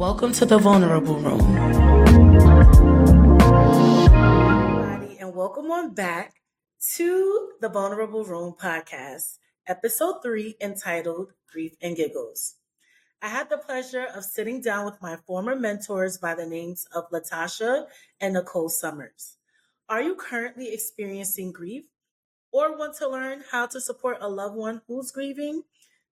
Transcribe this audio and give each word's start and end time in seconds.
Welcome 0.00 0.32
to 0.32 0.46
the 0.46 0.56
Vulnerable 0.56 1.16
Room. 1.16 1.58
And 5.20 5.34
welcome 5.34 5.70
on 5.70 5.92
back 5.92 6.36
to 6.94 7.50
the 7.60 7.68
Vulnerable 7.68 8.24
Room 8.24 8.54
podcast, 8.58 9.36
episode 9.66 10.22
three, 10.22 10.56
entitled 10.58 11.34
Grief 11.52 11.74
and 11.82 11.94
Giggles. 11.94 12.54
I 13.20 13.28
had 13.28 13.50
the 13.50 13.58
pleasure 13.58 14.06
of 14.16 14.24
sitting 14.24 14.62
down 14.62 14.86
with 14.86 15.02
my 15.02 15.16
former 15.26 15.54
mentors 15.54 16.16
by 16.16 16.34
the 16.34 16.46
names 16.46 16.86
of 16.94 17.10
Latasha 17.10 17.84
and 18.22 18.32
Nicole 18.32 18.70
Summers. 18.70 19.36
Are 19.90 20.00
you 20.00 20.14
currently 20.14 20.72
experiencing 20.72 21.52
grief 21.52 21.84
or 22.52 22.74
want 22.74 22.96
to 22.96 23.06
learn 23.06 23.44
how 23.52 23.66
to 23.66 23.78
support 23.78 24.16
a 24.22 24.30
loved 24.30 24.56
one 24.56 24.80
who's 24.88 25.10
grieving? 25.10 25.64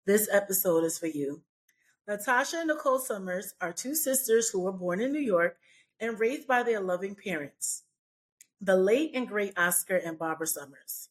This 0.06 0.28
episode 0.32 0.82
is 0.82 0.98
for 0.98 1.06
you. 1.06 1.42
Latasha 2.08 2.60
and 2.60 2.68
Nicole 2.68 3.00
Summers 3.00 3.54
are 3.60 3.72
two 3.72 3.96
sisters 3.96 4.48
who 4.48 4.60
were 4.60 4.70
born 4.70 5.00
in 5.00 5.10
New 5.10 5.18
York 5.18 5.56
and 5.98 6.20
raised 6.20 6.46
by 6.46 6.62
their 6.62 6.78
loving 6.78 7.16
parents, 7.16 7.82
the 8.60 8.76
late 8.76 9.10
and 9.12 9.26
great 9.26 9.58
Oscar 9.58 9.96
and 9.96 10.16
Barbara 10.16 10.46
Summers. 10.46 11.08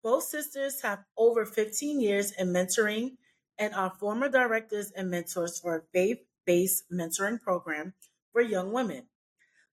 Both 0.00 0.24
sisters 0.24 0.82
have 0.82 1.02
over 1.16 1.44
15 1.44 2.00
years 2.00 2.30
in 2.30 2.52
mentoring 2.52 3.16
and 3.58 3.74
are 3.74 3.90
former 3.98 4.28
directors 4.28 4.92
and 4.92 5.10
mentors 5.10 5.58
for 5.58 5.76
a 5.76 5.82
faith 5.92 6.20
based 6.46 6.84
mentoring 6.88 7.40
program 7.40 7.94
for 8.32 8.40
young 8.40 8.72
women. 8.72 9.08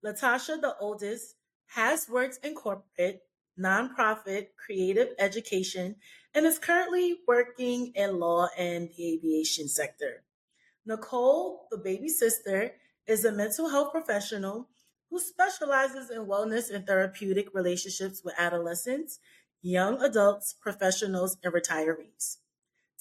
Latasha, 0.04 0.60
the 0.60 0.76
oldest, 0.80 1.36
has 1.76 2.10
worked 2.10 2.40
in 2.44 2.55
corporate, 2.55 3.22
nonprofit, 3.60 4.48
creative 4.58 5.10
education, 5.20 5.98
and 6.34 6.48
is 6.48 6.58
currently 6.58 7.18
working 7.27 7.91
in 7.94 8.20
law 8.20 8.48
and 8.58 8.90
the 8.98 9.13
aviation 9.13 9.68
sector. 9.68 10.25
Nicole, 10.86 11.68
the 11.72 11.78
baby 11.78 12.10
sister, 12.10 12.74
is 13.08 13.26
a 13.26 13.32
mental 13.32 13.70
health 13.70 13.92
professional 13.92 14.70
who 15.10 15.20
specializes 15.20 16.12
in 16.12 16.26
wellness 16.26 16.72
and 16.72 16.86
therapeutic 16.86 17.54
relationships 17.54 18.22
with 18.24 18.36
adolescents, 18.38 19.20
young 19.62 20.02
adults, 20.04 20.54
professionals, 20.54 21.38
and 21.44 21.54
retirees. 21.54 22.38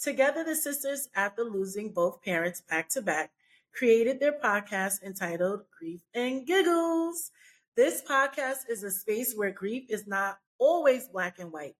Together, 0.01 0.45
the 0.45 0.57
sisters, 0.57 1.09
after 1.15 1.45
losing 1.45 1.93
both 1.93 2.23
parents 2.23 2.63
back 2.63 2.89
to 2.91 3.03
back, 3.03 3.33
created 3.75 4.19
their 4.19 4.33
podcast 4.33 5.03
entitled 5.03 5.65
Grief 5.79 6.01
and 6.15 6.47
Giggles. 6.47 7.31
This 7.77 8.03
podcast 8.03 8.69
is 8.69 8.83
a 8.83 8.91
space 8.91 9.35
where 9.35 9.51
grief 9.51 9.85
is 9.91 10.07
not 10.07 10.39
always 10.59 11.09
black 11.09 11.39
and 11.39 11.53
white. 11.53 11.77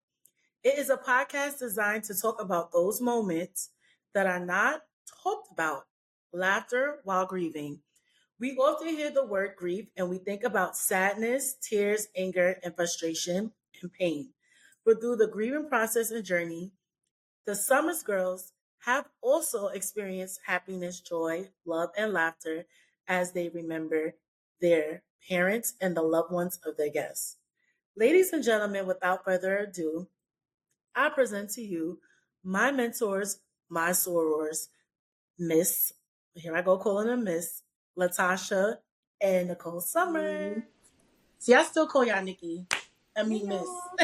It 0.63 0.77
is 0.77 0.89
a 0.89 0.97
podcast 0.97 1.59
designed 1.59 2.03
to 2.05 2.19
talk 2.19 2.41
about 2.41 2.71
those 2.71 3.01
moments 3.01 3.69
that 4.13 4.27
are 4.27 4.43
not 4.43 4.81
talked 5.23 5.51
about 5.51 5.85
laughter 6.35 6.99
while 7.03 7.25
grieving. 7.25 7.79
We 8.39 8.51
often 8.57 8.89
hear 8.89 9.11
the 9.11 9.25
word 9.25 9.55
grief 9.57 9.87
and 9.95 10.09
we 10.09 10.17
think 10.17 10.43
about 10.43 10.77
sadness, 10.77 11.55
tears, 11.61 12.07
anger, 12.15 12.59
and 12.63 12.75
frustration 12.75 13.53
and 13.81 13.93
pain. 13.93 14.31
But 14.85 14.99
through 14.99 15.15
the 15.15 15.27
grieving 15.27 15.69
process 15.69 16.11
and 16.11 16.23
journey, 16.23 16.71
the 17.45 17.55
Summers 17.55 18.03
girls 18.03 18.51
have 18.85 19.05
also 19.21 19.67
experienced 19.67 20.41
happiness, 20.45 20.99
joy, 20.99 21.49
love, 21.65 21.89
and 21.97 22.13
laughter 22.13 22.65
as 23.07 23.31
they 23.31 23.49
remember 23.49 24.15
their 24.61 25.03
parents 25.27 25.73
and 25.81 25.95
the 25.95 26.03
loved 26.03 26.31
ones 26.31 26.59
of 26.65 26.77
their 26.77 26.91
guests. 26.91 27.37
Ladies 27.95 28.33
and 28.33 28.43
gentlemen, 28.43 28.85
without 28.85 29.23
further 29.23 29.57
ado, 29.57 30.07
I 30.93 31.09
present 31.09 31.49
to 31.51 31.61
you 31.61 31.99
my 32.43 32.71
mentors, 32.71 33.39
my 33.69 33.91
sorors, 33.91 34.67
Miss 35.37 35.93
here 36.35 36.55
I 36.55 36.61
go 36.61 36.77
calling 36.77 37.07
them 37.07 37.23
Miss 37.23 37.63
Latasha 37.97 38.77
and 39.21 39.47
Nicole 39.47 39.81
Summer. 39.81 40.21
Mm-hmm. 40.21 40.59
See, 41.39 41.53
I 41.53 41.63
still 41.63 41.87
call 41.87 42.05
y'all 42.05 42.23
Nikki. 42.23 42.65
I 43.15 43.23
mean 43.23 43.47
Miss. 43.47 43.67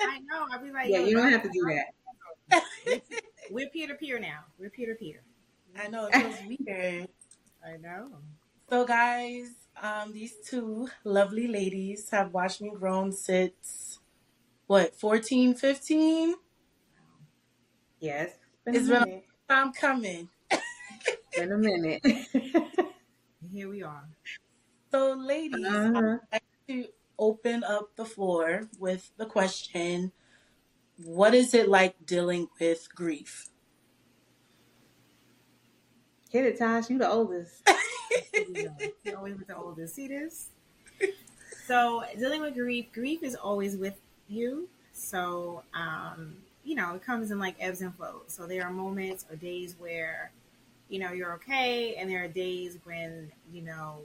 I 0.00 0.18
know. 0.20 0.46
I'll 0.50 0.62
be 0.62 0.70
like, 0.70 0.88
yeah, 0.88 1.00
you 1.00 1.16
don't 1.16 1.30
have 1.30 1.42
to 1.42 1.50
do 1.50 1.78
that. 2.50 3.02
We're 3.50 3.68
peer 3.68 3.88
to 3.88 3.94
peer 3.94 4.18
now. 4.18 4.40
We're 4.58 4.70
peer 4.70 4.92
to 4.92 4.94
peer. 4.94 5.22
I 5.78 5.88
know 5.88 6.06
it 6.06 6.14
feels 6.14 6.58
weird. 6.66 7.08
I 7.66 7.76
know. 7.78 8.08
So, 8.70 8.86
guys, 8.86 9.48
um, 9.82 10.12
these 10.12 10.34
two 10.46 10.88
lovely 11.04 11.48
ladies 11.48 12.08
have 12.10 12.32
watched 12.32 12.62
me 12.62 12.70
grow 12.70 13.10
since 13.10 13.98
what 14.66 14.94
14, 14.94 15.54
15? 15.54 16.34
Yes, 18.00 18.30
it's 18.66 18.88
been 18.88 19.02
a 19.02 19.22
time 19.52 19.72
coming 19.72 20.28
in 21.36 21.52
a 21.52 21.58
minute. 21.58 22.04
Here 23.52 23.68
we 23.68 23.82
are. 23.82 24.04
So, 24.90 25.14
ladies, 25.14 25.66
uh-huh. 25.66 26.18
I'd 26.32 26.40
like 26.40 26.42
to 26.68 26.86
open 27.18 27.64
up 27.64 27.96
the 27.96 28.04
floor 28.04 28.68
with 28.78 29.10
the 29.16 29.26
question 29.26 30.12
What 31.04 31.34
is 31.34 31.54
it 31.54 31.68
like 31.68 32.06
dealing 32.06 32.48
with 32.60 32.88
grief? 32.94 33.48
Hit 36.30 36.46
it, 36.46 36.58
Tosh. 36.58 36.90
You 36.90 36.98
the 36.98 37.08
oldest. 37.08 37.68
you 38.34 38.70
always 39.16 39.36
with 39.36 39.46
the 39.46 39.56
oldest. 39.56 39.94
See 39.94 40.08
this? 40.08 40.50
So, 41.66 42.04
dealing 42.18 42.42
with 42.42 42.54
grief, 42.54 42.92
grief 42.92 43.22
is 43.22 43.34
always 43.34 43.76
with 43.76 43.94
you. 44.28 44.68
So, 44.92 45.62
um, 45.74 46.36
you 46.62 46.74
know, 46.74 46.94
it 46.94 47.02
comes 47.02 47.30
in 47.30 47.38
like 47.38 47.56
ebbs 47.58 47.80
and 47.80 47.94
flows. 47.94 48.24
So, 48.28 48.46
there 48.46 48.64
are 48.64 48.70
moments 48.70 49.24
or 49.30 49.36
days 49.36 49.76
where 49.78 50.30
you 50.94 51.00
know, 51.00 51.10
you're 51.10 51.32
okay. 51.32 51.96
And 51.96 52.08
there 52.08 52.22
are 52.22 52.28
days 52.28 52.78
when, 52.84 53.32
you 53.52 53.62
know, 53.62 53.96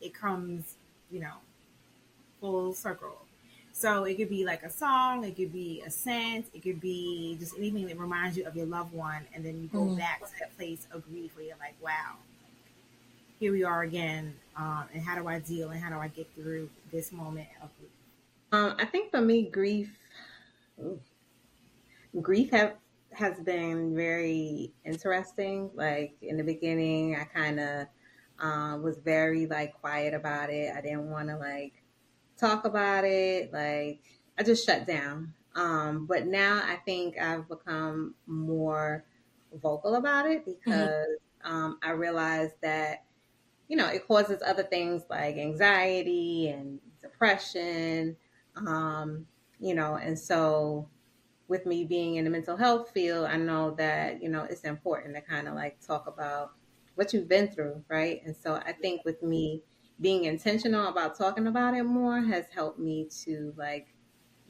it 0.00 0.14
comes, 0.14 0.76
you 1.10 1.20
know, 1.20 1.34
full 2.40 2.72
circle. 2.72 3.18
So 3.72 4.04
it 4.04 4.16
could 4.16 4.30
be 4.30 4.46
like 4.46 4.62
a 4.62 4.70
song, 4.70 5.24
it 5.24 5.36
could 5.36 5.52
be 5.52 5.82
a 5.86 5.90
scent, 5.90 6.46
it 6.54 6.62
could 6.62 6.80
be 6.80 7.36
just 7.38 7.54
anything 7.58 7.86
that 7.88 7.98
reminds 7.98 8.34
you 8.38 8.46
of 8.46 8.56
your 8.56 8.64
loved 8.64 8.94
one. 8.94 9.26
And 9.34 9.44
then 9.44 9.60
you 9.60 9.68
go 9.68 9.84
mm. 9.84 9.98
back 9.98 10.20
to 10.20 10.32
that 10.40 10.56
place 10.56 10.86
of 10.90 11.06
grief 11.06 11.36
where 11.36 11.44
you're 11.44 11.58
like, 11.58 11.74
wow, 11.82 12.14
here 13.38 13.52
we 13.52 13.62
are 13.62 13.82
again. 13.82 14.34
Um, 14.56 14.84
and 14.94 15.02
how 15.02 15.16
do 15.16 15.28
I 15.28 15.38
deal 15.38 15.68
and 15.68 15.78
how 15.78 15.90
do 15.90 15.98
I 15.98 16.08
get 16.08 16.32
through 16.34 16.70
this 16.90 17.12
moment 17.12 17.48
of 17.62 17.68
grief? 17.78 17.90
Um, 18.52 18.74
I 18.78 18.86
think 18.86 19.10
for 19.10 19.20
me, 19.20 19.42
grief, 19.42 19.90
grief 22.22 22.52
have 22.52 22.72
has 23.18 23.40
been 23.40 23.94
very 23.94 24.72
interesting. 24.84 25.70
Like 25.74 26.16
in 26.22 26.36
the 26.36 26.44
beginning, 26.44 27.16
I 27.16 27.24
kind 27.24 27.60
of 27.60 27.86
um, 28.38 28.82
was 28.82 28.98
very 28.98 29.46
like 29.46 29.78
quiet 29.80 30.14
about 30.14 30.50
it. 30.50 30.72
I 30.74 30.80
didn't 30.80 31.10
want 31.10 31.28
to 31.28 31.36
like 31.36 31.82
talk 32.36 32.64
about 32.64 33.04
it. 33.04 33.52
Like 33.52 34.00
I 34.38 34.42
just 34.44 34.64
shut 34.64 34.86
down. 34.86 35.34
Um, 35.54 36.06
but 36.06 36.26
now 36.26 36.62
I 36.64 36.76
think 36.76 37.18
I've 37.18 37.48
become 37.48 38.14
more 38.26 39.04
vocal 39.52 39.96
about 39.96 40.26
it 40.26 40.46
mm-hmm. 40.46 40.52
because 40.52 40.88
mm-hmm. 41.44 41.52
um, 41.52 41.78
I 41.82 41.90
realized 41.90 42.54
that 42.62 43.04
you 43.66 43.76
know 43.76 43.88
it 43.88 44.06
causes 44.06 44.40
other 44.46 44.62
things 44.62 45.02
like 45.10 45.36
anxiety 45.36 46.48
and 46.48 46.78
depression. 47.00 48.16
Um, 48.56 49.26
you 49.58 49.74
know, 49.74 49.96
and 49.96 50.16
so 50.18 50.88
with 51.48 51.64
me 51.66 51.84
being 51.84 52.16
in 52.16 52.24
the 52.24 52.30
mental 52.30 52.56
health 52.56 52.90
field, 52.90 53.26
I 53.26 53.36
know 53.36 53.72
that, 53.72 54.22
you 54.22 54.28
know, 54.28 54.44
it's 54.44 54.62
important 54.62 55.14
to 55.14 55.20
kind 55.22 55.48
of 55.48 55.54
like 55.54 55.80
talk 55.80 56.06
about 56.06 56.52
what 56.94 57.12
you've 57.12 57.28
been 57.28 57.48
through, 57.48 57.82
right? 57.88 58.20
And 58.24 58.36
so 58.36 58.54
I 58.54 58.72
think 58.72 59.04
with 59.04 59.22
me 59.22 59.62
being 60.00 60.24
intentional 60.24 60.88
about 60.88 61.16
talking 61.16 61.46
about 61.46 61.74
it 61.74 61.84
more 61.84 62.20
has 62.20 62.44
helped 62.54 62.78
me 62.78 63.08
to 63.24 63.52
like 63.56 63.88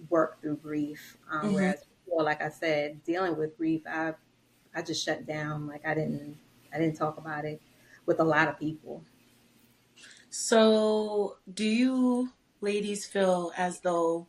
work 0.08 0.40
through 0.40 0.56
grief. 0.56 1.16
Um, 1.30 1.40
mm-hmm. 1.40 1.54
Whereas 1.54 1.84
before, 2.04 2.24
like 2.24 2.42
I 2.42 2.48
said, 2.48 3.02
dealing 3.04 3.36
with 3.36 3.56
grief, 3.56 3.82
I 3.86 4.14
I 4.74 4.82
just 4.82 5.04
shut 5.04 5.26
down. 5.26 5.66
Like 5.66 5.86
I 5.86 5.94
didn't 5.94 6.36
I 6.72 6.78
didn't 6.78 6.96
talk 6.96 7.16
about 7.18 7.44
it 7.44 7.60
with 8.06 8.20
a 8.20 8.24
lot 8.24 8.48
of 8.48 8.58
people. 8.58 9.04
So, 10.30 11.38
do 11.52 11.64
you 11.64 12.32
ladies 12.60 13.06
feel 13.06 13.52
as 13.56 13.80
though, 13.80 14.26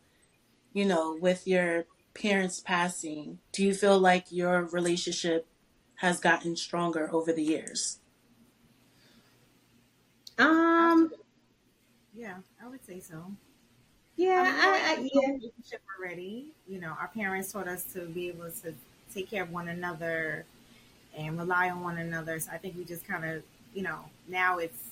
you 0.72 0.86
know, 0.86 1.18
with 1.20 1.46
your 1.46 1.84
parents 2.14 2.60
passing, 2.60 3.38
do 3.52 3.64
you 3.64 3.74
feel 3.74 3.98
like 3.98 4.26
your 4.30 4.64
relationship 4.66 5.46
has 5.96 6.20
gotten 6.20 6.56
stronger 6.56 7.12
over 7.12 7.32
the 7.32 7.42
years? 7.42 7.98
Um, 10.38 11.12
yeah, 12.14 12.36
I 12.62 12.68
would 12.68 12.84
say 12.84 13.00
so. 13.00 13.24
Yeah, 14.16 14.44
I, 14.44 14.98
I, 14.98 15.08
yeah. 15.12 15.26
Relationship 15.28 15.82
already. 15.98 16.52
You 16.66 16.80
know, 16.80 16.94
our 17.00 17.08
parents 17.08 17.52
taught 17.52 17.68
us 17.68 17.84
to 17.94 18.00
be 18.06 18.28
able 18.28 18.50
to 18.62 18.74
take 19.14 19.30
care 19.30 19.42
of 19.42 19.50
one 19.50 19.68
another 19.68 20.44
and 21.16 21.38
rely 21.38 21.70
on 21.70 21.82
one 21.82 21.98
another. 21.98 22.38
So 22.38 22.50
I 22.52 22.58
think 22.58 22.76
we 22.76 22.84
just 22.84 23.06
kind 23.06 23.24
of, 23.24 23.42
you 23.74 23.82
know, 23.82 23.98
now 24.28 24.58
it's, 24.58 24.90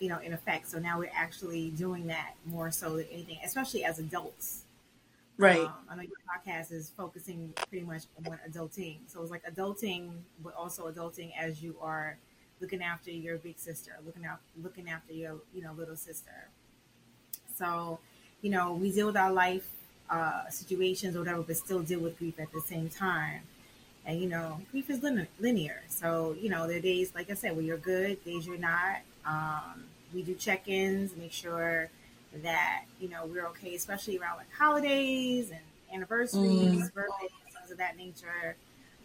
you 0.00 0.08
know, 0.08 0.18
in 0.18 0.32
effect. 0.32 0.68
So 0.68 0.78
now 0.78 0.98
we're 0.98 1.10
actually 1.14 1.70
doing 1.70 2.06
that 2.08 2.34
more 2.46 2.70
so 2.70 2.96
than 2.96 3.06
anything, 3.12 3.38
especially 3.44 3.84
as 3.84 3.98
adults. 3.98 4.63
Right. 5.36 5.60
Um, 5.60 5.72
I 5.90 5.96
know 5.96 6.02
your 6.02 6.12
podcast 6.30 6.72
is 6.72 6.90
focusing 6.96 7.52
pretty 7.68 7.84
much 7.84 8.02
on 8.26 8.38
adulting. 8.48 8.98
So 9.08 9.20
it's 9.22 9.30
like 9.30 9.42
adulting, 9.44 10.12
but 10.42 10.54
also 10.54 10.90
adulting 10.90 11.32
as 11.38 11.62
you 11.62 11.76
are 11.80 12.16
looking 12.60 12.82
after 12.82 13.10
your 13.10 13.38
big 13.38 13.58
sister, 13.58 13.92
looking 14.06 14.24
out, 14.24 14.38
looking 14.62 14.88
after 14.88 15.12
your, 15.12 15.36
you 15.52 15.62
know, 15.62 15.72
little 15.72 15.96
sister. 15.96 16.48
So, 17.56 17.98
you 18.42 18.50
know, 18.50 18.74
we 18.74 18.92
deal 18.92 19.06
with 19.06 19.16
our 19.16 19.32
life 19.32 19.68
uh, 20.10 20.48
situations 20.50 21.16
or 21.16 21.20
whatever, 21.20 21.42
but 21.42 21.56
still 21.56 21.80
deal 21.82 22.00
with 22.00 22.18
grief 22.18 22.38
at 22.38 22.52
the 22.52 22.60
same 22.60 22.88
time. 22.88 23.42
And 24.06 24.20
you 24.20 24.28
know, 24.28 24.60
grief 24.70 24.90
is 24.90 25.02
linear. 25.40 25.82
So 25.88 26.36
you 26.40 26.50
know, 26.50 26.66
there 26.68 26.78
are 26.78 26.82
days, 26.82 27.14
like 27.14 27.30
I 27.30 27.34
said, 27.34 27.54
where 27.56 27.64
you're 27.64 27.78
good, 27.78 28.24
days 28.24 28.46
you're 28.46 28.58
not. 28.58 28.98
Um, 29.26 29.84
we 30.14 30.22
do 30.22 30.34
check-ins, 30.34 31.16
make 31.16 31.32
sure 31.32 31.90
that 32.42 32.84
you 33.00 33.08
know 33.08 33.26
we're 33.26 33.46
okay, 33.48 33.74
especially 33.74 34.18
around 34.18 34.38
like 34.38 34.52
holidays 34.56 35.50
and 35.50 35.60
anniversaries, 35.92 36.90
mm. 36.90 36.94
birthdays, 36.94 37.30
things 37.52 37.70
of 37.70 37.78
that 37.78 37.96
nature. 37.96 38.56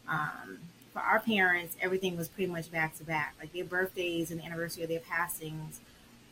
Um, 0.07 0.57
for 0.91 0.99
our 0.99 1.19
parents, 1.19 1.75
everything 1.81 2.17
was 2.17 2.27
pretty 2.27 2.51
much 2.51 2.71
back 2.71 2.97
to 2.97 3.03
back. 3.03 3.35
Like 3.39 3.53
their 3.53 3.63
birthdays 3.63 4.31
and 4.31 4.39
the 4.39 4.45
anniversary 4.45 4.83
of 4.83 4.89
their 4.89 4.99
passings 5.01 5.79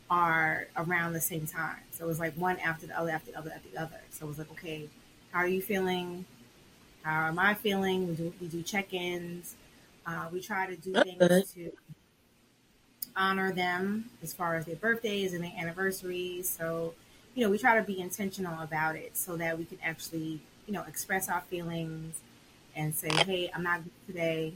are 0.10 0.68
around 0.76 1.14
the 1.14 1.22
same 1.22 1.46
time. 1.46 1.78
So 1.92 2.06
it 2.06 2.08
was 2.08 2.20
like 2.20 2.34
one 2.34 2.58
after 2.60 2.88
the 2.88 2.98
other, 2.98 3.12
after 3.12 3.32
the 3.32 3.38
other, 3.38 3.52
after 3.54 3.70
the 3.70 3.82
other. 3.82 4.02
So 4.12 4.26
it 4.26 4.30
was 4.30 4.38
like, 4.38 4.52
okay, 4.52 4.90
how 5.32 5.40
are 5.40 5.48
you 5.48 5.62
feeling? 5.62 6.26
How 7.04 7.28
am 7.28 7.40
I 7.40 7.54
feeling? 7.54 8.08
We 8.08 8.16
do, 8.16 8.34
we 8.42 8.48
do 8.48 8.64
check-ins. 8.64 9.56
Uh, 10.06 10.28
we 10.32 10.42
try 10.42 10.66
to 10.68 10.76
do 10.76 10.94
things 10.94 11.54
to 11.54 11.72
honor 13.18 13.52
them 13.52 14.10
as 14.22 14.34
far 14.34 14.56
as 14.56 14.66
their 14.66 14.76
birthdays 14.76 15.34
and 15.34 15.44
their 15.44 15.54
anniversaries. 15.58 16.48
So, 16.50 16.94
you 17.36 17.44
know, 17.44 17.50
we 17.50 17.58
try 17.58 17.78
to 17.78 17.84
be 17.84 18.00
intentional 18.00 18.62
about 18.62 18.96
it 18.96 19.18
so 19.18 19.36
that 19.38 19.58
we 19.58 19.66
can 19.66 19.80
actually, 19.84 20.40
you 20.68 20.74
know, 20.74 20.84
express 20.88 21.28
our 21.30 21.42
feelings 21.42 22.20
and 22.76 22.94
say, 22.94 23.10
hey, 23.26 23.52
I'm 23.54 23.64
not 23.64 23.84
good 23.84 23.92
today. 24.08 24.54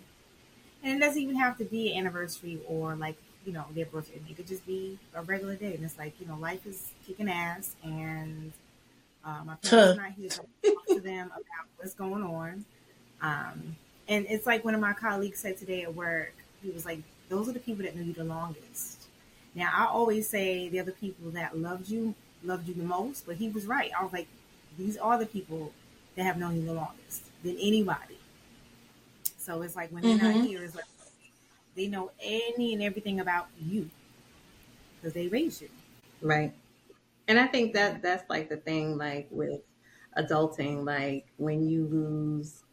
And 0.84 0.98
it 0.98 1.06
doesn't 1.06 1.22
even 1.22 1.36
have 1.36 1.58
to 1.58 1.66
be 1.66 1.92
an 1.92 2.00
anniversary 2.00 2.60
or 2.68 2.96
like, 2.96 3.16
you 3.46 3.54
know, 3.54 3.66
their 3.74 3.86
birthday. 3.86 4.20
It 4.30 4.36
could 4.36 4.48
just 4.48 4.66
be 4.66 5.00
a 5.16 5.24
regular 5.24 5.56
day. 5.56 5.74
And 5.74 5.84
it's 5.84 5.98
like, 5.98 6.14
you 6.20 6.28
know, 6.28 6.38
life 6.38 6.66
is 6.66 6.92
kicking 7.06 7.30
ass 7.30 7.76
and 7.84 8.52
uh, 9.26 9.42
my 9.46 9.56
parents 9.56 10.00
are 10.00 10.02
not 10.02 10.12
here 10.14 10.30
to 10.30 10.38
talk 10.74 10.86
to 10.88 11.00
them 11.00 11.28
about 11.28 11.68
what's 11.78 11.94
going 11.94 12.24
on. 12.24 12.66
Um, 13.22 13.76
and 14.08 14.26
it's 14.30 14.46
like 14.46 14.66
one 14.66 14.74
of 14.74 14.82
my 14.82 14.94
colleagues 14.94 15.40
said 15.40 15.58
today 15.58 15.84
at 15.84 15.94
work, 15.94 16.34
he 16.64 16.70
was 16.72 16.86
like, 16.86 17.00
those 17.32 17.48
are 17.48 17.54
the 17.54 17.60
people 17.60 17.84
that 17.86 17.96
knew 17.96 18.04
you 18.04 18.14
the 18.14 18.26
longest. 18.26 19.08
Now, 19.56 19.72
I 19.74 19.86
always 19.86 20.30
say 20.30 20.68
the 20.68 20.82
other 20.82 20.92
people 20.92 21.32
that 21.32 21.58
loved 21.58 21.90
you, 21.90 22.14
loved 22.44 22.68
you 22.68 22.74
the 22.74 22.84
most, 22.84 23.26
but 23.26 23.38
he 23.38 23.48
was 23.48 23.66
right. 23.66 23.90
I 23.98 24.04
was 24.04 24.12
like, 24.12 24.28
these 24.78 24.98
are 24.98 25.18
the 25.18 25.26
people 25.26 25.72
that 26.16 26.24
have 26.24 26.38
known 26.38 26.58
you 26.58 26.66
the 26.66 26.74
longest 26.74 27.24
than 27.44 27.58
anybody. 27.58 28.20
So 29.38 29.62
it's 29.62 29.78
like 29.78 29.92
when 29.92 30.04
they're 30.04 30.18
mm-hmm. 30.18 30.40
not 30.40 30.46
here, 30.46 30.62
it's 30.64 30.76
like 30.76 30.86
they 31.76 31.88
know 31.88 32.12
any 32.22 32.74
and 32.74 32.84
everything 32.84 33.22
about 33.22 33.48
you 33.62 33.90
because 35.00 35.14
they 35.14 35.28
raised 35.28 35.62
you. 35.62 35.70
Right. 36.22 36.54
And 37.30 37.40
I 37.40 37.48
think 37.48 37.74
that 37.74 38.02
that's 38.02 38.30
like 38.30 38.50
the 38.50 38.58
thing, 38.58 38.98
like 38.98 39.28
with 39.32 39.62
adulting, 40.18 40.86
like 40.86 41.26
when 41.38 41.68
you 41.68 41.88
lose. 41.88 42.64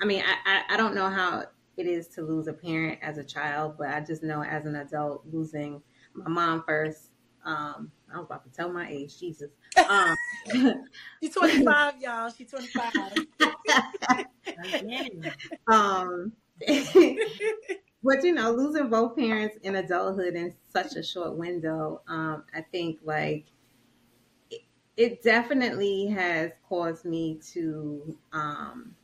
I 0.00 0.06
mean, 0.06 0.22
I, 0.26 0.36
I, 0.50 0.74
I 0.74 0.76
don't 0.78 0.94
know 0.94 1.10
how 1.10 1.44
it 1.78 1.86
is 1.86 2.08
to 2.08 2.22
lose 2.22 2.48
a 2.48 2.52
parent 2.52 2.98
as 3.02 3.18
a 3.18 3.24
child, 3.24 3.76
but 3.78 3.88
I 3.88 4.00
just 4.00 4.24
know 4.24 4.42
as 4.42 4.66
an 4.66 4.76
adult, 4.76 5.24
losing 5.30 5.80
my 6.12 6.28
mom 6.28 6.64
first. 6.66 7.12
Um, 7.44 7.92
I 8.12 8.18
was 8.18 8.26
about 8.26 8.44
to 8.44 8.50
tell 8.50 8.70
my 8.70 8.90
age, 8.90 9.18
Jesus. 9.18 9.50
Um, 9.88 10.16
She's 11.22 11.34
25, 11.34 12.00
y'all. 12.00 12.30
She's 12.36 12.50
25. 12.50 12.92
um, 15.68 16.32
but 18.02 18.24
you 18.24 18.34
know, 18.34 18.50
losing 18.50 18.90
both 18.90 19.16
parents 19.16 19.56
in 19.62 19.76
adulthood 19.76 20.34
in 20.34 20.52
such 20.72 20.96
a 20.96 21.02
short 21.02 21.36
window, 21.36 22.02
um, 22.08 22.42
I 22.52 22.62
think 22.62 22.98
like 23.04 23.44
it, 24.50 24.62
it, 24.96 25.22
definitely 25.22 26.08
has 26.08 26.50
caused 26.68 27.04
me 27.04 27.38
to 27.52 28.18
um, 28.32 28.96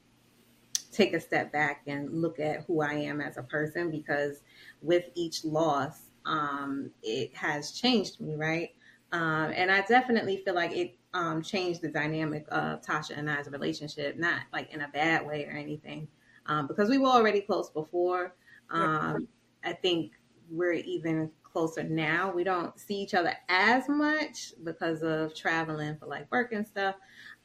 take 0.94 1.12
a 1.12 1.20
step 1.20 1.52
back 1.52 1.82
and 1.86 2.22
look 2.22 2.40
at 2.40 2.64
who 2.64 2.80
I 2.80 2.94
am 2.94 3.20
as 3.20 3.36
a 3.36 3.42
person 3.42 3.90
because 3.90 4.42
with 4.82 5.04
each 5.14 5.44
loss, 5.44 6.10
um, 6.24 6.90
it 7.02 7.34
has 7.36 7.72
changed 7.72 8.20
me, 8.20 8.36
right? 8.36 8.70
Um, 9.12 9.52
and 9.54 9.70
I 9.70 9.82
definitely 9.82 10.38
feel 10.38 10.54
like 10.54 10.72
it 10.72 10.96
um, 11.12 11.42
changed 11.42 11.82
the 11.82 11.88
dynamic 11.88 12.46
of 12.50 12.82
Tasha 12.82 13.16
and 13.16 13.30
I's 13.30 13.48
relationship, 13.48 14.16
not 14.16 14.40
like 14.52 14.72
in 14.72 14.80
a 14.80 14.88
bad 14.88 15.24
way 15.24 15.46
or 15.46 15.52
anything, 15.52 16.08
um, 16.46 16.66
because 16.66 16.88
we 16.88 16.98
were 16.98 17.08
already 17.08 17.40
close 17.40 17.70
before. 17.70 18.34
Um, 18.70 19.28
I 19.62 19.72
think 19.72 20.12
we're 20.50 20.72
even 20.72 21.30
closer 21.44 21.84
now. 21.84 22.32
We 22.32 22.42
don't 22.42 22.78
see 22.78 22.96
each 22.96 23.14
other 23.14 23.34
as 23.48 23.88
much 23.88 24.52
because 24.64 25.02
of 25.02 25.34
traveling 25.34 25.96
for 25.96 26.06
like 26.06 26.30
work 26.32 26.52
and 26.52 26.66
stuff. 26.66 26.96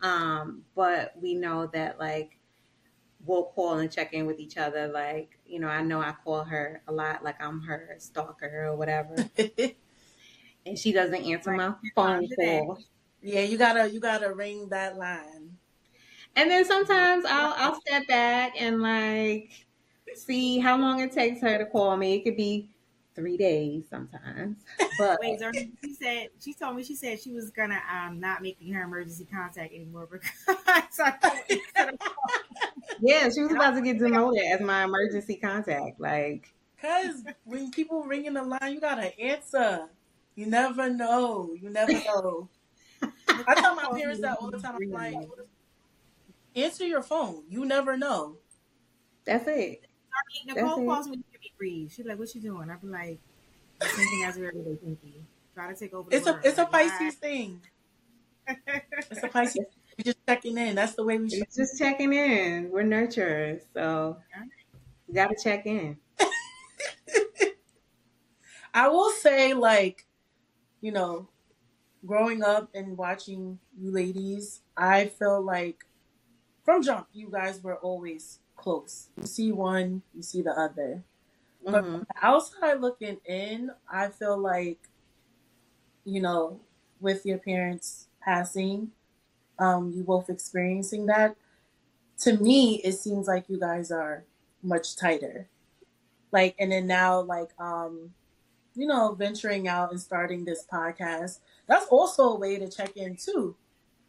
Um, 0.01 0.63
but 0.75 1.13
we 1.21 1.35
know 1.35 1.67
that 1.67 1.99
like 1.99 2.38
we'll 3.25 3.45
call 3.45 3.79
and 3.79 3.91
check 3.91 4.13
in 4.13 4.25
with 4.25 4.39
each 4.39 4.57
other. 4.57 4.87
Like, 4.87 5.39
you 5.45 5.59
know, 5.59 5.67
I 5.67 5.81
know 5.81 6.01
I 6.01 6.13
call 6.23 6.43
her 6.43 6.81
a 6.87 6.91
lot, 6.91 7.23
like 7.23 7.41
I'm 7.41 7.61
her 7.61 7.95
stalker 7.99 8.67
or 8.67 8.75
whatever. 8.75 9.15
and 10.65 10.77
she 10.77 10.91
doesn't 10.91 11.23
answer 11.23 11.51
my 11.51 11.73
phone 11.95 12.27
call. 12.35 12.79
Yeah, 13.21 13.41
you 13.41 13.57
gotta 13.57 13.91
you 13.91 13.99
gotta 13.99 14.33
ring 14.33 14.69
that 14.69 14.97
line. 14.97 15.57
And 16.35 16.49
then 16.49 16.63
sometimes 16.65 17.25
I'll 17.25 17.53
I'll 17.57 17.81
step 17.81 18.07
back 18.07 18.53
and 18.59 18.81
like 18.81 19.51
see 20.15 20.59
how 20.59 20.77
long 20.77 21.01
it 21.01 21.11
takes 21.11 21.41
her 21.41 21.57
to 21.57 21.65
call 21.65 21.97
me. 21.97 22.15
It 22.15 22.23
could 22.23 22.37
be 22.37 22.69
three 23.19 23.37
days 23.37 23.83
sometimes. 23.89 24.57
But 24.97 25.19
wait, 25.21 25.39
she 25.83 25.93
said 25.93 26.27
she 26.41 26.53
told 26.53 26.75
me 26.75 26.83
she 26.83 26.95
said 26.95 27.21
she 27.21 27.31
was 27.31 27.51
gonna 27.51 27.79
um 27.89 28.19
not 28.19 28.41
making 28.41 28.73
her 28.73 28.83
emergency 28.83 29.25
contact 29.31 29.73
anymore 29.73 30.09
because 30.11 30.29
yeah, 32.99 33.29
she 33.29 33.41
was 33.41 33.51
about 33.51 33.75
to 33.75 33.81
get 33.81 33.97
demoted 33.97 34.43
as 34.51 34.59
my 34.59 34.83
emergency 34.83 35.35
contact. 35.35 36.01
Like, 36.01 36.53
cause 36.81 37.23
when 37.45 37.71
people 37.71 38.03
ring 38.03 38.25
in 38.25 38.33
the 38.33 38.43
line, 38.43 38.73
you 38.73 38.81
gotta 38.81 39.17
answer. 39.19 39.87
You 40.35 40.47
never 40.47 40.89
know. 40.89 41.55
You 41.59 41.69
never 41.69 41.93
know. 41.93 42.49
I 43.01 43.55
tell 43.55 43.75
my 43.75 43.89
parents 43.93 44.21
that 44.21 44.37
all 44.39 44.51
the 44.51 44.59
time. 44.59 44.75
I'm 44.81 44.89
like, 44.91 45.15
answer 46.55 46.85
your 46.85 47.01
phone. 47.01 47.43
You 47.49 47.65
never 47.65 47.95
know. 47.95 48.37
That's 49.25 49.47
it. 49.47 49.85
Nicole 50.45 50.63
That's 50.63 50.87
calls 50.87 51.07
it. 51.07 51.19
Me 51.59 51.69
to 51.69 51.85
be. 51.85 51.89
She's 51.89 52.05
like, 52.05 52.19
"What 52.19 52.33
you 52.35 52.41
doing?" 52.41 52.69
I'm 52.69 52.91
like, 52.91 53.19
"The 53.79 53.87
same 53.87 54.07
thing 54.07 54.23
as 54.25 54.37
every 54.37 54.51
day, 54.51 54.77
thinking. 54.83 55.25
Try 55.53 55.71
to 55.73 55.79
take 55.79 55.93
over." 55.93 56.09
it's 56.11 56.27
a 56.27 56.39
it's 56.43 56.57
a 56.57 56.65
Pisces 56.65 57.15
thing. 57.15 57.61
it's 58.47 59.23
a 59.23 59.27
Pisces. 59.27 59.65
We're 59.97 60.03
just 60.03 60.19
checking 60.27 60.57
in. 60.57 60.75
That's 60.75 60.95
the 60.95 61.03
way 61.03 61.17
we 61.17 61.29
should. 61.29 61.47
just 61.53 61.77
checking 61.77 62.13
in. 62.13 62.69
We're 62.71 62.83
nurturers, 62.83 63.63
so 63.73 64.17
you 65.07 65.13
got 65.13 65.27
to 65.27 65.35
check 65.41 65.65
in. 65.65 65.97
I 68.73 68.87
will 68.87 69.11
say, 69.11 69.53
like, 69.53 70.05
you 70.79 70.91
know, 70.91 71.27
growing 72.05 72.43
up 72.43 72.69
and 72.73 72.97
watching 72.97 73.59
you 73.77 73.91
ladies, 73.91 74.61
I 74.77 75.07
felt 75.07 75.43
like 75.43 75.85
from 76.63 76.83
jump, 76.83 77.07
you 77.11 77.29
guys 77.29 77.61
were 77.63 77.75
always 77.75 78.39
close. 78.55 79.09
You 79.17 79.27
see 79.27 79.51
one, 79.51 80.03
you 80.13 80.21
see 80.21 80.41
the 80.41 80.51
other. 80.51 81.03
Mm-hmm. 81.65 81.71
But 81.71 81.83
from 81.83 81.99
the 81.99 82.25
outside 82.25 82.81
looking 82.81 83.17
in, 83.25 83.71
I 83.91 84.07
feel 84.07 84.37
like, 84.37 84.79
you 86.05 86.21
know, 86.21 86.59
with 86.99 87.25
your 87.25 87.37
parents 87.37 88.07
passing, 88.21 88.91
um, 89.57 89.91
you 89.95 90.03
both 90.03 90.29
experiencing 90.29 91.05
that. 91.07 91.35
To 92.19 92.37
me, 92.37 92.81
it 92.83 92.93
seems 92.93 93.27
like 93.27 93.45
you 93.49 93.59
guys 93.59 93.91
are 93.91 94.23
much 94.61 94.95
tighter. 94.95 95.47
Like, 96.31 96.55
and 96.59 96.71
then 96.71 96.87
now, 96.87 97.21
like, 97.21 97.49
um, 97.59 98.13
you 98.75 98.87
know, 98.87 99.13
venturing 99.13 99.67
out 99.67 99.91
and 99.91 99.99
starting 99.99 100.45
this 100.45 100.65
podcast, 100.71 101.39
that's 101.67 101.87
also 101.87 102.29
a 102.29 102.37
way 102.37 102.57
to 102.57 102.69
check 102.69 102.95
in 102.95 103.15
too. 103.15 103.55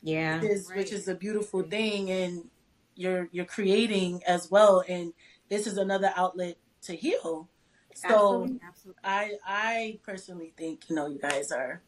Yeah. 0.02 0.40
Which 0.40 0.50
is, 0.50 0.68
right. 0.68 0.78
which 0.78 0.92
is 0.92 1.08
a 1.08 1.14
beautiful 1.14 1.62
thing. 1.62 2.10
And 2.10 2.48
you're, 2.94 3.28
you're 3.32 3.44
creating 3.44 4.22
as 4.26 4.50
well. 4.50 4.84
And 4.88 5.12
this 5.48 5.66
is 5.66 5.78
another 5.78 6.12
outlet 6.16 6.56
to 6.82 6.94
heal. 6.94 7.48
So 7.94 8.08
Absolutely. 8.08 8.60
Absolutely. 8.66 9.02
I, 9.04 9.32
I 9.46 9.98
personally 10.04 10.52
think, 10.56 10.88
you 10.88 10.96
know, 10.96 11.06
you 11.06 11.18
guys 11.18 11.52
are 11.52 11.82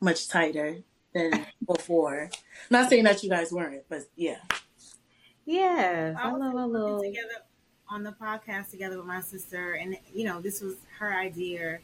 much 0.00 0.28
tighter 0.28 0.78
than 1.12 1.46
before. 1.66 2.30
Not 2.70 2.88
saying 2.88 3.04
that 3.04 3.22
you 3.22 3.30
guys 3.30 3.52
weren't, 3.52 3.82
but 3.88 4.02
yeah. 4.16 4.38
Yeah, 5.44 6.14
I, 6.22 6.28
I 6.28 6.32
love 6.32 6.54
a 6.54 6.66
little 6.66 7.02
together 7.02 7.34
on 7.88 8.02
the 8.02 8.12
podcast 8.12 8.70
together 8.70 8.98
with 8.98 9.06
my 9.06 9.22
sister, 9.22 9.72
and 9.74 9.96
you 10.12 10.24
know, 10.24 10.42
this 10.42 10.60
was 10.60 10.76
her 10.98 11.14
idea. 11.14 11.78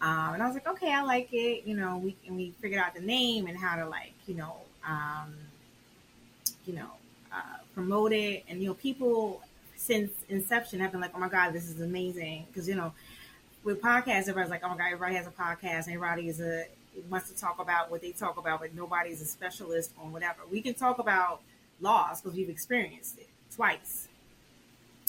Um, 0.00 0.34
and 0.34 0.42
I 0.42 0.46
was 0.46 0.54
like, 0.54 0.66
okay, 0.66 0.92
I 0.92 1.02
like 1.02 1.28
it. 1.32 1.66
You 1.66 1.76
know, 1.76 1.98
we 1.98 2.16
and 2.26 2.36
we 2.36 2.52
figured 2.60 2.80
out 2.80 2.94
the 2.94 3.00
name 3.00 3.46
and 3.46 3.56
how 3.56 3.76
to 3.76 3.88
like, 3.88 4.14
you 4.26 4.34
know, 4.34 4.56
um, 4.86 5.34
you 6.66 6.74
know, 6.74 6.90
uh, 7.32 7.58
promote 7.74 8.12
it. 8.12 8.44
And 8.48 8.60
you 8.60 8.68
know, 8.68 8.74
people 8.74 9.40
since 9.76 10.10
inception 10.28 10.80
I've 10.80 10.92
been 10.92 11.00
like, 11.00 11.12
oh 11.14 11.18
my 11.18 11.28
god, 11.28 11.52
this 11.52 11.68
is 11.68 11.80
amazing 11.80 12.46
because 12.48 12.68
you 12.68 12.74
know, 12.74 12.92
with 13.64 13.80
podcasts, 13.80 14.22
everybody's 14.22 14.50
like, 14.50 14.62
oh 14.64 14.68
my 14.68 14.76
god, 14.76 14.86
everybody 14.86 15.14
has 15.16 15.26
a 15.26 15.30
podcast, 15.30 15.86
and 15.86 15.94
everybody 15.94 16.28
is 16.28 16.40
a 16.40 16.64
wants 17.10 17.30
to 17.30 17.38
talk 17.38 17.58
about 17.58 17.90
what 17.90 18.00
they 18.00 18.12
talk 18.12 18.38
about, 18.38 18.60
but 18.60 18.74
nobody's 18.74 19.20
a 19.20 19.26
specialist 19.26 19.92
on 20.00 20.12
whatever. 20.12 20.40
We 20.50 20.62
can 20.62 20.74
talk 20.74 20.98
about 20.98 21.42
loss 21.80 22.22
because 22.22 22.36
we've 22.36 22.48
experienced 22.48 23.18
it 23.18 23.28
twice, 23.54 24.08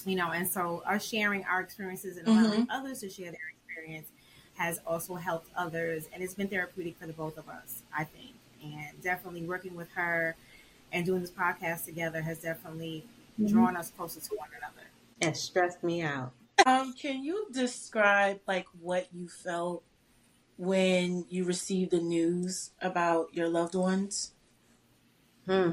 you 0.05 0.15
know, 0.15 0.31
and 0.31 0.47
so 0.47 0.83
us 0.85 1.07
sharing 1.07 1.45
our 1.45 1.61
experiences 1.61 2.17
and 2.17 2.27
allowing 2.27 2.61
mm-hmm. 2.63 2.71
others 2.71 2.99
to 3.01 3.09
share 3.09 3.31
their 3.31 3.53
experience 3.65 4.07
has 4.55 4.79
also 4.85 5.15
helped 5.15 5.49
others, 5.55 6.09
and 6.13 6.23
it's 6.23 6.33
been 6.33 6.47
therapeutic 6.47 6.97
for 6.97 7.07
the 7.07 7.13
both 7.13 7.37
of 7.37 7.47
us, 7.47 7.83
I 7.95 8.03
think, 8.03 8.33
and 8.63 9.01
definitely 9.01 9.43
working 9.43 9.75
with 9.75 9.89
her 9.91 10.35
and 10.91 11.05
doing 11.05 11.21
this 11.21 11.31
podcast 11.31 11.85
together 11.85 12.21
has 12.21 12.39
definitely 12.39 13.05
mm-hmm. 13.39 13.53
drawn 13.53 13.77
us 13.77 13.91
closer 13.91 14.19
to 14.19 14.35
one 14.35 14.49
another. 14.57 14.87
And 15.21 15.35
stressed 15.35 15.83
me 15.83 16.01
out. 16.01 16.33
Um, 16.65 16.93
can 16.93 17.23
you 17.23 17.47
describe 17.51 18.39
like 18.47 18.65
what 18.79 19.07
you 19.13 19.27
felt 19.27 19.83
when 20.57 21.25
you 21.29 21.43
received 21.43 21.91
the 21.91 21.99
news 21.99 22.71
about 22.81 23.33
your 23.33 23.47
loved 23.47 23.75
ones? 23.75 24.33
Hmm. 25.45 25.71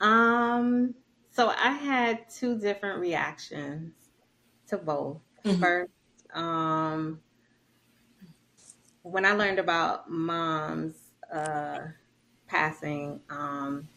Um. 0.00 0.94
So 1.32 1.48
I 1.48 1.70
had 1.70 2.28
two 2.28 2.58
different 2.58 3.00
reactions 3.00 3.92
to 4.68 4.78
both. 4.78 5.18
Mm-hmm. 5.44 5.60
First, 5.60 5.90
um, 6.34 7.20
when 9.02 9.24
I 9.24 9.32
learned 9.32 9.58
about 9.58 10.10
mom's 10.10 10.96
uh, 11.32 11.78
passing, 12.46 13.20
um, 13.30 13.88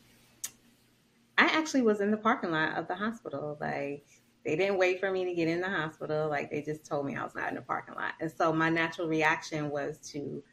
I 1.37 1.45
actually 1.45 1.81
was 1.81 2.01
in 2.01 2.11
the 2.11 2.17
parking 2.17 2.51
lot 2.51 2.77
of 2.77 2.87
the 2.87 2.95
hospital. 2.95 3.57
Like 3.59 4.05
they 4.45 4.55
didn't 4.55 4.77
wait 4.77 4.99
for 4.99 5.11
me 5.11 5.25
to 5.25 5.33
get 5.33 5.47
in 5.47 5.61
the 5.61 5.69
hospital. 5.69 6.29
Like 6.29 6.51
they 6.51 6.61
just 6.61 6.85
told 6.85 7.05
me 7.05 7.15
I 7.15 7.23
was 7.23 7.35
not 7.35 7.49
in 7.49 7.55
the 7.55 7.61
parking 7.61 7.95
lot. 7.95 8.13
And 8.19 8.31
so 8.31 8.53
my 8.53 8.69
natural 8.69 9.07
reaction 9.07 9.69
was 9.69 9.97
to 10.11 10.43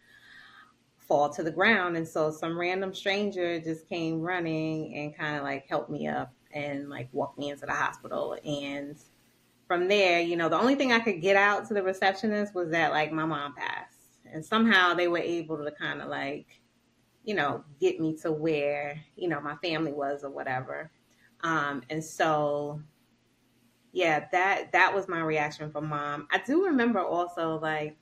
fall 0.99 1.28
to 1.30 1.42
the 1.42 1.50
ground. 1.50 1.96
And 1.96 2.06
so 2.06 2.30
some 2.30 2.58
random 2.58 2.94
stranger 2.94 3.60
just 3.60 3.88
came 3.88 4.20
running 4.20 4.94
and 4.94 5.16
kind 5.16 5.37
of 5.37 5.42
like 5.42 5.66
helped 5.68 5.90
me 5.90 6.06
up 6.06 6.32
and 6.52 6.88
like 6.88 7.08
walked 7.12 7.38
me 7.38 7.50
into 7.50 7.66
the 7.66 7.72
hospital. 7.72 8.37
And 8.44 8.96
from 9.66 9.88
there, 9.88 10.20
you 10.20 10.37
know, 10.37 10.49
the 10.49 10.58
only 10.58 10.76
thing 10.76 10.92
I 10.92 11.00
could 11.00 11.20
get 11.20 11.37
out 11.37 11.66
to 11.68 11.75
the 11.75 11.82
receptionist 11.82 12.54
was 12.54 12.70
that 12.70 12.92
like 12.92 13.12
my 13.12 13.25
mom 13.25 13.54
passed. 13.54 13.96
And 14.32 14.44
somehow 14.44 14.94
they 14.94 15.08
were 15.08 15.18
able 15.18 15.58
to 15.64 15.70
kind 15.72 16.00
of 16.00 16.08
like, 16.08 16.46
you 17.25 17.35
know, 17.35 17.65
get 17.81 18.00
me 18.00 18.17
to 18.23 18.33
where, 18.33 19.00
you 19.17 19.29
know, 19.29 19.41
my 19.41 19.57
family 19.57 19.93
was 19.93 20.25
or 20.25 20.31
whatever. 20.31 20.91
Um, 21.43 21.83
and 21.91 22.05
so 22.05 22.81
yeah, 23.93 24.27
that 24.33 24.73
that 24.73 24.95
was 24.95 25.09
my 25.09 25.21
reaction 25.21 25.71
from 25.71 25.89
mom. 25.89 26.29
I 26.31 26.39
do 26.39 26.67
remember 26.67 27.00
also 27.00 27.59
like 27.59 27.97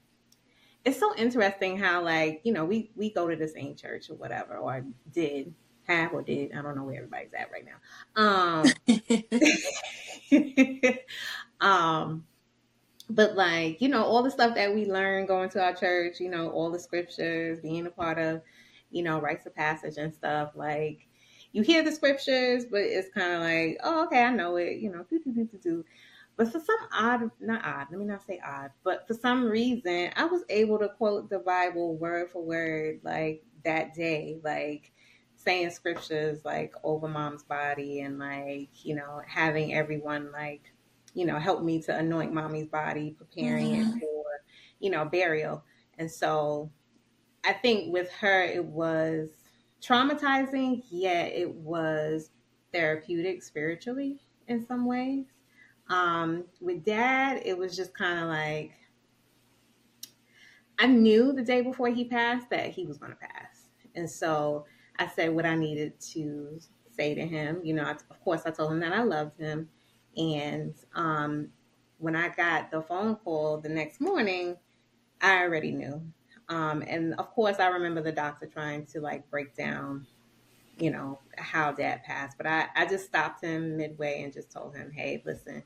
it's 0.85 0.99
so 0.99 1.15
interesting 1.17 1.77
how 1.77 2.03
like 2.03 2.41
you 2.45 2.53
know 2.53 2.65
we 2.65 2.91
we 2.95 3.11
go 3.11 3.29
to 3.29 3.37
the 3.37 3.49
same 3.49 3.75
church 3.75 4.11
or 4.11 4.15
whatever 4.15 4.57
or 4.57 4.85
did 5.13 5.55
have 5.87 6.13
or 6.13 6.23
did 6.23 6.53
I 6.53 6.63
don't 6.63 6.77
know 6.77 6.85
where 6.85 6.97
everybody's 6.97 7.33
at 7.35 7.51
right 7.51 7.65
now. 7.65 7.79
Um, 8.17 8.67
um, 11.61 12.25
but 13.09 13.35
like 13.35 13.81
you 13.81 13.89
know 13.89 14.05
all 14.05 14.23
the 14.23 14.31
stuff 14.31 14.55
that 14.57 14.75
we 14.75 14.85
learn 14.87 15.27
going 15.27 15.49
to 15.51 15.63
our 15.63 15.75
church, 15.75 16.21
you 16.21 16.31
know 16.31 16.51
all 16.51 16.71
the 16.71 16.79
scriptures, 16.79 17.61
being 17.61 17.87
a 17.87 17.91
part 17.91 18.19
of 18.19 18.43
you 18.90 19.02
know 19.02 19.21
rites 19.21 19.47
of 19.47 19.54
passage 19.54 19.97
and 19.97 20.14
stuff 20.14 20.52
like 20.54 21.09
you 21.52 21.62
hear 21.62 21.83
the 21.83 21.92
scriptures, 21.92 22.66
but 22.71 22.80
it's 22.80 23.09
kind 23.14 23.33
of 23.33 23.40
like, 23.40 23.78
oh, 23.83 24.04
okay, 24.04 24.23
I 24.23 24.30
know 24.30 24.57
it, 24.57 24.78
you 24.78 24.90
know, 24.90 25.04
do, 25.09 25.18
do, 25.18 25.33
do, 25.33 25.45
do, 25.45 25.59
do. 25.59 25.85
But 26.37 26.52
for 26.52 26.61
some 26.61 26.76
odd, 26.92 27.30
not 27.40 27.64
odd, 27.64 27.87
let 27.90 27.99
me 27.99 28.07
not 28.07 28.25
say 28.25 28.40
odd, 28.47 28.71
but 28.85 29.09
for 29.09 29.14
some 29.14 29.45
reason, 29.45 30.11
I 30.14 30.26
was 30.26 30.45
able 30.49 30.78
to 30.78 30.88
quote 30.88 31.30
the 31.30 31.40
Bible 31.40 31.97
word 31.97 32.30
for 32.30 32.45
word, 32.45 33.00
like 33.02 33.42
that 33.64 33.95
day, 33.95 34.38
like 34.45 34.92
saying 35.35 35.71
scriptures 35.71 36.45
like 36.45 36.75
over 36.85 37.09
mom's 37.09 37.42
body 37.42 38.00
and 38.00 38.18
like, 38.18 38.85
you 38.85 38.95
know, 38.95 39.21
having 39.26 39.75
everyone 39.75 40.30
like, 40.30 40.62
you 41.14 41.25
know, 41.25 41.38
help 41.38 41.62
me 41.62 41.83
to 41.83 41.97
anoint 41.97 42.33
mommy's 42.33 42.68
body, 42.68 43.16
preparing 43.18 43.73
mm-hmm. 43.73 43.97
it 43.97 44.00
for, 44.00 44.25
you 44.78 44.90
know, 44.90 45.04
burial. 45.07 45.64
And 45.99 46.11
so 46.11 46.71
I 47.49 47.55
think 47.55 47.90
with 47.90 48.12
her, 48.12 48.43
it 48.43 48.62
was 48.62 49.31
traumatizing, 49.81 50.83
yet 50.90 51.33
it 51.33 51.50
was 51.50 52.28
therapeutic 52.75 53.43
spiritually 53.43 54.21
in 54.49 54.67
some 54.67 54.85
ways. 54.85 55.25
Um, 55.88 56.45
with 56.61 56.85
dad, 56.85 57.40
it 57.47 57.57
was 57.57 57.75
just 57.75 57.97
kind 57.97 58.19
of 58.19 58.28
like 58.28 58.73
I 60.78 60.88
knew 60.88 61.33
the 61.33 61.43
day 61.43 61.62
before 61.62 61.88
he 61.88 62.05
passed 62.05 62.50
that 62.50 62.69
he 62.69 62.85
was 62.85 62.99
going 62.99 63.12
to 63.12 63.19
pass. 63.19 63.71
And 63.95 64.09
so 64.09 64.67
I 64.99 65.09
said 65.09 65.35
what 65.35 65.47
I 65.47 65.57
needed 65.57 65.99
to 66.12 66.61
say 66.95 67.14
to 67.14 67.26
him. 67.26 67.62
You 67.64 67.73
know, 67.73 67.85
I, 67.85 67.93
of 67.93 68.21
course, 68.23 68.43
I 68.45 68.50
told 68.50 68.73
him 68.73 68.81
that 68.81 68.93
I 68.93 69.02
loved 69.02 69.40
him. 69.40 69.71
And 70.19 70.75
um, 70.95 71.49
when 71.97 72.14
I 72.14 72.28
got 72.28 72.71
the 72.71 72.83
phone 72.83 73.17
call 73.17 73.59
the 73.59 73.71
next 73.71 74.02
morning, 74.02 74.59
I 75.23 75.43
already 75.43 75.73
knew. 75.73 76.02
Um, 76.49 76.83
and 76.87 77.14
of 77.14 77.31
course, 77.31 77.59
I 77.59 77.69
remember 77.69 78.02
the 78.02 78.12
doctor 78.12 78.47
trying 78.47 78.87
to 78.87 79.00
like 79.00 79.28
break 79.31 79.55
down, 79.55 80.07
you 80.78 80.90
know, 80.90 81.19
how 81.37 81.73
dad 81.73 82.02
passed. 82.05 82.37
But 82.37 82.47
I, 82.47 82.67
I 82.75 82.87
just 82.87 83.07
stopped 83.07 83.45
him 83.45 83.76
midway 83.76 84.23
and 84.23 84.33
just 84.33 84.50
told 84.50 84.75
him, 84.75 84.90
hey, 84.90 85.23
listen, 85.25 85.62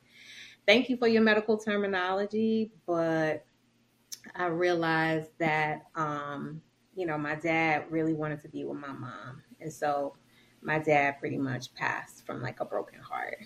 thank 0.66 0.88
you 0.88 0.96
for 0.96 1.06
your 1.06 1.22
medical 1.22 1.56
terminology, 1.56 2.72
but 2.86 3.44
I 4.34 4.46
realized 4.46 5.30
that, 5.38 5.86
um, 5.94 6.62
you 6.94 7.06
know, 7.06 7.18
my 7.18 7.34
dad 7.34 7.84
really 7.90 8.12
wanted 8.12 8.40
to 8.42 8.48
be 8.48 8.64
with 8.64 8.78
my 8.78 8.92
mom. 8.92 9.42
And 9.60 9.72
so 9.72 10.14
my 10.62 10.78
dad 10.78 11.18
pretty 11.18 11.38
much 11.38 11.72
passed 11.74 12.24
from 12.26 12.42
like 12.42 12.60
a 12.60 12.64
broken 12.64 13.00
heart. 13.00 13.38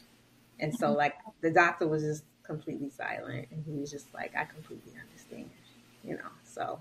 And 0.59 0.75
so, 0.75 0.93
like, 0.93 1.15
the 1.43 1.51
doctor 1.51 1.87
was 1.87 2.03
just 2.03 2.25
completely 2.43 2.91
silent 2.91 3.49
and 3.51 3.65
he 3.65 3.73
was 3.73 3.91
just 3.91 4.13
like, 4.15 4.35
I 4.37 4.45
completely 4.45 4.93
understand, 5.01 5.51
you 6.03 6.15
know, 6.15 6.31
so 6.45 6.81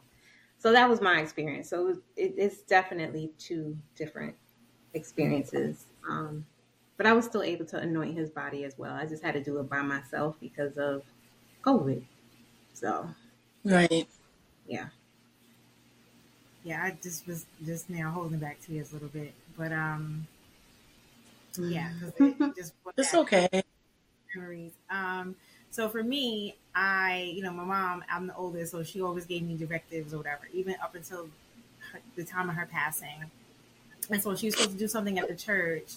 so 0.65 0.71
that 0.71 0.89
was 0.89 0.99
my 0.99 1.19
experience. 1.21 1.69
So 1.69 1.89
it, 2.17 2.33
it's 2.37 2.63
definitely 2.63 3.29
two 3.37 3.77
different 3.95 4.33
experiences. 4.95 5.85
Um, 6.09 6.43
but 6.97 7.05
I 7.05 7.13
was 7.13 7.23
still 7.25 7.43
able 7.43 7.65
to 7.65 7.77
anoint 7.77 8.17
his 8.17 8.31
body 8.31 8.63
as 8.63 8.75
well. 8.75 8.95
I 8.95 9.05
just 9.05 9.23
had 9.23 9.35
to 9.35 9.43
do 9.43 9.59
it 9.59 9.69
by 9.69 9.83
myself 9.83 10.37
because 10.39 10.79
of 10.79 11.03
COVID. 11.61 12.01
So, 12.73 13.07
right. 13.63 14.07
Yeah. 14.67 14.87
Yeah, 16.63 16.81
I 16.81 16.97
just 16.99 17.27
was 17.27 17.45
just 17.63 17.87
now 17.91 18.09
holding 18.09 18.39
back 18.39 18.57
tears 18.65 18.89
a 18.89 18.93
little 18.95 19.09
bit, 19.09 19.35
but 19.55 19.71
um, 19.71 20.25
yeah, 21.59 21.91
it 22.17 22.39
just 22.57 22.73
it's 22.97 23.13
okay. 23.13 23.47
Memories. 24.35 24.73
Um, 24.89 25.35
so 25.75 25.89
for 25.89 26.01
me, 26.01 26.55
I, 26.73 27.33
you 27.35 27.43
know, 27.43 27.51
my 27.51 27.65
mom, 27.65 28.05
I'm 28.09 28.27
the 28.27 28.35
oldest, 28.37 28.71
so 28.71 28.81
she 28.81 29.01
always 29.01 29.25
gave 29.25 29.43
me 29.43 29.57
directives 29.57 30.13
or 30.13 30.17
whatever, 30.19 30.47
even 30.53 30.75
up 30.81 30.95
until 30.95 31.27
her, 31.91 31.99
the 32.15 32.23
time 32.23 32.49
of 32.49 32.55
her 32.55 32.65
passing. 32.65 33.29
And 34.09 34.23
so 34.23 34.37
she 34.37 34.45
was 34.45 34.55
supposed 34.55 34.71
to 34.71 34.77
do 34.77 34.87
something 34.87 35.19
at 35.19 35.27
the 35.27 35.35
church 35.35 35.95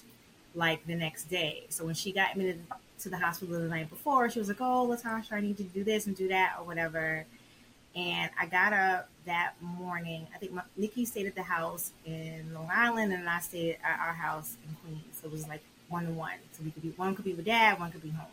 like 0.57 0.85
the 0.89 0.97
next 0.97 1.31
day. 1.31 1.67
So 1.69 1.85
when 1.85 1.95
she 1.95 2.11
got 2.11 2.33
admitted 2.33 2.61
to 3.03 3.09
the 3.09 3.19
hospital 3.19 3.55
the 3.55 3.69
night 3.69 3.89
before, 3.89 4.29
she 4.29 4.41
was 4.41 4.49
like, 4.49 4.61
"Oh, 4.61 4.89
Latasha, 4.91 5.35
I 5.35 5.41
need 5.43 5.61
you 5.61 5.67
to 5.67 5.73
do 5.73 5.85
this 5.85 6.09
and 6.09 6.17
do 6.17 6.27
that 6.27 6.57
or 6.59 6.67
whatever." 6.67 7.25
And 7.95 8.33
I 8.37 8.47
got 8.47 8.73
up 8.73 9.09
that 9.27 9.53
morning. 9.61 10.27
I 10.35 10.39
think 10.39 10.55
my, 10.55 10.63
Nikki 10.77 11.05
stayed 11.05 11.27
at 11.27 11.37
the 11.37 11.45
house 11.45 11.93
in 12.05 12.53
Long 12.53 12.69
Island, 12.69 13.13
and 13.13 13.29
I 13.29 13.39
stayed 13.39 13.79
at 13.85 14.01
our 14.01 14.15
house 14.15 14.57
in 14.69 14.75
Queens. 14.83 15.21
So 15.21 15.29
it 15.29 15.33
was 15.33 15.47
like 15.47 15.63
one 15.89 16.07
to 16.07 16.11
one. 16.11 16.39
So 16.51 16.65
we 16.65 16.73
could 16.73 16.83
be 16.83 16.91
one 16.97 17.15
could 17.15 17.25
be 17.25 17.35
with 17.35 17.45
dad, 17.45 17.79
one 17.79 17.93
could 17.93 18.03
be 18.03 18.11
home 18.11 18.27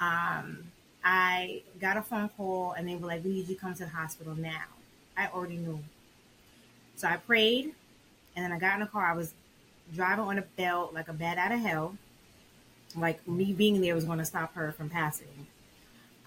um, 0.00 0.58
I 1.04 1.62
got 1.80 1.96
a 1.96 2.02
phone 2.02 2.28
call 2.36 2.72
and 2.72 2.88
they 2.88 2.96
were 2.96 3.06
like, 3.06 3.24
we 3.24 3.30
need 3.30 3.48
you 3.48 3.54
to 3.54 3.60
come 3.60 3.74
to 3.74 3.84
the 3.84 3.90
hospital 3.90 4.34
now. 4.34 4.64
I 5.16 5.28
already 5.28 5.56
knew. 5.56 5.80
So 6.96 7.08
I 7.08 7.16
prayed 7.16 7.72
and 8.36 8.44
then 8.44 8.52
I 8.52 8.58
got 8.58 8.74
in 8.74 8.80
the 8.80 8.86
car. 8.86 9.06
I 9.06 9.14
was 9.14 9.32
driving 9.94 10.24
on 10.24 10.38
a 10.38 10.42
belt 10.56 10.94
like 10.94 11.08
a 11.08 11.12
bat 11.12 11.38
out 11.38 11.52
of 11.52 11.60
hell. 11.60 11.96
Like 12.96 13.26
me 13.26 13.52
being 13.52 13.80
there 13.80 13.94
was 13.94 14.04
going 14.04 14.18
to 14.18 14.24
stop 14.24 14.54
her 14.54 14.72
from 14.72 14.88
passing. 14.90 15.46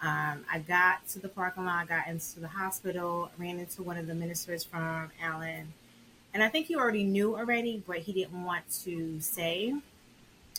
Um, 0.02 0.44
I 0.52 0.60
got 0.68 1.08
to 1.10 1.20
the 1.20 1.30
parking 1.30 1.66
lot, 1.66 1.88
got 1.88 2.08
into 2.08 2.40
the 2.40 2.48
hospital, 2.48 3.30
ran 3.38 3.60
into 3.60 3.84
one 3.84 3.98
of 3.98 4.08
the 4.08 4.16
ministers 4.16 4.64
from 4.64 5.12
Allen. 5.22 5.72
And 6.34 6.42
I 6.42 6.50
think 6.50 6.68
he 6.68 6.76
already 6.76 7.04
knew 7.04 7.36
already, 7.36 7.84
but 7.86 7.98
he 7.98 8.14
didn't 8.14 8.44
want 8.44 8.64
to 8.84 9.20
say 9.20 9.76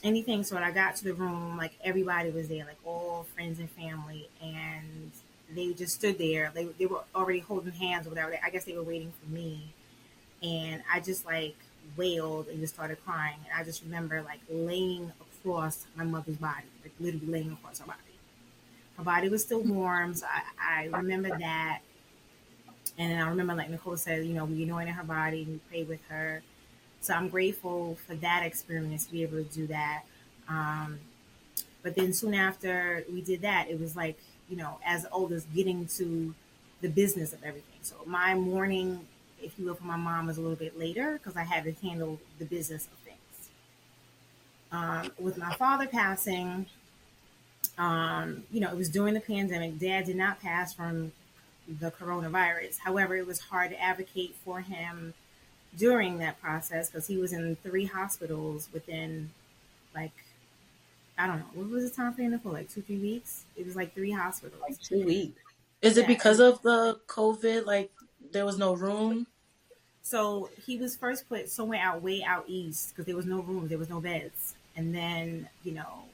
anything. 0.02 0.44
So 0.44 0.54
when 0.56 0.64
I 0.64 0.70
got 0.70 0.96
to 0.96 1.04
the 1.04 1.14
room, 1.14 1.56
like 1.56 1.72
everybody 1.84 2.30
was 2.30 2.48
there, 2.48 2.64
like 2.64 2.78
all 2.84 3.26
friends 3.34 3.58
and 3.58 3.70
family, 3.70 4.28
and 4.42 5.12
they 5.54 5.72
just 5.72 5.94
stood 5.94 6.18
there. 6.18 6.50
They 6.54 6.64
they 6.78 6.86
were 6.86 7.02
already 7.14 7.40
holding 7.40 7.72
hands 7.72 8.06
or 8.06 8.10
whatever. 8.10 8.34
I 8.44 8.50
guess 8.50 8.64
they 8.64 8.74
were 8.76 8.82
waiting 8.82 9.12
for 9.22 9.30
me, 9.30 9.72
and 10.42 10.82
I 10.92 11.00
just 11.00 11.26
like 11.26 11.56
wailed 11.96 12.48
and 12.48 12.60
just 12.60 12.74
started 12.74 13.04
crying. 13.04 13.36
And 13.50 13.60
I 13.60 13.64
just 13.64 13.82
remember 13.84 14.22
like 14.22 14.40
laying 14.50 15.12
across 15.20 15.86
my 15.96 16.04
mother's 16.04 16.36
body, 16.36 16.66
like 16.82 16.92
literally 17.00 17.26
laying 17.26 17.52
across 17.52 17.80
her 17.80 17.86
body, 17.86 17.98
her 18.96 19.04
body 19.04 19.28
was 19.28 19.42
still 19.42 19.62
warm. 19.62 20.14
So 20.14 20.26
I, 20.26 20.82
I 20.82 20.96
remember 20.96 21.30
that. 21.38 21.80
And 22.98 23.22
I 23.22 23.28
remember, 23.28 23.54
like 23.54 23.70
Nicole 23.70 23.96
said, 23.96 24.24
you 24.26 24.34
know, 24.34 24.44
we 24.44 24.62
anointed 24.64 24.94
her 24.94 25.04
body, 25.04 25.42
and 25.42 25.52
we 25.52 25.58
prayed 25.68 25.88
with 25.88 26.00
her. 26.08 26.42
So 27.02 27.14
I'm 27.14 27.28
grateful 27.28 27.96
for 28.06 28.14
that 28.16 28.44
experience 28.44 29.06
to 29.06 29.12
be 29.12 29.22
able 29.22 29.38
to 29.38 29.44
do 29.44 29.66
that. 29.66 30.04
Um, 30.48 31.00
but 31.82 31.96
then 31.96 32.12
soon 32.12 32.32
after 32.32 33.04
we 33.12 33.20
did 33.22 33.42
that, 33.42 33.68
it 33.68 33.80
was 33.80 33.96
like, 33.96 34.18
you 34.48 34.56
know, 34.56 34.78
as 34.86 35.04
old 35.10 35.32
as 35.32 35.44
getting 35.46 35.86
to 35.98 36.32
the 36.80 36.88
business 36.88 37.32
of 37.32 37.42
everything. 37.42 37.80
So 37.82 37.96
my 38.06 38.34
morning, 38.34 39.06
if 39.42 39.58
you 39.58 39.66
will, 39.66 39.74
for 39.74 39.84
my 39.84 39.96
mom 39.96 40.26
was 40.26 40.38
a 40.38 40.40
little 40.40 40.56
bit 40.56 40.78
later 40.78 41.14
because 41.14 41.36
I 41.36 41.42
had 41.42 41.64
to 41.64 41.72
handle 41.86 42.20
the 42.38 42.44
business 42.44 42.86
of 42.86 42.98
things. 42.98 43.50
Um, 44.70 45.10
with 45.18 45.36
my 45.36 45.52
father 45.54 45.88
passing, 45.88 46.66
um, 47.78 48.44
you 48.52 48.60
know, 48.60 48.70
it 48.70 48.76
was 48.76 48.88
during 48.88 49.14
the 49.14 49.20
pandemic. 49.20 49.78
Dad 49.78 50.04
did 50.04 50.16
not 50.16 50.40
pass 50.40 50.72
from 50.72 51.10
the 51.80 51.90
coronavirus. 51.90 52.78
However, 52.78 53.16
it 53.16 53.26
was 53.26 53.40
hard 53.40 53.70
to 53.70 53.80
advocate 53.80 54.36
for 54.44 54.60
him 54.60 55.14
during 55.76 56.18
that 56.18 56.40
process 56.40 56.90
because 56.90 57.06
he 57.06 57.16
was 57.16 57.32
in 57.32 57.56
three 57.62 57.86
hospitals 57.86 58.68
within 58.72 59.30
like 59.94 60.12
I 61.18 61.26
don't 61.26 61.38
know 61.38 61.46
what 61.54 61.70
was 61.70 61.90
the 61.90 61.96
time 61.96 62.14
frame 62.14 62.38
for 62.38 62.52
like 62.52 62.70
two 62.70 62.82
three 62.82 62.98
weeks. 62.98 63.44
It 63.56 63.66
was 63.66 63.76
like 63.76 63.94
three 63.94 64.10
hospitals. 64.10 64.60
Like 64.60 64.80
two 64.80 65.04
weeks. 65.04 65.40
Is 65.80 65.96
it 65.96 66.06
because 66.06 66.40
of 66.40 66.62
the 66.62 67.00
COVID? 67.06 67.66
Like 67.66 67.90
there 68.32 68.44
was 68.44 68.58
no 68.58 68.74
room. 68.74 69.26
So 70.02 70.50
he 70.66 70.78
was 70.78 70.96
first 70.96 71.28
put 71.28 71.48
somewhere 71.48 71.80
out 71.80 72.02
way 72.02 72.22
out 72.22 72.44
east 72.48 72.90
because 72.90 73.06
there 73.06 73.16
was 73.16 73.26
no 73.26 73.40
room, 73.40 73.68
there 73.68 73.78
was 73.78 73.88
no 73.88 74.00
beds, 74.00 74.54
and 74.76 74.94
then 74.94 75.48
you 75.64 75.72
know 75.72 76.04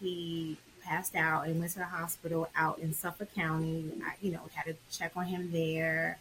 he 0.00 0.56
passed 0.84 1.14
out 1.14 1.46
and 1.46 1.58
went 1.60 1.72
to 1.72 1.78
the 1.78 1.84
hospital 1.84 2.48
out 2.56 2.78
in 2.78 2.92
Suffolk 2.92 3.32
County. 3.34 3.92
I, 4.04 4.14
you 4.20 4.32
know, 4.32 4.40
had 4.54 4.64
to 4.64 4.76
check 4.90 5.12
on 5.16 5.26
him 5.26 5.52
there, 5.52 6.18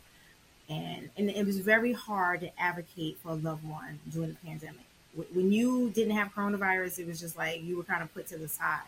and 0.70 1.10
and 1.18 1.30
it 1.30 1.46
was 1.46 1.60
very 1.60 1.94
hard 1.94 2.42
to 2.42 2.62
advocate 2.62 3.18
for 3.22 3.30
a 3.30 3.36
loved 3.36 3.68
one 3.68 4.00
during 4.12 4.30
the 4.30 4.48
pandemic. 4.48 4.86
When 5.34 5.52
you 5.52 5.90
didn't 5.92 6.16
have 6.16 6.34
coronavirus, 6.34 7.00
it 7.00 7.08
was 7.08 7.20
just 7.20 7.38
like 7.38 7.64
you 7.64 7.78
were 7.78 7.84
kind 7.84 8.04
of 8.04 8.14
put 8.14 8.28
to 8.28 8.38
the 8.38 8.48
side. 8.48 8.82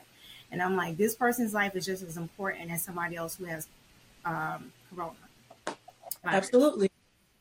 And 0.52 0.62
I'm 0.62 0.76
like, 0.76 0.98
this 0.98 1.16
person's 1.16 1.54
life 1.54 1.76
is 1.76 1.86
just 1.86 2.04
as 2.04 2.18
important 2.18 2.72
as 2.72 2.84
somebody 2.84 3.16
else 3.16 3.36
who 3.36 3.46
has 3.46 3.68
um, 4.26 4.72
corona. 4.94 5.16
Absolutely. 6.24 6.90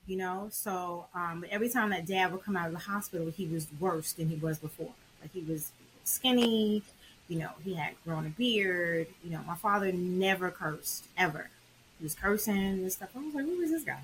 You 0.07 0.17
know, 0.17 0.49
so 0.51 1.07
um, 1.15 1.45
every 1.51 1.69
time 1.69 1.91
that 1.91 2.07
dad 2.07 2.33
would 2.33 2.43
come 2.43 2.57
out 2.57 2.67
of 2.67 2.73
the 2.73 2.79
hospital, 2.79 3.31
he 3.31 3.47
was 3.47 3.67
worse 3.79 4.13
than 4.13 4.29
he 4.29 4.37
was 4.37 4.59
before. 4.59 4.93
Like 5.21 5.33
he 5.33 5.41
was 5.41 5.73
skinny, 6.05 6.83
you 7.29 7.39
know, 7.39 7.51
he 7.63 7.75
had 7.75 7.93
grown 8.05 8.27
a 8.27 8.31
beard. 8.31 9.09
You 9.23 9.31
know, 9.31 9.41
my 9.47 9.55
father 9.55 9.93
never 9.93 10.51
cursed 10.51 11.05
ever. 11.17 11.51
He 11.99 12.05
was 12.05 12.15
cursing 12.15 12.57
and 12.57 12.93
stuff. 12.93 13.11
I 13.15 13.19
was 13.19 13.35
like, 13.35 13.45
who 13.45 13.61
is 13.61 13.71
this 13.71 13.85
guy? 13.85 14.01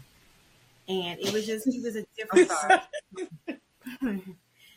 And 0.88 1.19
it 1.21 1.33
was 1.33 1.47
just 1.47 1.67
he 1.71 1.81
was 1.81 1.97
a 1.97 2.05
different. 2.17 2.50
Star. 2.50 2.83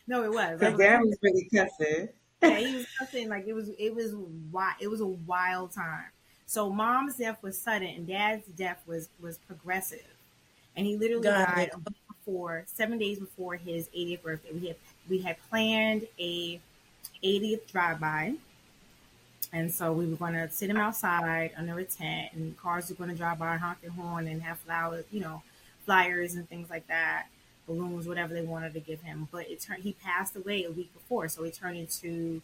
no, 0.06 0.24
it 0.24 0.32
was. 0.32 0.58
Because 0.58 0.78
dad 0.78 1.00
was 1.00 1.16
really 1.22 1.48
cussing. 1.54 2.08
yeah, 2.42 2.58
he 2.58 2.76
was 2.76 2.86
cussing 2.98 3.28
like 3.28 3.46
it 3.46 3.52
was. 3.52 3.70
It 3.78 3.94
was 3.94 4.14
wild. 4.50 4.76
It 4.80 4.88
was 4.88 5.00
a 5.00 5.06
wild 5.06 5.72
time. 5.72 6.06
So 6.46 6.70
mom's 6.70 7.16
death 7.16 7.42
was 7.42 7.58
sudden, 7.58 7.88
and 7.88 8.06
dad's 8.06 8.46
death 8.46 8.82
was 8.86 9.08
was 9.20 9.38
progressive, 9.38 10.06
and 10.76 10.86
he 10.86 10.96
literally 10.96 11.24
Got 11.24 11.54
died 11.54 11.70
it. 11.74 11.92
before 12.08 12.64
seven 12.66 12.98
days 12.98 13.18
before 13.18 13.56
his 13.56 13.88
80th 13.88 14.22
birthday. 14.22 14.52
We 14.52 14.66
had 14.68 14.76
we 15.10 15.18
had 15.18 15.36
planned 15.50 16.06
a 16.18 16.60
80th 17.22 17.70
drive 17.70 18.00
by. 18.00 18.34
And 19.52 19.72
so 19.72 19.92
we 19.92 20.06
were 20.06 20.16
going 20.16 20.34
to 20.34 20.50
sit 20.50 20.68
him 20.68 20.76
outside 20.76 21.52
under 21.56 21.78
a 21.78 21.84
tent, 21.84 22.32
and 22.34 22.54
cars 22.58 22.90
were 22.90 22.96
going 22.96 23.08
to 23.10 23.16
drive 23.16 23.38
by, 23.38 23.56
honk 23.56 23.80
their 23.80 23.90
horn, 23.90 24.26
and 24.28 24.42
have 24.42 24.58
flowers, 24.58 25.06
you 25.10 25.20
know, 25.20 25.42
flyers 25.88 26.34
and 26.34 26.46
things 26.50 26.68
like 26.68 26.86
that, 26.88 27.28
balloons, 27.66 28.06
whatever 28.06 28.34
they 28.34 28.42
wanted 28.42 28.74
to 28.74 28.80
give 28.80 29.00
him. 29.00 29.26
But 29.32 29.48
it 29.48 29.62
turned, 29.62 29.82
he 29.82 29.94
passed 30.04 30.36
away 30.36 30.64
a 30.64 30.70
week 30.70 30.92
before, 30.92 31.28
so 31.28 31.44
it 31.44 31.54
turned 31.54 31.78
into 31.78 32.42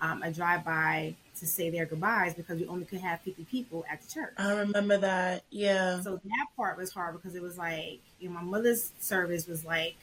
um, 0.00 0.24
a 0.24 0.32
drive 0.32 0.64
by 0.64 1.14
to 1.38 1.46
say 1.46 1.70
their 1.70 1.86
goodbyes 1.86 2.34
because 2.34 2.58
we 2.58 2.66
only 2.66 2.84
could 2.84 3.00
have 3.00 3.20
50 3.20 3.44
people 3.44 3.84
at 3.88 4.02
the 4.02 4.12
church. 4.12 4.32
I 4.38 4.54
remember 4.54 4.98
that. 4.98 5.44
Yeah. 5.50 6.00
So 6.00 6.16
that 6.16 6.46
part 6.56 6.76
was 6.76 6.92
hard 6.92 7.14
because 7.14 7.36
it 7.36 7.42
was 7.42 7.56
like, 7.56 8.00
you 8.18 8.28
know, 8.28 8.34
my 8.34 8.42
mother's 8.42 8.90
service 8.98 9.46
was 9.46 9.64
like, 9.64 9.94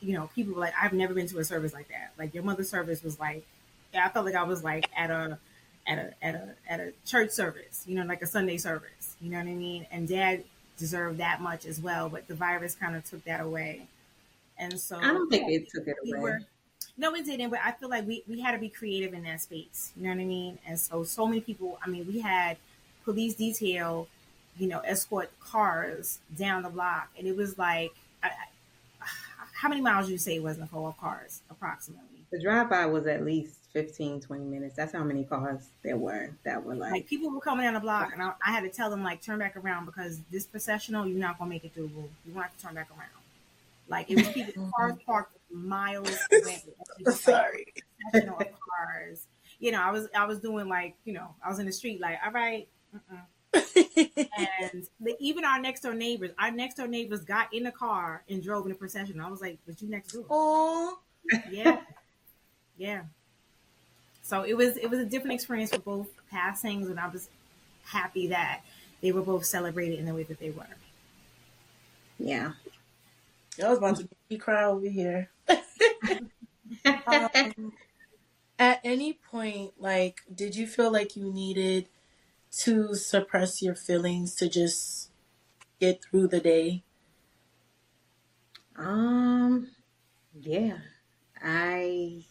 you 0.00 0.14
know, 0.14 0.30
people 0.34 0.54
were 0.54 0.60
like, 0.60 0.74
I've 0.80 0.94
never 0.94 1.12
been 1.12 1.26
to 1.26 1.38
a 1.38 1.44
service 1.44 1.74
like 1.74 1.88
that. 1.88 2.12
Like 2.18 2.32
your 2.32 2.44
mother's 2.44 2.70
service 2.70 3.02
was 3.02 3.20
like, 3.20 3.44
yeah, 3.92 4.06
I 4.06 4.08
felt 4.08 4.24
like 4.24 4.34
I 4.34 4.44
was 4.44 4.64
like 4.64 4.88
at 4.96 5.10
a, 5.10 5.38
at 5.86 5.98
a, 5.98 6.24
at 6.24 6.34
a, 6.34 6.54
at 6.66 6.80
a 6.80 6.92
church 7.04 7.30
service, 7.30 7.84
you 7.86 7.94
know, 7.94 8.04
like 8.04 8.22
a 8.22 8.26
Sunday 8.26 8.56
service, 8.56 9.16
you 9.20 9.30
know 9.30 9.36
what 9.36 9.48
I 9.48 9.54
mean? 9.54 9.86
And 9.90 10.08
dad 10.08 10.44
deserved 10.76 11.18
that 11.18 11.40
much 11.40 11.66
as 11.66 11.80
well, 11.80 12.08
but 12.08 12.26
the 12.28 12.34
virus 12.34 12.74
kind 12.74 12.96
of 12.96 13.04
took 13.04 13.24
that 13.24 13.40
away. 13.40 13.86
And 14.58 14.78
so 14.80 14.96
I 14.96 15.12
don't 15.12 15.28
think 15.28 15.50
it 15.50 15.68
took 15.70 15.86
it 15.86 15.96
away. 16.02 16.12
We 16.12 16.18
were, 16.18 16.40
no, 16.96 17.14
it 17.14 17.26
didn't, 17.26 17.50
but 17.50 17.60
I 17.64 17.72
feel 17.72 17.90
like 17.90 18.06
we, 18.06 18.22
we 18.28 18.40
had 18.40 18.52
to 18.52 18.58
be 18.58 18.68
creative 18.68 19.12
in 19.12 19.22
that 19.24 19.42
space. 19.42 19.92
You 19.96 20.04
know 20.04 20.10
what 20.10 20.20
I 20.20 20.24
mean? 20.24 20.58
And 20.66 20.78
so, 20.78 21.04
so 21.04 21.26
many 21.26 21.40
people, 21.40 21.78
I 21.84 21.88
mean, 21.88 22.06
we 22.06 22.20
had 22.20 22.56
police 23.04 23.34
detail, 23.34 24.08
you 24.58 24.68
know, 24.68 24.80
escort 24.80 25.30
cars 25.40 26.20
down 26.36 26.62
the 26.62 26.70
block. 26.70 27.10
And 27.18 27.26
it 27.26 27.36
was 27.36 27.58
like, 27.58 27.92
I, 28.22 28.30
how 29.54 29.68
many 29.68 29.80
miles 29.80 30.10
you 30.10 30.18
say 30.18 30.36
it 30.36 30.42
was, 30.42 30.58
Nicole, 30.58 30.86
of 30.88 30.98
cars 30.98 31.42
approximately? 31.50 32.24
The 32.30 32.42
drive 32.42 32.70
by 32.70 32.86
was 32.86 33.06
at 33.06 33.24
least 33.24 33.54
15, 33.76 34.22
20 34.22 34.44
minutes. 34.46 34.74
That's 34.74 34.94
how 34.94 35.04
many 35.04 35.22
cars 35.22 35.68
there 35.82 35.98
were 35.98 36.30
that 36.44 36.64
were 36.64 36.74
like. 36.74 36.92
Like 36.92 37.06
people 37.06 37.30
were 37.30 37.40
coming 37.40 37.66
down 37.66 37.74
the 37.74 37.80
block, 37.80 38.10
and 38.14 38.22
I, 38.22 38.32
I 38.42 38.50
had 38.50 38.62
to 38.62 38.70
tell 38.70 38.88
them, 38.88 39.04
like, 39.04 39.20
turn 39.20 39.38
back 39.38 39.54
around 39.54 39.84
because 39.84 40.20
this 40.32 40.46
processional, 40.46 41.06
you're 41.06 41.18
not 41.18 41.38
going 41.38 41.50
to 41.50 41.54
make 41.54 41.64
it 41.66 41.74
through. 41.74 41.90
You're 42.24 42.34
to 42.36 42.40
have 42.40 42.56
to 42.56 42.62
turn 42.64 42.74
back 42.74 42.88
around. 42.90 43.10
Like, 43.86 44.10
it 44.10 44.16
was 44.16 44.28
people, 44.28 44.70
cars 44.76 44.94
parked 45.04 45.36
miles 45.50 46.08
away. 46.32 46.62
Sorry. 47.10 47.74
Of 48.14 48.24
cars. 48.24 49.26
You 49.58 49.72
know, 49.72 49.82
I 49.82 49.90
was, 49.90 50.08
I 50.16 50.24
was 50.24 50.38
doing 50.38 50.68
like, 50.68 50.94
you 51.04 51.12
know, 51.12 51.34
I 51.44 51.50
was 51.50 51.58
in 51.58 51.66
the 51.66 51.72
street, 51.72 52.00
like, 52.00 52.16
all 52.24 52.32
right, 52.32 52.66
and 53.52 54.88
the, 55.00 55.16
even 55.20 55.44
our 55.44 55.60
next 55.60 55.82
door 55.82 55.92
neighbors, 55.92 56.30
our 56.38 56.50
next 56.50 56.76
door 56.76 56.86
neighbors 56.86 57.24
got 57.24 57.52
in 57.52 57.64
the 57.64 57.70
car 57.70 58.22
and 58.30 58.42
drove 58.42 58.64
in 58.64 58.72
the 58.72 58.78
procession. 58.78 59.20
I 59.20 59.28
was 59.28 59.40
like, 59.40 59.58
"Was 59.66 59.82
you 59.82 59.88
next 59.88 60.12
door?" 60.12 60.24
Oh, 60.30 60.98
yeah, 61.50 61.80
yeah. 62.76 63.02
So 64.26 64.42
it 64.42 64.56
was 64.56 64.76
it 64.76 64.90
was 64.90 64.98
a 64.98 65.04
different 65.04 65.34
experience 65.34 65.70
for 65.70 65.78
both 65.78 66.08
passings, 66.32 66.88
and 66.88 66.98
I 66.98 67.06
was 67.06 67.28
happy 67.84 68.26
that 68.26 68.62
they 69.00 69.12
were 69.12 69.22
both 69.22 69.44
celebrated 69.44 70.00
in 70.00 70.04
the 70.04 70.12
way 70.12 70.24
that 70.24 70.40
they 70.40 70.50
were. 70.50 70.66
Yeah, 72.18 72.54
I 73.62 73.68
was 73.68 73.78
about 73.78 74.02
to 74.28 74.36
cry 74.38 74.64
over 74.64 74.88
here. 74.88 75.30
um, 77.06 77.72
at 78.58 78.80
any 78.82 79.12
point, 79.12 79.74
like, 79.78 80.22
did 80.34 80.56
you 80.56 80.66
feel 80.66 80.90
like 80.90 81.14
you 81.14 81.32
needed 81.32 81.88
to 82.62 82.96
suppress 82.96 83.62
your 83.62 83.76
feelings 83.76 84.34
to 84.36 84.48
just 84.48 85.10
get 85.78 86.02
through 86.02 86.26
the 86.26 86.40
day? 86.40 86.82
Um, 88.74 89.70
yeah, 90.34 90.78
I 91.40 92.24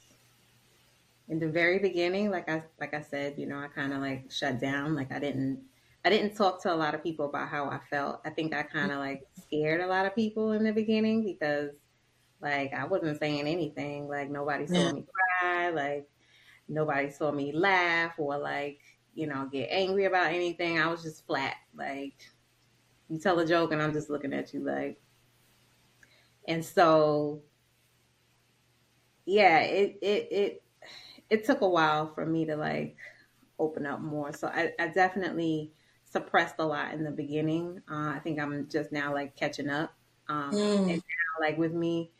in 1.29 1.39
the 1.39 1.47
very 1.47 1.79
beginning, 1.79 2.29
like 2.29 2.49
I 2.49 2.63
like 2.79 2.93
I 2.93 3.01
said, 3.01 3.35
you 3.37 3.47
know, 3.47 3.57
I 3.57 3.67
kind 3.67 3.93
of 3.93 4.01
like 4.01 4.31
shut 4.31 4.59
down. 4.59 4.95
Like 4.95 5.11
I 5.11 5.19
didn't 5.19 5.61
I 6.03 6.09
didn't 6.09 6.35
talk 6.35 6.61
to 6.63 6.73
a 6.73 6.75
lot 6.75 6.93
of 6.93 7.03
people 7.03 7.25
about 7.25 7.49
how 7.49 7.65
I 7.65 7.79
felt. 7.89 8.21
I 8.25 8.29
think 8.29 8.53
I 8.53 8.63
kind 8.63 8.91
of 8.91 8.97
mm-hmm. 8.97 8.99
like 8.99 9.27
scared 9.45 9.81
a 9.81 9.87
lot 9.87 10.05
of 10.05 10.15
people 10.15 10.51
in 10.51 10.63
the 10.63 10.71
beginning 10.71 11.23
because 11.23 11.71
like 12.41 12.73
I 12.73 12.85
wasn't 12.85 13.19
saying 13.19 13.47
anything. 13.47 14.07
Like 14.07 14.29
nobody 14.29 14.67
saw 14.67 14.73
yeah. 14.73 14.91
me 14.91 15.05
cry. 15.41 15.69
Like 15.69 16.07
nobody 16.67 17.09
saw 17.09 17.31
me 17.31 17.51
laugh 17.51 18.13
or 18.17 18.37
like 18.37 18.79
you 19.15 19.27
know, 19.27 19.47
get 19.51 19.69
angry 19.71 20.05
about 20.05 20.33
anything. 20.33 20.77
I 20.77 20.87
was 20.87 21.01
just 21.01 21.25
flat. 21.25 21.55
Like, 21.73 22.13
you 23.09 23.17
tell 23.17 23.39
a 23.39 23.45
joke 23.45 23.71
and 23.71 23.81
I'm 23.81 23.93
just 23.93 24.09
looking 24.09 24.33
at 24.33 24.53
you 24.53 24.59
like. 24.59 25.01
And 26.47 26.63
so, 26.63 27.41
yeah, 29.25 29.59
it, 29.59 29.97
it, 30.01 30.27
it, 30.31 30.63
it 31.29 31.45
took 31.45 31.61
a 31.61 31.67
while 31.67 32.13
for 32.13 32.25
me 32.25 32.45
to 32.45 32.55
like 32.55 32.95
open 33.59 33.85
up 33.85 34.01
more. 34.01 34.33
So 34.33 34.47
I, 34.47 34.73
I 34.79 34.87
definitely 34.87 35.71
suppressed 36.03 36.55
a 36.59 36.65
lot 36.65 36.93
in 36.93 37.03
the 37.03 37.11
beginning. 37.11 37.81
Uh, 37.89 38.09
I 38.15 38.19
think 38.23 38.39
I'm 38.39 38.67
just 38.69 38.91
now 38.91 39.13
like 39.13 39.35
catching 39.35 39.69
up. 39.69 39.93
Um, 40.27 40.51
mm. 40.51 40.77
And 40.77 40.87
now, 40.87 41.39
like 41.39 41.57
with 41.57 41.73
me 41.73 42.11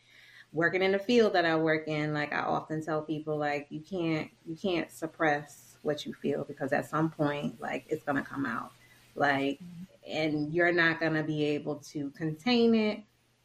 working 0.52 0.82
in 0.82 0.92
the 0.92 0.98
field 0.98 1.32
that 1.34 1.44
I 1.44 1.56
work 1.56 1.88
in, 1.88 2.14
like 2.14 2.32
I 2.32 2.40
often 2.40 2.84
tell 2.84 3.02
people, 3.02 3.36
like 3.36 3.66
you 3.70 3.80
can't, 3.80 4.30
you 4.44 4.56
can't 4.56 4.90
suppress 4.90 5.66
what 5.86 6.04
you 6.04 6.12
feel 6.12 6.44
because 6.44 6.72
at 6.72 6.90
some 6.90 7.08
point 7.08 7.58
like 7.60 7.86
it's 7.88 8.04
going 8.04 8.16
to 8.16 8.28
come 8.28 8.44
out 8.44 8.72
like 9.14 9.60
and 10.06 10.52
you're 10.52 10.72
not 10.72 11.00
going 11.00 11.14
to 11.14 11.22
be 11.22 11.44
able 11.44 11.76
to 11.76 12.10
contain 12.10 12.74
it 12.74 13.02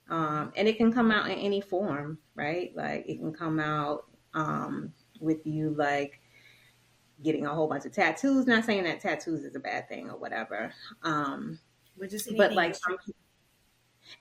um, 0.10 0.52
and 0.58 0.68
it 0.68 0.76
can 0.76 0.92
come 0.92 1.12
out 1.12 1.28
in 1.28 1.38
any 1.38 1.62
form 1.62 2.18
right 2.36 2.76
like 2.76 3.06
it 3.08 3.18
can 3.20 3.32
come 3.32 3.60
out 3.60 4.06
um, 4.34 4.92
with 5.22 5.46
you 5.46 5.72
like 5.76 6.22
getting 7.24 7.46
a 7.46 7.54
whole 7.54 7.68
bunch 7.68 7.86
of 7.86 7.92
tattoos. 7.94 8.48
Not 8.48 8.66
saying 8.66 8.84
that 8.84 9.00
tattoos 9.00 9.44
is 9.44 9.56
a 9.56 9.60
bad 9.60 9.88
thing 9.88 10.10
or 10.10 10.18
whatever. 10.18 10.74
Um, 11.04 11.60
But 11.98 12.10
just 12.10 12.36
but 12.36 12.54
like 12.54 12.72
extreme. 12.72 12.98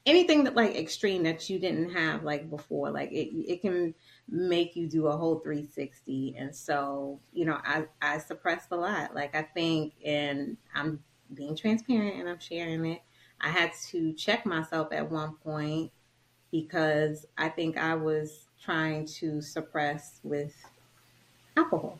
anything 0.07 0.45
that 0.45 0.55
like 0.55 0.77
extreme 0.77 1.23
that 1.25 1.49
you 1.49 1.59
didn't 1.59 1.91
have 1.91 2.23
like 2.23 2.49
before 2.51 2.91
like 2.91 3.11
it 3.13 3.29
it 3.51 3.61
can 3.61 3.95
make 4.29 4.77
you 4.77 4.87
do 4.89 5.07
a 5.07 5.17
whole 5.17 5.39
360 5.41 6.35
and 6.37 6.55
so 6.55 7.21
you 7.33 7.45
know 7.45 7.59
i 7.65 7.87
i 8.03 8.19
suppressed 8.19 8.69
a 8.71 8.77
lot 8.77 9.15
like 9.15 9.35
i 9.35 9.43
think 9.43 9.95
and 10.05 10.57
i'm 10.75 11.03
being 11.35 11.57
transparent 11.57 12.17
and 12.17 12.29
i'm 12.29 12.39
sharing 12.39 12.85
it 12.87 13.03
i 13.41 13.49
had 13.49 13.73
to 13.89 14.13
check 14.15 14.45
myself 14.47 14.93
at 14.93 15.11
one 15.11 15.35
point 15.37 15.91
because 16.53 17.27
i 17.39 17.49
think 17.49 17.77
i 17.77 17.95
was 17.95 18.49
trying 18.63 19.07
to 19.07 19.41
suppress 19.41 20.21
with 20.23 20.55
alcohol 21.61 21.99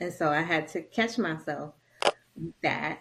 and 0.00 0.12
so 0.12 0.30
i 0.30 0.42
had 0.42 0.68
to 0.68 0.82
catch 0.82 1.18
myself 1.18 1.74
that 2.62 2.98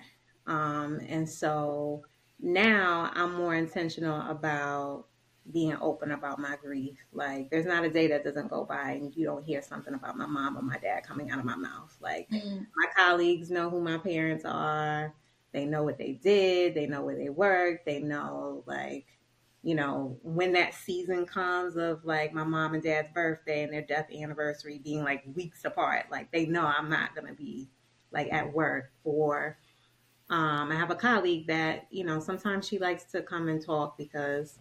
um 0.47 0.99
and 1.09 1.27
so 1.29 2.03
now 2.39 3.11
I'm 3.13 3.35
more 3.35 3.55
intentional 3.55 4.21
about 4.29 5.05
being 5.51 5.77
open 5.79 6.11
about 6.11 6.39
my 6.39 6.55
grief. 6.61 6.97
Like, 7.13 7.49
there's 7.49 7.65
not 7.65 7.83
a 7.83 7.89
day 7.89 8.07
that 8.07 8.23
doesn't 8.23 8.49
go 8.49 8.65
by 8.65 8.91
and 8.91 9.15
you 9.15 9.25
don't 9.25 9.45
hear 9.45 9.61
something 9.61 9.93
about 9.93 10.17
my 10.17 10.25
mom 10.25 10.57
or 10.57 10.61
my 10.61 10.77
dad 10.77 11.03
coming 11.03 11.29
out 11.29 11.39
of 11.39 11.45
my 11.45 11.55
mouth. 11.55 11.95
Like, 12.01 12.27
my 12.31 12.87
colleagues 12.97 13.51
know 13.51 13.69
who 13.69 13.81
my 13.81 13.97
parents 13.97 14.43
are. 14.45 15.13
They 15.51 15.65
know 15.65 15.83
what 15.83 15.97
they 15.97 16.13
did. 16.13 16.73
They 16.73 16.87
know 16.87 17.03
where 17.03 17.15
they 17.15 17.29
work. 17.29 17.85
They 17.85 17.99
know, 17.99 18.63
like, 18.65 19.05
you 19.65 19.75
know, 19.75 20.19
when 20.23 20.53
that 20.53 20.75
season 20.75 21.27
comes 21.27 21.77
of 21.77 22.05
like 22.05 22.33
my 22.33 22.45
mom 22.45 22.75
and 22.75 22.83
dad's 22.83 23.09
birthday 23.11 23.63
and 23.63 23.73
their 23.73 23.83
death 23.83 24.11
anniversary 24.13 24.79
being 24.79 25.03
like 25.03 25.25
weeks 25.35 25.65
apart, 25.65 26.07
like, 26.11 26.31
they 26.31 26.47
know 26.47 26.65
I'm 26.67 26.89
not 26.89 27.15
going 27.15 27.27
to 27.27 27.35
be 27.35 27.71
like 28.11 28.33
at 28.33 28.53
work 28.53 28.93
or 29.05 29.59
um, 30.29 30.71
I 30.71 30.75
have 30.75 30.91
a 30.91 30.95
colleague 30.95 31.47
that, 31.47 31.87
you 31.91 32.03
know, 32.05 32.19
sometimes 32.19 32.67
she 32.67 32.79
likes 32.79 33.05
to 33.13 33.23
come 33.23 33.49
and 33.49 33.63
talk 33.63 33.97
because 33.97 34.59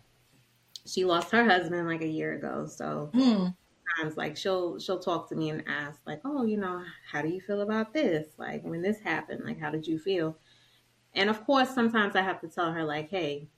she 0.87 1.05
lost 1.05 1.31
her 1.33 1.45
husband 1.45 1.89
like 1.89 2.03
a 2.03 2.07
year 2.09 2.35
ago. 2.35 2.67
So 2.67 3.15
Mm. 3.15 3.55
sometimes 3.97 4.17
like 4.17 4.37
she'll 4.37 4.79
she'll 4.81 5.01
talk 5.01 5.29
to 5.31 5.37
me 5.37 5.51
and 5.51 5.65
ask 5.69 6.03
like, 6.07 6.23
"Oh, 6.25 6.45
you 6.45 6.57
know, 6.59 6.85
how 7.11 7.23
do 7.23 7.29
you 7.29 7.41
feel 7.41 7.61
about 7.63 7.95
this? 7.95 8.39
Like 8.39 8.65
when 8.65 8.83
this 8.83 9.01
happened, 9.01 9.45
like 9.45 9.59
how 9.61 9.71
did 9.71 9.87
you 9.87 9.99
feel?" 9.99 10.39
And 11.15 11.31
of 11.31 11.45
course, 11.47 11.75
sometimes 11.75 12.17
I 12.17 12.23
have 12.23 12.41
to 12.43 12.49
tell 12.49 12.73
her 12.73 12.85
like, 12.85 13.11
"Hey, 13.11 13.51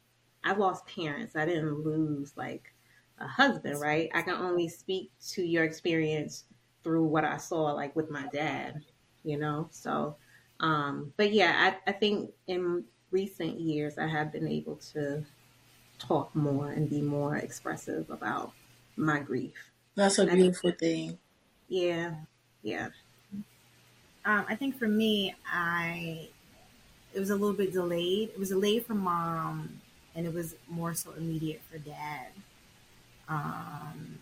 I 0.46 0.54
lost 0.54 0.86
parents. 0.86 1.36
I 1.36 1.44
didn't 1.44 1.84
lose 1.84 2.36
like 2.36 2.72
a 3.18 3.26
husband, 3.26 3.80
right? 3.80 4.10
I 4.14 4.22
can 4.22 4.34
only 4.34 4.68
speak 4.68 5.10
to 5.30 5.42
your 5.42 5.64
experience 5.64 6.44
through 6.84 7.04
what 7.04 7.24
I 7.24 7.36
saw 7.36 7.72
like 7.72 7.96
with 7.96 8.10
my 8.10 8.28
dad, 8.28 8.84
you 9.24 9.38
know? 9.38 9.68
So 9.72 10.16
um, 10.60 11.12
but 11.16 11.32
yeah, 11.32 11.74
I, 11.86 11.90
I 11.90 11.92
think 11.92 12.30
in 12.46 12.84
recent 13.10 13.60
years 13.60 13.98
I 13.98 14.06
have 14.06 14.32
been 14.32 14.48
able 14.48 14.76
to 14.92 15.24
talk 15.98 16.34
more 16.34 16.70
and 16.70 16.88
be 16.88 17.02
more 17.02 17.36
expressive 17.36 18.10
about 18.10 18.52
my 18.96 19.20
grief. 19.20 19.72
That's 19.94 20.18
a 20.18 20.26
beautiful 20.26 20.72
thing. 20.72 21.18
Yeah, 21.68 22.14
yeah. 22.62 22.90
Um, 24.24 24.44
I 24.48 24.56
think 24.56 24.76
for 24.78 24.88
me, 24.88 25.34
I 25.46 26.28
it 27.14 27.20
was 27.20 27.30
a 27.30 27.36
little 27.36 27.56
bit 27.56 27.72
delayed. 27.72 28.30
It 28.30 28.38
was 28.38 28.50
delayed 28.50 28.86
for 28.86 28.94
mom, 28.94 29.80
and 30.16 30.26
it 30.26 30.34
was 30.34 30.56
more 30.68 30.94
so 30.94 31.12
immediate 31.12 31.62
for 31.70 31.78
dad. 31.78 32.28
Um, 33.28 34.20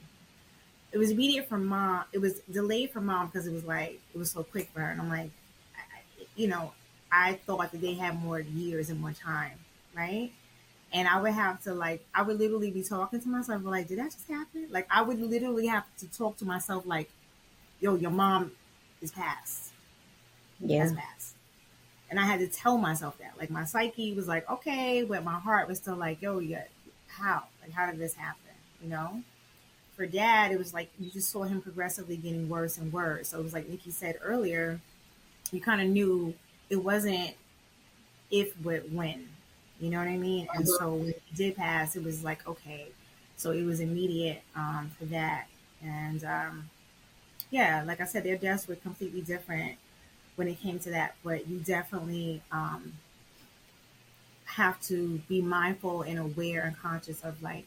it 0.93 0.99
was 0.99 1.11
immediate 1.11 1.49
for 1.49 1.59
mom. 1.59 2.05
It 2.13 2.19
was 2.19 2.41
delayed 2.51 2.93
for 2.93 3.01
mom 3.01 3.27
because 3.27 3.47
it 3.47 3.53
was 3.53 3.65
like 3.65 4.01
it 4.15 4.19
was 4.19 4.31
so 4.33 4.45
quick 4.45 4.71
for 4.73 4.81
her, 4.81 4.91
and 4.93 5.01
I'm 5.01 5.09
like, 5.11 5.33
I, 5.77 6.03
you 6.37 6.49
know, 6.49 6.75
I 7.13 7.35
thought 7.47 7.73
that 7.73 7.81
they 7.81 7.95
had 7.95 8.17
more 8.23 8.41
years 8.41 8.91
and 8.91 9.01
more 9.01 9.13
time, 9.13 9.59
right? 9.95 10.33
And 10.93 11.09
I 11.09 11.21
would 11.21 11.33
have 11.35 11.63
to 11.65 11.75
like, 11.75 12.07
I 12.15 12.23
would 12.23 12.39
literally 12.39 12.71
be 12.71 12.83
talking 12.85 13.21
to 13.21 13.29
myself, 13.29 13.63
like, 13.65 13.89
did 13.89 13.99
that 14.01 14.13
just 14.13 14.29
happen? 14.29 14.69
Like, 14.71 14.87
I 14.91 15.03
would 15.03 15.21
literally 15.21 15.67
have 15.69 15.85
to 15.99 16.09
talk 16.11 16.39
to 16.39 16.47
myself, 16.47 16.87
like, 16.87 17.11
yo, 17.81 17.97
your 17.97 18.13
mom 18.13 18.53
is 19.03 19.13
passed 19.13 19.73
Yeah. 20.61 20.79
has 20.79 20.93
passed. 20.93 21.34
And 22.15 22.21
I 22.21 22.27
had 22.27 22.39
to 22.39 22.47
tell 22.47 22.79
myself 22.79 23.19
that. 23.19 23.33
Like 23.37 23.51
my 23.51 23.65
psyche 23.65 24.15
was 24.15 24.29
like, 24.29 24.49
okay, 24.49 25.03
but 25.03 25.25
my 25.25 25.35
heart 25.41 25.67
was 25.67 25.79
still 25.79 25.97
like, 25.97 26.23
yo, 26.23 26.39
yeah, 26.39 26.63
how? 27.09 27.43
Like 27.61 27.73
how 27.73 27.91
did 27.91 27.99
this 27.99 28.15
happen? 28.15 28.53
You 28.81 28.89
know? 28.89 29.23
For 29.97 30.07
dad, 30.07 30.53
it 30.53 30.59
was 30.59 30.73
like 30.73 30.91
you 31.01 31.11
just 31.11 31.33
saw 31.33 31.43
him 31.43 31.61
progressively 31.61 32.17
getting 32.17 32.49
worse 32.49 32.79
and 32.79 32.93
worse. 32.93 33.31
So 33.31 33.41
it 33.41 33.43
was 33.43 33.53
like 33.53 33.69
Nikki 33.69 33.91
said 33.91 34.15
earlier, 34.23 34.79
you 35.51 35.61
kind 35.61 35.81
of 35.81 35.89
knew 35.89 36.35
it 36.71 36.77
wasn't 36.77 37.35
if 38.31 38.53
but 38.63 38.89
when. 38.93 39.27
You 39.81 39.91
know 39.91 39.99
what 39.99 40.07
I 40.07 40.17
mean? 40.17 40.47
And 40.55 40.69
so 40.69 40.95
when 40.95 41.15
he 41.27 41.35
did 41.35 41.57
pass, 41.57 41.97
it 41.97 42.05
was 42.05 42.23
like, 42.23 42.47
okay. 42.47 42.87
So 43.35 43.51
it 43.51 43.65
was 43.65 43.81
immediate 43.81 44.45
um, 44.55 44.93
for 44.97 45.07
that. 45.07 45.49
And 45.83 46.23
um, 46.23 46.71
yeah, 47.51 47.83
like 47.85 48.01
I 48.01 48.05
said, 48.05 48.23
their 48.23 48.37
deaths 48.37 48.69
were 48.69 48.77
completely 48.77 49.23
different 49.23 49.79
when 50.37 50.49
it 50.49 50.61
came 50.61 50.79
to 50.81 50.91
that, 50.91 51.17
but 51.25 51.47
you 51.49 51.59
definitely 51.61 52.43
um, 52.53 52.95
have 54.45 54.81
to 54.83 55.19
be 55.29 55.41
mindful 55.43 56.03
and 56.03 56.19
aware 56.19 56.63
and 56.63 56.77
conscious 56.77 57.23
of 57.23 57.43
like 57.43 57.67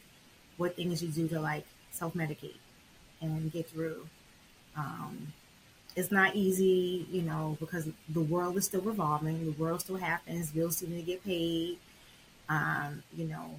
what 0.56 0.76
things 0.76 1.02
you 1.02 1.08
do 1.10 1.28
to 1.28 1.40
like 1.40 1.64
self 1.90 2.14
medicate 2.14 2.56
and 3.20 3.52
get 3.52 3.68
through. 3.68 4.08
Um, 4.76 5.32
it's 5.96 6.12
not 6.12 6.36
easy, 6.36 7.06
you 7.10 7.22
know, 7.22 7.56
because 7.60 7.88
the 8.08 8.20
world 8.20 8.56
is 8.56 8.66
still 8.66 8.82
revolving, 8.82 9.44
the 9.46 9.52
world 9.62 9.82
still 9.82 9.96
happens, 9.96 10.50
bills 10.52 10.76
still 10.78 10.90
need 10.90 11.00
to 11.00 11.06
get 11.06 11.24
paid, 11.24 11.78
um, 12.48 13.02
you 13.16 13.26
know. 13.26 13.56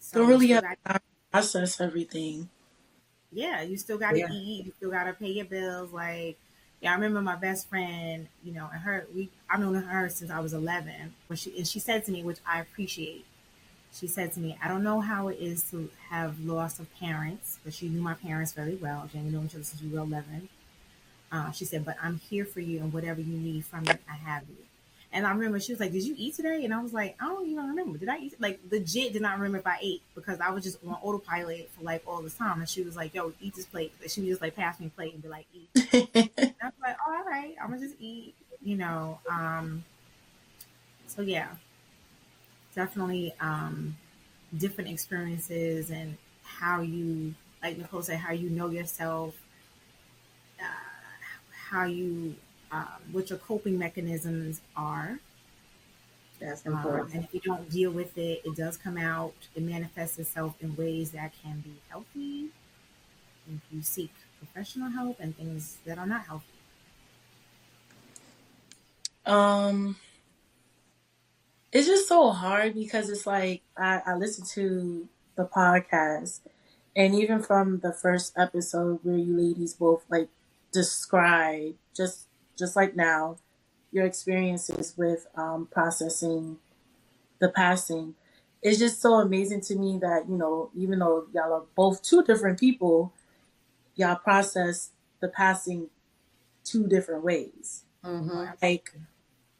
So 0.00 0.20
Don't 0.20 0.26
really 0.28 0.48
have 0.48 0.64
to 0.86 1.00
process 1.30 1.78
everything. 1.80 2.48
yeah, 3.30 3.62
you 3.62 3.76
still 3.76 3.98
gotta 3.98 4.18
Yeah. 4.18 4.26
eat, 4.28 4.66
you 4.66 4.72
still 4.76 4.90
gotta 4.90 5.12
pay 5.12 5.30
your 5.30 5.46
bills. 5.46 5.92
Like, 5.92 6.38
yeah, 6.82 6.90
I 6.90 6.94
remember 6.94 7.22
my 7.22 7.36
best 7.36 7.68
friend, 7.68 8.26
you 8.42 8.52
know, 8.52 8.68
and 8.72 8.82
her, 8.82 9.06
we, 9.14 9.28
I've 9.48 9.60
known 9.60 9.74
her 9.74 10.08
since 10.08 10.32
I 10.32 10.40
was 10.40 10.52
11. 10.52 11.14
When 11.28 11.36
she, 11.36 11.56
and 11.56 11.66
she 11.66 11.78
said 11.78 12.04
to 12.06 12.12
me, 12.12 12.24
which 12.24 12.38
I 12.44 12.60
appreciate, 12.60 13.24
she 13.92 14.08
said 14.08 14.32
to 14.32 14.40
me, 14.40 14.58
I 14.62 14.66
don't 14.66 14.82
know 14.82 15.00
how 15.00 15.28
it 15.28 15.38
is 15.38 15.62
to 15.70 15.88
have 16.10 16.40
loss 16.40 16.80
of 16.80 16.92
parents, 16.98 17.60
but 17.62 17.72
she 17.72 17.88
knew 17.88 18.02
my 18.02 18.14
parents 18.14 18.52
very 18.52 18.74
well. 18.74 19.08
Jenny 19.12 19.30
knew 19.30 19.44
each 19.44 19.54
other 19.54 19.62
since 19.62 19.80
we 19.80 19.90
were 19.90 20.00
11. 20.00 20.48
Uh, 21.30 21.52
she 21.52 21.64
said, 21.64 21.84
but 21.84 21.96
I'm 22.02 22.18
here 22.18 22.44
for 22.44 22.60
you 22.60 22.80
and 22.80 22.92
whatever 22.92 23.20
you 23.20 23.38
need 23.38 23.64
from 23.64 23.84
me, 23.84 23.92
I 24.10 24.14
have 24.14 24.42
you. 24.48 24.56
And 25.12 25.26
I 25.26 25.30
remember 25.32 25.60
she 25.60 25.72
was 25.72 25.80
like, 25.80 25.92
"Did 25.92 26.04
you 26.04 26.14
eat 26.18 26.34
today?" 26.36 26.64
And 26.64 26.72
I 26.72 26.82
was 26.82 26.92
like, 26.92 27.16
"I 27.20 27.26
don't 27.28 27.46
even 27.46 27.68
remember. 27.68 27.98
Did 27.98 28.08
I 28.08 28.18
eat?" 28.18 28.40
Like 28.40 28.60
legit, 28.70 29.12
did 29.12 29.22
not 29.22 29.34
remember 29.36 29.58
if 29.58 29.66
I 29.66 29.78
ate 29.82 30.02
because 30.14 30.40
I 30.40 30.50
was 30.50 30.64
just 30.64 30.78
on 30.86 30.94
autopilot 31.02 31.70
for 31.76 31.82
like 31.84 32.02
all 32.06 32.22
this 32.22 32.36
time. 32.36 32.60
And 32.60 32.68
she 32.68 32.82
was 32.82 32.96
like, 32.96 33.14
"Yo, 33.14 33.32
eat 33.40 33.54
this 33.54 33.66
plate." 33.66 33.92
She 34.08 34.20
would 34.22 34.28
just 34.30 34.40
like 34.42 34.56
pass 34.56 34.80
me 34.80 34.86
a 34.86 34.90
plate 34.90 35.14
and 35.14 35.22
be 35.22 35.28
like, 35.28 35.46
"Eat." 35.54 35.70
And 36.14 36.54
I 36.62 36.66
was 36.66 36.74
like, 36.82 36.96
oh, 37.06 37.14
"All 37.14 37.24
right, 37.24 37.54
I'm 37.62 37.70
gonna 37.70 37.80
just 37.80 37.96
eat." 38.00 38.34
You 38.62 38.76
know. 38.76 39.18
Um, 39.30 39.84
so 41.06 41.22
yeah, 41.22 41.48
definitely 42.74 43.34
um, 43.40 43.96
different 44.56 44.90
experiences 44.90 45.90
and 45.90 46.16
how 46.44 46.80
you, 46.80 47.34
like 47.62 47.78
Nicole 47.78 48.02
said, 48.02 48.18
how 48.18 48.32
you 48.32 48.50
know 48.50 48.70
yourself, 48.70 49.34
uh, 50.60 50.64
how 51.70 51.84
you, 51.84 52.34
um, 52.72 52.86
what 53.12 53.30
your 53.30 53.38
coping 53.38 53.78
mechanisms 53.78 54.60
are. 54.74 55.20
That's 56.40 56.66
Um, 56.66 56.72
important. 56.72 57.14
and 57.14 57.24
if 57.24 57.34
you 57.34 57.40
don't 57.40 57.68
deal 57.70 57.90
with 57.92 58.16
it, 58.18 58.42
it 58.44 58.56
does 58.56 58.76
come 58.76 58.96
out. 58.96 59.34
It 59.54 59.62
manifests 59.62 60.18
itself 60.18 60.56
in 60.60 60.74
ways 60.74 61.12
that 61.12 61.32
can 61.42 61.60
be 61.60 61.74
healthy. 61.88 62.50
If 63.46 63.60
you 63.70 63.82
seek 63.82 64.10
professional 64.38 64.90
help 64.90 65.20
and 65.20 65.36
things 65.36 65.78
that 65.84 65.98
are 65.98 66.06
not 66.06 66.24
healthy. 66.26 66.46
Um, 69.24 69.96
it's 71.70 71.86
just 71.86 72.08
so 72.08 72.30
hard 72.30 72.74
because 72.74 73.08
it's 73.08 73.26
like 73.26 73.62
I, 73.76 74.00
I 74.04 74.14
listen 74.16 74.44
to 74.54 75.08
the 75.36 75.44
podcast, 75.44 76.40
and 76.96 77.14
even 77.14 77.42
from 77.42 77.78
the 77.80 77.92
first 77.92 78.32
episode 78.36 79.00
where 79.02 79.16
you 79.16 79.36
ladies 79.36 79.74
both 79.74 80.04
like 80.10 80.28
describe 80.72 81.74
just 81.96 82.26
just 82.58 82.76
like 82.76 82.96
now 82.96 83.36
your 83.90 84.04
experiences 84.04 84.94
with 84.96 85.26
um, 85.36 85.68
processing 85.70 86.58
the 87.40 87.48
passing. 87.48 88.14
It's 88.62 88.78
just 88.78 89.00
so 89.02 89.14
amazing 89.14 89.62
to 89.62 89.76
me 89.76 89.98
that 89.98 90.28
you 90.28 90.36
know 90.36 90.70
even 90.76 91.00
though 91.00 91.26
y'all 91.32 91.52
are 91.52 91.64
both 91.74 92.02
two 92.02 92.22
different 92.22 92.58
people, 92.60 93.12
y'all 93.96 94.16
process 94.16 94.90
the 95.20 95.28
passing 95.28 95.88
two 96.64 96.86
different 96.86 97.24
ways 97.24 97.84
hmm 98.04 98.44
like 98.60 98.92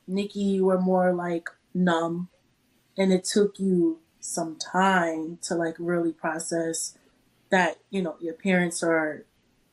Nikki, 0.06 0.40
you 0.40 0.66
were 0.66 0.80
more 0.80 1.12
like 1.12 1.48
numb, 1.74 2.28
and 2.96 3.12
it 3.12 3.24
took 3.24 3.58
you 3.58 4.00
some 4.20 4.56
time 4.56 5.38
to 5.42 5.54
like 5.54 5.76
really 5.78 6.12
process 6.12 6.96
that 7.50 7.78
you 7.90 8.02
know 8.02 8.16
your 8.20 8.34
parents 8.34 8.82
are 8.82 9.24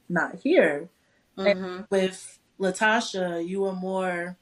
not 0.08 0.36
here. 0.44 0.90
hmm 1.38 1.82
With 1.90 2.39
Latasha, 2.60 3.46
you 3.48 3.62
were 3.62 3.74
more. 3.74 4.38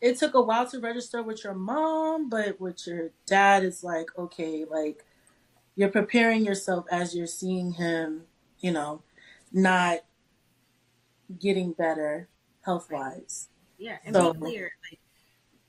It 0.00 0.18
took 0.18 0.34
a 0.34 0.42
while 0.42 0.68
to 0.70 0.80
register 0.80 1.22
with 1.22 1.44
your 1.44 1.54
mom, 1.54 2.28
but 2.28 2.60
with 2.60 2.86
your 2.86 3.10
dad, 3.26 3.64
it's 3.64 3.82
like 3.84 4.08
okay, 4.18 4.64
like 4.68 5.04
you're 5.76 5.88
preparing 5.88 6.44
yourself 6.44 6.84
as 6.90 7.14
you're 7.14 7.26
seeing 7.26 7.72
him, 7.72 8.24
you 8.60 8.72
know, 8.72 9.02
not 9.52 10.00
getting 11.40 11.72
better 11.72 12.28
health 12.62 12.88
wise. 12.90 13.48
Yeah, 13.78 13.98
and 14.04 14.14
So- 14.14 14.32
be 14.34 14.40
clear, 14.40 14.72
like 14.90 14.98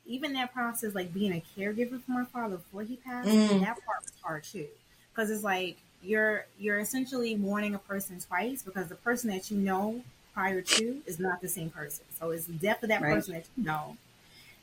even 0.06 0.34
that 0.34 0.52
process, 0.54 0.94
like 0.94 1.14
being 1.14 1.32
a 1.32 1.44
caregiver 1.58 2.02
for 2.04 2.12
my 2.12 2.26
father 2.26 2.58
before 2.58 2.84
he 2.84 2.98
passed, 2.98 3.30
Mm. 3.30 3.62
that 3.62 3.78
part 3.86 4.02
was 4.02 4.12
hard 4.22 4.44
too, 4.44 4.68
because 5.12 5.30
it's 5.30 5.44
like 5.44 5.78
you're 6.02 6.46
you're 6.60 6.80
essentially 6.80 7.36
mourning 7.36 7.76
a 7.76 7.80
person 7.80 8.20
twice 8.20 8.62
because 8.62 8.90
the 8.90 8.96
person 8.96 9.30
that 9.30 9.50
you 9.50 9.58
know 9.58 10.04
prior 10.34 10.62
to 10.62 11.02
is 11.06 11.20
not 11.20 11.42
the 11.42 11.48
same 11.48 11.70
person. 11.70 12.06
So 12.20 12.32
it's 12.32 12.46
the 12.46 12.54
death 12.54 12.84
of 12.84 12.90
that 12.90 13.02
Right. 13.02 13.14
person 13.14 13.34
that 13.36 13.46
you 13.58 13.64
know, 13.64 13.98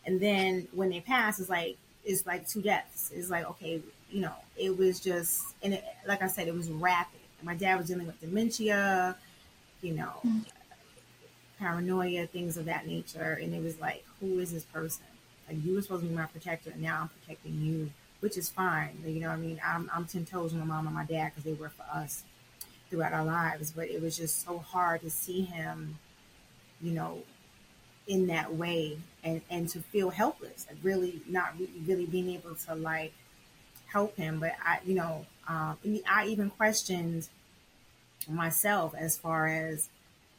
and 0.07 0.21
then 0.21 0.69
when 0.73 0.91
they 0.91 1.01
pass, 1.01 1.41
it's 1.41 1.51
like 1.51 1.77
it's 2.05 2.27
like 2.27 2.49
two 2.49 2.63
deaths. 2.63 3.11
It's 3.15 3.31
like 3.31 3.49
okay, 3.51 3.81
you 4.11 4.21
know, 4.21 4.35
it 4.57 4.77
was 4.77 5.01
just 5.01 5.43
and 5.63 5.75
it, 5.75 5.85
like 6.07 6.23
I 6.23 6.29
said, 6.29 6.49
it 6.49 6.55
was 6.55 6.71
rapid. 6.71 7.21
My 7.43 7.55
dad 7.55 7.79
was 7.79 7.87
dealing 7.87 8.07
with 8.07 8.21
dementia, 8.21 9.17
you 9.83 9.95
know, 9.95 10.21
hmm. 10.23 10.41
paranoia, 11.59 12.27
things 12.27 12.57
of 12.57 12.67
that 12.67 12.87
nature. 12.87 13.39
And 13.41 13.55
it 13.55 13.63
was 13.63 13.81
like, 13.81 14.05
who 14.21 14.39
is 14.39 14.53
this 14.53 14.65
person? 14.65 15.05
Like 15.49 15.65
you 15.65 15.75
were 15.75 15.83
supposed 15.83 16.03
to 16.03 16.09
be 16.09 16.15
my 16.15 16.27
protector, 16.27 16.71
and 16.71 16.83
now 16.83 17.03
I'm 17.03 17.09
protecting 17.09 17.61
you, 17.61 17.91
which 18.21 18.37
is 18.37 18.49
fine. 18.49 18.99
You 19.05 19.21
know, 19.21 19.29
what 19.29 19.35
I 19.35 19.39
mean, 19.39 19.61
I'm 19.65 19.91
I'm 19.95 20.07
ten 20.07 20.25
toes 20.25 20.53
with 20.53 20.61
my 20.61 20.67
mom 20.67 20.87
and 20.87 20.95
my 20.95 21.05
dad 21.05 21.33
because 21.33 21.45
they 21.45 21.53
were 21.55 21.71
for 21.71 21.85
us 21.93 22.25
throughout 22.90 23.12
our 23.12 23.24
lives. 23.24 23.72
But 23.72 23.88
it 23.88 24.03
was 24.03 24.16
just 24.16 24.44
so 24.44 24.59
hard 24.59 25.03
to 25.03 25.11
see 25.11 25.42
him, 25.42 25.98
you 26.81 26.92
know, 26.92 27.22
in 28.07 28.26
that 28.29 28.55
way, 28.55 28.98
and 29.24 29.40
and 29.50 29.68
to 29.70 29.81
feel 29.81 30.11
helpless, 30.11 30.66
like 30.68 30.79
really 30.83 31.22
not 31.29 31.59
re- 31.59 31.70
really 31.87 32.07
being 32.07 32.31
able 32.31 32.55
to 32.55 32.74
like 32.74 33.12
help 33.87 34.16
him. 34.16 34.40
But 34.40 34.55
I, 34.64 34.81
you 34.85 34.94
know, 34.94 35.26
um, 35.48 35.79
I 36.09 36.26
even 36.26 36.50
questioned 36.50 37.29
myself 38.29 38.94
as 38.96 39.18
far 39.18 39.46
as 39.46 39.88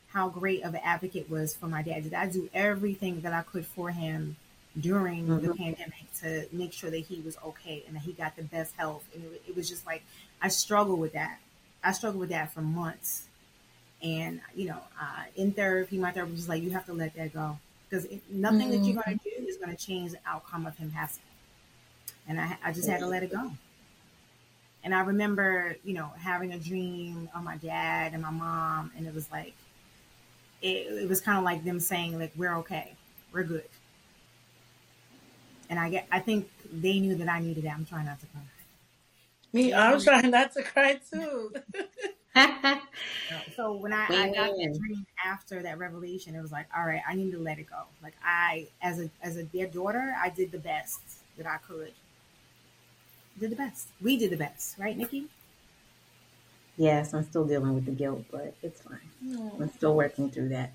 how 0.09 0.29
great 0.29 0.63
of 0.63 0.73
an 0.73 0.81
advocate 0.83 1.29
was 1.29 1.55
for 1.55 1.67
my 1.67 1.81
dad. 1.81 2.03
Did 2.03 2.13
I 2.13 2.27
do 2.27 2.49
everything 2.53 3.21
that 3.21 3.33
I 3.33 3.41
could 3.43 3.65
for 3.65 3.91
him 3.91 4.37
during 4.79 5.27
the 5.41 5.49
Mhm. 5.49 5.57
pandemic 5.57 6.13
to 6.21 6.47
make 6.51 6.73
sure 6.73 6.89
that 6.91 6.99
he 6.99 7.21
was 7.21 7.37
okay 7.43 7.83
and 7.87 7.95
that 7.95 8.03
he 8.03 8.13
got 8.13 8.35
the 8.35 8.43
best 8.43 8.75
health? 8.75 9.05
And 9.13 9.23
it, 9.23 9.43
it 9.49 9.55
was 9.55 9.69
just 9.69 9.85
like 9.85 10.03
I 10.41 10.49
struggle 10.49 10.97
with 10.97 11.13
that. 11.13 11.39
I 11.83 11.91
struggled 11.93 12.19
with 12.19 12.29
that 12.29 12.53
for 12.53 12.61
months. 12.61 13.27
And 14.03 14.41
you 14.55 14.67
know, 14.67 14.79
uh, 14.99 15.23
in 15.35 15.51
therapy, 15.51 15.97
my 15.97 16.11
therapist 16.11 16.37
was 16.37 16.49
like, 16.49 16.63
"You 16.63 16.71
have 16.71 16.85
to 16.87 16.93
let 16.93 17.15
that 17.15 17.33
go 17.33 17.59
because 17.89 18.07
nothing 18.29 18.71
that 18.71 18.77
you're 18.77 19.01
going 19.03 19.19
to 19.19 19.23
do 19.23 19.45
is 19.45 19.57
going 19.57 19.75
to 19.75 19.85
change 19.85 20.11
the 20.11 20.19
outcome 20.25 20.65
of 20.65 20.77
him 20.77 20.91
passing." 20.91 21.23
And 22.27 22.39
I, 22.39 22.57
I 22.63 22.71
just 22.73 22.87
had 22.89 22.99
to 22.99 23.07
let 23.07 23.23
it 23.23 23.31
go. 23.31 23.51
And 24.83 24.95
I 24.95 25.01
remember, 25.01 25.75
you 25.83 25.93
know, 25.93 26.09
having 26.17 26.53
a 26.53 26.57
dream 26.59 27.29
of 27.35 27.43
my 27.43 27.57
dad 27.57 28.13
and 28.13 28.21
my 28.21 28.31
mom, 28.31 28.91
and 28.97 29.05
it 29.05 29.13
was 29.13 29.31
like, 29.31 29.53
it, 30.61 30.87
it 31.03 31.09
was 31.09 31.21
kind 31.21 31.37
of 31.37 31.43
like 31.43 31.63
them 31.63 31.79
saying, 31.79 32.17
like, 32.17 32.31
we're 32.35 32.55
okay, 32.57 32.95
we're 33.31 33.43
good. 33.43 33.67
And 35.69 35.79
I 35.79 35.89
get, 35.89 36.07
I 36.11 36.19
think 36.19 36.49
they 36.71 36.99
knew 36.99 37.15
that 37.15 37.29
I 37.29 37.39
needed 37.39 37.63
that. 37.65 37.73
I'm 37.73 37.85
trying 37.85 38.05
not 38.05 38.19
to 38.21 38.25
cry. 38.27 38.41
Me, 39.53 39.73
I'm 39.73 39.99
trying 40.01 40.31
not 40.31 40.53
to 40.53 40.63
cry 40.63 40.99
too. 41.11 41.53
So 43.55 43.73
when 43.73 43.93
I, 43.93 44.05
I 44.05 44.27
got 44.27 44.51
Win-win. 44.51 44.73
that 44.73 44.79
dream 44.79 45.05
after 45.25 45.61
that 45.61 45.77
revelation, 45.77 46.35
it 46.35 46.41
was 46.41 46.51
like, 46.51 46.67
all 46.75 46.85
right, 46.85 47.01
I 47.07 47.15
need 47.15 47.31
to 47.31 47.39
let 47.39 47.59
it 47.59 47.69
go. 47.69 47.83
Like 48.01 48.15
I, 48.23 48.67
as 48.81 48.99
a 48.99 49.09
as 49.21 49.37
a 49.37 49.43
their 49.43 49.67
daughter, 49.67 50.15
I 50.21 50.29
did 50.29 50.51
the 50.51 50.59
best 50.59 50.99
that 51.37 51.45
I 51.45 51.57
could. 51.57 51.93
Did 53.39 53.51
the 53.51 53.55
best. 53.55 53.89
We 54.01 54.17
did 54.17 54.31
the 54.31 54.37
best, 54.37 54.77
right, 54.77 54.97
Nikki? 54.97 55.27
yes, 56.77 57.13
I'm 57.13 57.23
still 57.23 57.45
dealing 57.45 57.75
with 57.75 57.85
the 57.85 57.91
guilt, 57.91 58.23
but 58.31 58.53
it's 58.63 58.81
fine. 58.81 58.99
Mm. 59.23 59.61
I'm 59.61 59.69
still 59.69 59.95
working 59.95 60.29
through 60.29 60.49
that. 60.49 60.73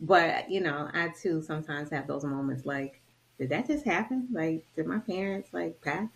But 0.00 0.50
you 0.50 0.60
know, 0.60 0.88
I 0.92 1.08
too 1.08 1.42
sometimes 1.42 1.90
have 1.90 2.06
those 2.06 2.24
moments 2.24 2.66
like, 2.66 3.00
did 3.38 3.50
that 3.50 3.66
just 3.66 3.84
happen? 3.84 4.28
Like, 4.32 4.64
did 4.74 4.86
my 4.86 4.98
parents 4.98 5.48
like 5.52 5.80
pass? 5.82 6.08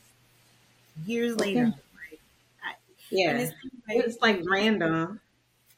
Years 1.06 1.34
Okay. 1.34 1.72
Yeah, 3.10 3.30
and 3.30 3.40
it's 3.40 3.52
like, 3.88 3.98
it's 4.06 4.20
like 4.20 4.40
random. 4.44 5.20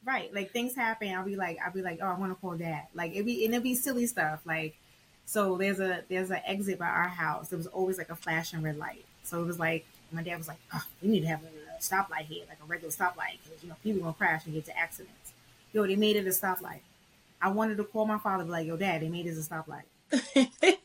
right, 0.04 0.32
like 0.34 0.52
things 0.52 0.74
happen. 0.74 1.14
I'll 1.14 1.24
be 1.24 1.36
like, 1.36 1.58
I'll 1.64 1.72
be 1.72 1.82
like, 1.82 2.00
oh, 2.02 2.06
I 2.06 2.18
want 2.18 2.32
to 2.32 2.36
call 2.36 2.56
dad. 2.56 2.84
Like 2.94 3.14
it 3.14 3.24
be, 3.24 3.44
and 3.44 3.54
it'd 3.54 3.64
be 3.64 3.74
silly 3.74 4.06
stuff. 4.06 4.40
Like, 4.44 4.76
so 5.24 5.56
there's 5.56 5.80
a 5.80 6.02
there's 6.08 6.30
an 6.30 6.40
exit 6.46 6.78
by 6.78 6.88
our 6.88 7.08
house. 7.08 7.48
There 7.48 7.56
was 7.58 7.66
always 7.68 7.98
like 7.98 8.10
a 8.10 8.16
flashing 8.16 8.62
red 8.62 8.76
light. 8.78 9.06
So 9.22 9.42
it 9.42 9.46
was 9.46 9.58
like 9.58 9.86
my 10.12 10.22
dad 10.22 10.38
was 10.38 10.48
like, 10.48 10.58
oh, 10.74 10.84
we 11.02 11.08
need 11.08 11.20
to 11.20 11.28
have 11.28 11.42
a 11.42 11.82
stoplight 11.82 12.26
here, 12.26 12.44
like 12.48 12.58
a 12.62 12.66
regular 12.66 12.92
stoplight, 12.92 13.38
because 13.42 13.62
you 13.62 13.68
know 13.68 13.76
people 13.82 14.02
gonna 14.02 14.14
crash 14.14 14.44
and 14.46 14.54
get 14.54 14.66
to 14.66 14.78
accidents. 14.78 15.32
Yo, 15.72 15.86
they 15.86 15.96
made 15.96 16.16
it 16.16 16.26
a 16.26 16.30
stoplight. 16.30 16.80
I 17.40 17.48
wanted 17.48 17.76
to 17.78 17.84
call 17.84 18.06
my 18.06 18.18
father, 18.18 18.44
like, 18.44 18.66
yo, 18.66 18.76
dad, 18.76 19.02
they 19.02 19.08
made 19.08 19.26
it 19.26 19.36
a 19.36 19.40
stoplight. 19.40 19.84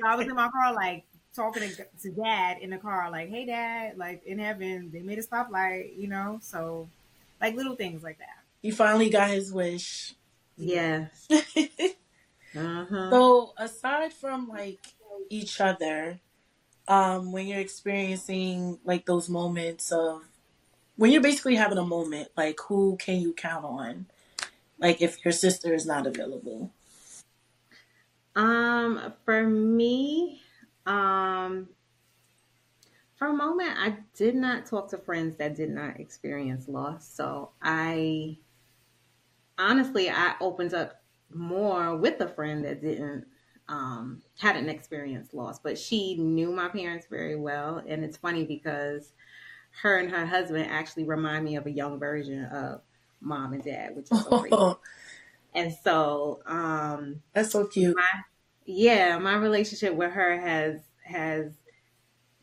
So 0.00 0.06
I 0.06 0.16
was 0.16 0.26
in 0.26 0.34
my 0.34 0.48
car, 0.50 0.74
like 0.74 1.04
talking 1.36 1.62
to, 1.62 1.86
to 2.02 2.10
dad 2.10 2.58
in 2.60 2.70
the 2.70 2.78
car, 2.78 3.10
like, 3.10 3.28
"Hey, 3.28 3.46
dad, 3.46 3.98
like 3.98 4.24
in 4.24 4.38
heaven, 4.38 4.90
they 4.92 5.00
made 5.00 5.18
a 5.18 5.22
stoplight, 5.22 5.96
you 5.98 6.08
know." 6.08 6.38
So, 6.42 6.88
like 7.40 7.54
little 7.54 7.76
things 7.76 8.02
like 8.02 8.18
that. 8.18 8.38
he 8.62 8.70
finally 8.70 9.10
got 9.10 9.30
his 9.30 9.52
wish. 9.52 10.14
Yeah. 10.56 11.06
Uh-huh. 12.56 13.10
So 13.10 13.52
aside 13.58 14.12
from 14.12 14.48
like 14.48 14.78
each 15.28 15.60
other, 15.60 16.20
um, 16.88 17.32
when 17.32 17.46
you're 17.46 17.60
experiencing 17.60 18.78
like 18.84 19.04
those 19.04 19.28
moments 19.28 19.92
of 19.92 20.22
when 20.96 21.10
you're 21.10 21.22
basically 21.22 21.56
having 21.56 21.78
a 21.78 21.84
moment, 21.84 22.28
like 22.36 22.58
who 22.68 22.96
can 22.96 23.20
you 23.20 23.34
count 23.34 23.64
on? 23.64 24.06
Like 24.78 25.02
if 25.02 25.24
your 25.24 25.32
sister 25.32 25.74
is 25.74 25.86
not 25.86 26.06
available. 26.06 26.70
Um, 28.34 29.12
for 29.24 29.46
me, 29.46 30.42
um, 30.86 31.68
for 33.16 33.28
a 33.28 33.32
moment, 33.32 33.70
I 33.76 33.96
did 34.14 34.34
not 34.34 34.66
talk 34.66 34.90
to 34.90 34.98
friends 34.98 35.36
that 35.36 35.56
did 35.56 35.70
not 35.70 35.98
experience 35.98 36.68
loss. 36.68 37.08
So 37.08 37.50
I 37.62 38.38
honestly, 39.58 40.10
I 40.10 40.34
opened 40.40 40.74
up 40.74 41.02
more 41.32 41.96
with 41.96 42.20
a 42.20 42.28
friend 42.28 42.64
that 42.64 42.80
didn't 42.80 43.26
um 43.68 44.22
hadn't 44.38 44.68
experienced 44.68 45.34
loss, 45.34 45.58
but 45.58 45.78
she 45.78 46.16
knew 46.16 46.52
my 46.52 46.68
parents 46.68 47.06
very 47.10 47.36
well, 47.36 47.82
and 47.86 48.04
it's 48.04 48.16
funny 48.16 48.44
because 48.44 49.12
her 49.82 49.98
and 49.98 50.10
her 50.10 50.26
husband 50.26 50.66
actually 50.70 51.04
remind 51.04 51.44
me 51.44 51.56
of 51.56 51.66
a 51.66 51.70
young 51.70 51.98
version 51.98 52.44
of 52.44 52.82
mom 53.20 53.54
and 53.54 53.64
dad, 53.64 53.96
which 53.96 54.10
is 54.10 54.24
so 54.24 54.40
crazy. 54.40 54.56
And 55.54 55.74
so, 55.82 56.42
um, 56.44 57.22
That's 57.32 57.52
so 57.52 57.66
cute. 57.66 57.96
my 57.96 58.20
yeah, 58.66 59.16
my 59.18 59.36
relationship 59.36 59.94
with 59.94 60.12
her 60.12 60.38
has 60.38 60.80
has 61.04 61.52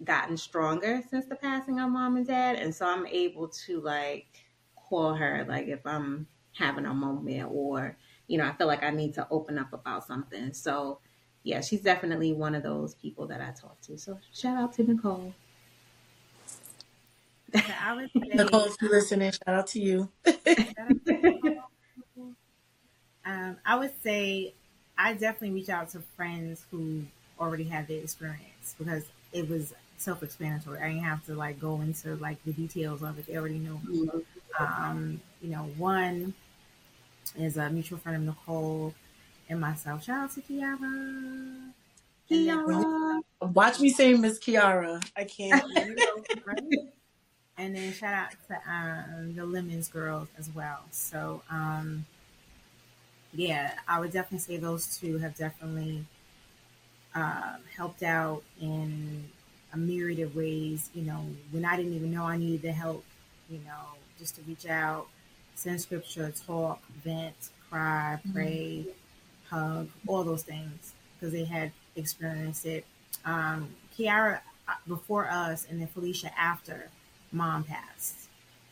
gotten 0.04 0.38
stronger 0.38 1.02
since 1.10 1.26
the 1.26 1.36
passing 1.36 1.80
of 1.80 1.90
mom 1.90 2.18
and 2.18 2.26
dad, 2.26 2.56
and 2.56 2.74
so 2.74 2.86
I'm 2.88 3.06
able 3.08 3.50
to 3.66 3.82
like 3.82 4.28
call 4.76 5.14
her 5.14 5.46
like 5.48 5.68
if 5.68 5.86
I'm 5.86 6.28
having 6.58 6.86
a 6.86 6.94
moment 6.94 7.50
or 7.52 7.98
you 8.28 8.38
know 8.38 8.46
I 8.46 8.54
feel 8.54 8.68
like 8.68 8.84
I 8.84 8.92
need 8.92 9.14
to 9.16 9.28
open 9.30 9.58
up 9.58 9.74
about 9.74 10.06
something. 10.06 10.54
So 10.54 11.00
yeah, 11.44 11.60
she's 11.62 11.82
definitely 11.82 12.32
one 12.32 12.56
of 12.56 12.64
those 12.64 12.96
people 12.96 13.28
that 13.28 13.42
I 13.42 13.52
talk 13.52 13.80
to. 13.82 13.98
So 13.98 14.18
shout 14.34 14.58
out 14.58 14.74
to 14.74 14.84
Nicole. 14.84 15.34
So 17.54 17.62
I 17.82 17.94
would 17.96 18.10
say, 18.12 18.30
Nicole, 18.34 18.64
if 18.64 18.76
you're 18.82 18.92
listening, 18.92 19.32
shout 19.32 19.56
out 19.56 19.68
to 19.68 19.80
you. 19.80 20.10
um, 23.26 23.58
I 23.66 23.76
would 23.76 23.92
say, 24.02 24.56
I 25.04 25.12
definitely 25.12 25.52
reach 25.52 25.68
out 25.68 25.90
to 25.90 26.00
friends 26.16 26.66
who 26.72 27.04
already 27.38 27.66
had 27.66 27.88
the 27.88 27.96
experience 27.96 28.74
because 28.80 29.04
it 29.34 29.50
was 29.50 29.74
self-explanatory. 29.98 30.80
I 30.80 30.88
didn't 30.88 31.04
have 31.04 31.26
to 31.26 31.36
like 31.36 31.60
go 31.60 31.82
into 31.82 32.16
like 32.16 32.42
the 32.46 32.54
details 32.54 33.04
of 33.04 33.20
it. 33.20 33.28
They 33.28 33.36
already 33.36 33.60
knew. 33.60 34.24
Um, 34.58 35.20
you 35.42 35.50
know, 35.50 35.70
one 35.78 36.34
is 37.38 37.58
a 37.58 37.70
mutual 37.70 37.98
friend 37.98 38.16
of 38.16 38.24
Nicole 38.24 38.94
and 39.50 39.60
myself. 39.60 40.06
Shout 40.06 40.24
out 40.24 40.32
to 40.36 40.42
Kiara. 40.42 41.72
Kiara. 42.32 43.20
Watch 43.54 43.82
me 43.82 43.90
say 43.90 44.14
Miss 44.14 44.40
Kiara. 44.40 45.06
I 45.18 45.26
can't. 45.26 45.66
right? 46.46 46.64
And 47.58 47.76
then 47.76 47.92
shout 47.92 48.14
out 48.14 48.32
to 48.48 48.72
um, 48.72 49.36
the 49.36 49.46
Lemons 49.46 49.90
girls 49.90 50.30
as 50.40 50.50
well. 50.56 50.86
So 50.92 51.42
um, 51.52 52.06
yeah, 53.34 53.74
I 53.88 54.00
would 54.00 54.12
definitely 54.12 54.40
say 54.40 54.58
those 54.58 54.98
two 54.98 55.18
have 55.18 55.36
definitely 55.36 56.06
uh, 57.16 57.56
helped 57.76 58.04
out 58.04 58.44
in 58.62 59.26
a 59.74 59.78
myriad 59.78 60.20
of 60.20 60.36
ways. 60.36 60.90
You 60.94 61.04
know, 61.04 61.26
when 61.52 61.66
I 61.66 61.76
didn't 61.76 61.94
even 61.94 62.12
know 62.12 62.26
I 62.26 62.38
needed 62.38 62.62
the 62.62 62.72
help, 62.72 63.04
you 63.50 63.60
know, 63.60 63.98
just 64.20 64.36
to 64.36 64.42
reach 64.44 64.66
out, 64.68 65.08
send 65.56 65.82
scripture, 65.82 66.32
talk, 66.46 66.82
vent, 67.04 67.36
cry, 67.70 68.20
pray, 68.34 68.86
mm-hmm. 68.88 69.56
hug, 69.56 69.90
all 70.08 70.24
those 70.24 70.44
things 70.44 70.94
because 71.16 71.34
they 71.34 71.46
had 71.46 71.72
experienced 71.96 72.66
it. 72.66 72.86
Um, 73.26 73.70
Kiara 73.98 74.42
uh, 74.68 74.74
before 74.88 75.30
us, 75.30 75.66
and 75.70 75.80
then 75.80 75.88
Felicia 75.88 76.32
after 76.40 76.90
mom 77.32 77.64
passed. 77.64 78.28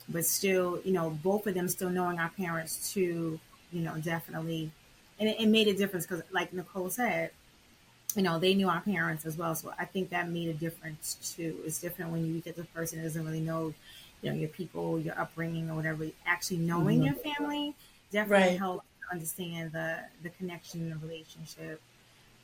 But 0.10 0.26
still, 0.26 0.82
you 0.84 0.92
know, 0.92 1.10
both 1.24 1.48
of 1.48 1.54
them 1.54 1.68
still 1.68 1.90
knowing 1.90 2.20
our 2.20 2.30
parents 2.30 2.94
too, 2.94 3.40
you 3.72 3.82
know, 3.82 3.96
definitely, 3.98 4.72
and 5.20 5.30
it, 5.30 5.40
it 5.40 5.48
made 5.48 5.68
a 5.68 5.74
difference 5.74 6.06
because, 6.06 6.24
like 6.32 6.54
Nicole 6.54 6.90
said, 6.90 7.32
you 8.16 8.22
know, 8.22 8.40
they 8.40 8.54
knew 8.54 8.70
our 8.70 8.82
parents 8.82 9.26
as 9.26 9.38
well. 9.38 9.56
So 9.56 9.74
I 9.80 9.86
think 9.86 10.10
that 10.10 10.30
made 10.30 10.50
a 10.50 10.54
difference 10.54 11.34
too. 11.36 11.58
It's 11.66 11.80
different 11.80 12.12
when 12.12 12.26
you 12.26 12.42
get 12.42 12.56
the 12.56 12.66
person 12.66 13.00
that 13.00 13.06
doesn't 13.06 13.26
really 13.26 13.40
know, 13.40 13.74
you 14.22 14.30
know, 14.30 14.36
your 14.36 14.50
people, 14.50 15.00
your 15.00 15.20
upbringing 15.20 15.70
or 15.70 15.76
whatever. 15.76 16.06
Actually 16.26 16.58
knowing 16.58 17.02
mm-hmm. 17.02 17.24
your 17.24 17.36
family 17.36 17.74
definitely 18.12 18.50
right. 18.50 18.60
helps 18.60 18.86
understand 19.12 19.72
the 19.72 20.00
the 20.24 20.30
connection 20.30 20.82
and 20.82 20.92
the 20.92 21.08
relationship. 21.08 21.82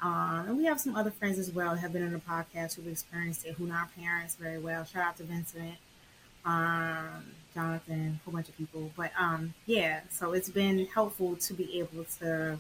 Um, 0.01 0.45
and 0.47 0.57
we 0.57 0.65
have 0.65 0.79
some 0.79 0.95
other 0.95 1.09
friends 1.09 1.39
as 1.39 1.51
well 1.51 1.73
have 1.75 1.91
been 1.91 2.03
on 2.03 2.13
the 2.13 2.19
podcast 2.19 2.75
who've 2.75 2.87
experienced 2.87 3.45
it, 3.45 3.55
who 3.55 3.65
know 3.65 3.75
our 3.75 3.89
parents 3.99 4.35
very 4.35 4.59
well. 4.59 4.85
Shout 4.85 5.03
out 5.03 5.17
to 5.17 5.23
Vincent, 5.23 5.75
um, 6.45 7.25
Jonathan, 7.53 8.19
a 8.19 8.25
whole 8.25 8.33
bunch 8.33 8.49
of 8.49 8.57
people. 8.57 8.91
But 8.95 9.11
um, 9.19 9.53
yeah, 9.65 10.01
so 10.11 10.33
it's 10.33 10.49
been 10.49 10.85
helpful 10.87 11.35
to 11.35 11.53
be 11.53 11.79
able 11.79 12.05
to 12.19 12.59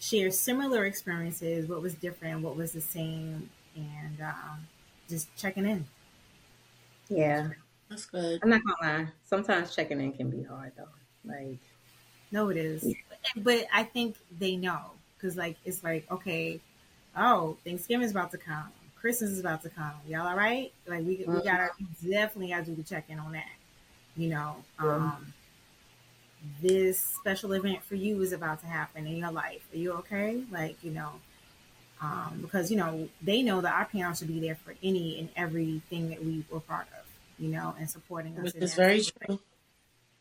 share 0.00 0.30
similar 0.30 0.84
experiences, 0.86 1.68
what 1.68 1.82
was 1.82 1.94
different, 1.94 2.42
what 2.42 2.56
was 2.56 2.72
the 2.72 2.80
same, 2.80 3.50
and 3.76 4.20
um, 4.20 4.66
just 5.08 5.34
checking 5.36 5.66
in. 5.66 5.84
Yeah, 7.08 7.48
that's 7.88 8.06
good. 8.06 8.40
I'm 8.42 8.50
not 8.50 8.62
gonna 8.64 8.98
lie. 8.98 9.08
Sometimes 9.24 9.74
checking 9.74 10.00
in 10.00 10.12
can 10.12 10.30
be 10.30 10.42
hard 10.42 10.72
though. 10.76 10.88
Like, 11.24 11.58
no, 12.32 12.48
it 12.48 12.56
is. 12.56 12.94
But 13.36 13.66
I 13.72 13.84
think 13.84 14.16
they 14.38 14.56
know 14.56 14.92
because, 15.16 15.36
like, 15.36 15.56
it's 15.64 15.82
like, 15.82 16.10
okay, 16.10 16.60
oh, 17.16 17.56
Thanksgiving's 17.64 18.10
about 18.10 18.30
to 18.32 18.38
come, 18.38 18.70
Christmas 19.04 19.32
is 19.32 19.40
about 19.40 19.62
to 19.62 19.68
come. 19.68 19.92
Y'all 20.08 20.26
all 20.26 20.34
right? 20.34 20.72
Like, 20.86 21.00
we 21.00 21.16
we 21.16 21.24
mm-hmm. 21.26 21.44
gotta 21.44 21.68
definitely 22.02 22.48
gotta 22.48 22.64
do 22.64 22.74
the 22.74 22.82
check 22.82 23.04
in 23.10 23.18
on 23.18 23.32
that. 23.32 23.44
You 24.16 24.30
know, 24.30 24.56
um, 24.78 25.34
this 26.62 27.00
special 27.20 27.52
event 27.52 27.84
for 27.84 27.96
you 27.96 28.22
is 28.22 28.32
about 28.32 28.60
to 28.60 28.66
happen 28.66 29.06
in 29.06 29.18
your 29.18 29.30
life. 29.30 29.60
Are 29.74 29.76
you 29.76 29.92
okay? 29.92 30.42
Like, 30.50 30.82
you 30.82 30.90
know, 30.90 31.10
um, 32.00 32.38
because, 32.40 32.70
you 32.70 32.78
know, 32.78 33.10
they 33.20 33.42
know 33.42 33.60
that 33.60 33.74
our 33.74 33.84
parents 33.84 34.22
will 34.22 34.28
be 34.28 34.40
there 34.40 34.54
for 34.54 34.74
any 34.82 35.20
and 35.20 35.28
everything 35.36 36.08
that 36.08 36.24
we 36.24 36.42
were 36.50 36.60
part 36.60 36.86
of, 36.98 37.04
you 37.38 37.50
know, 37.50 37.74
and 37.78 37.90
supporting 37.90 38.38
us. 38.38 38.54
It's 38.54 38.74
very 38.74 39.02
true. 39.02 39.38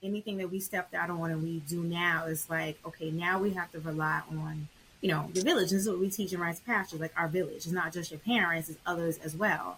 Anything 0.01 0.35
that 0.39 0.51
we 0.51 0.59
stepped 0.59 0.93
out 0.93 1.09
on 1.09 1.31
and 1.31 1.41
we 1.41 1.61
do 1.61 1.83
now 1.83 2.25
is 2.25 2.49
like, 2.49 2.79
okay, 2.85 3.11
now 3.11 3.39
we 3.39 3.51
have 3.51 3.71
to 3.71 3.79
rely 3.79 4.23
on, 4.29 4.67
you 5.03 5.09
know, 5.09 5.29
the 5.33 5.41
village. 5.41 5.71
This 5.71 5.81
is 5.81 5.89
what 5.89 5.99
we 5.99 6.09
teach 6.09 6.31
in 6.31 6.39
Rites 6.39 6.59
of 6.59 6.65
Passage, 6.65 7.01
like 7.01 7.11
our 7.17 7.27
village. 7.27 7.57
It's 7.57 7.67
not 7.67 7.91
just 7.91 8.09
your 8.09 8.21
parents, 8.21 8.69
it's 8.69 8.79
others 8.85 9.17
as 9.17 9.35
well. 9.35 9.77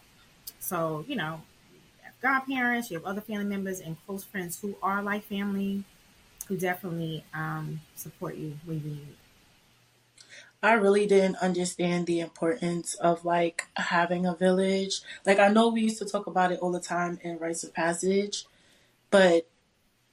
So, 0.60 1.04
you 1.08 1.16
know, 1.16 1.42
you 1.74 1.80
have 2.04 2.14
godparents, 2.22 2.92
you 2.92 2.98
have 2.98 3.06
other 3.08 3.22
family 3.22 3.46
members 3.46 3.80
and 3.80 3.98
close 4.06 4.24
friends 4.24 4.60
who 4.62 4.76
are 4.84 5.02
like 5.02 5.24
family 5.24 5.84
who 6.48 6.56
definitely 6.56 7.26
um, 7.34 7.82
support 7.96 8.36
you 8.36 8.60
when 8.66 8.82
you 8.82 8.86
need. 8.86 9.16
I 10.62 10.74
really 10.74 11.08
didn't 11.08 11.38
understand 11.38 12.06
the 12.06 12.20
importance 12.20 12.94
of 12.94 13.26
like 13.26 13.66
having 13.78 14.28
a 14.28 14.36
village. 14.36 15.02
Like 15.26 15.40
I 15.40 15.48
know 15.48 15.70
we 15.70 15.82
used 15.82 15.98
to 16.00 16.06
talk 16.06 16.28
about 16.28 16.52
it 16.52 16.60
all 16.60 16.72
the 16.72 16.80
time 16.80 17.18
in 17.24 17.40
rites 17.40 17.64
of 17.64 17.74
passage, 17.74 18.46
but 19.10 19.48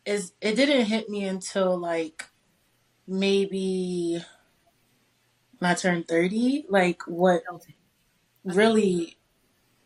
is 0.07 0.33
it 0.41 0.57
didn't 0.57 0.87
hit 0.87 1.11
me 1.11 1.25
until 1.25 1.77
like 1.77 2.25
maybe 3.07 4.25
when 5.63 5.71
I 5.71 5.75
turned 5.75 6.09
thirty. 6.09 6.65
Like 6.69 7.03
what 7.07 7.45
really, 8.45 9.17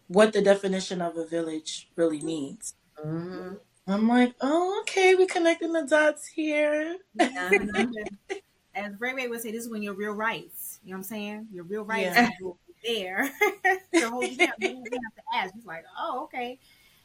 what 0.08 0.32
the 0.32 0.40
definition 0.40 1.02
of 1.02 1.16
a 1.18 1.26
village 1.26 1.90
really 1.96 2.20
means. 2.22 2.74
Mm-hmm. 3.04 3.54
I'm 3.86 4.08
like, 4.08 4.34
oh, 4.40 4.80
okay, 4.80 5.14
we're 5.14 5.26
connecting 5.26 5.72
the 5.72 5.82
dots 5.82 6.26
here. 6.26 6.96
Yeah. 7.14 7.50
As 8.74 8.92
Ray 8.98 9.14
Ray 9.14 9.28
would 9.28 9.40
say, 9.40 9.52
this 9.52 9.64
is 9.64 9.70
when 9.70 9.82
your 9.82 9.94
real 9.94 10.12
rights. 10.12 10.80
You 10.82 10.90
know 10.90 10.96
what 10.96 10.98
I'm 10.98 11.04
saying? 11.04 11.48
Your 11.52 11.64
real 11.64 11.84
rights 11.84 12.16
yeah. 12.16 12.30
will 12.40 12.58
be 12.66 12.74
there. 12.94 13.30
so 13.94 14.10
hold 14.10 14.24
you 14.24 14.36
down. 14.36 14.52
You 14.58 14.68
have 14.68 15.14
to 15.14 15.22
ask. 15.34 15.54
It's 15.56 15.66
like, 15.66 15.84
oh, 15.98 16.24
okay. 16.24 16.58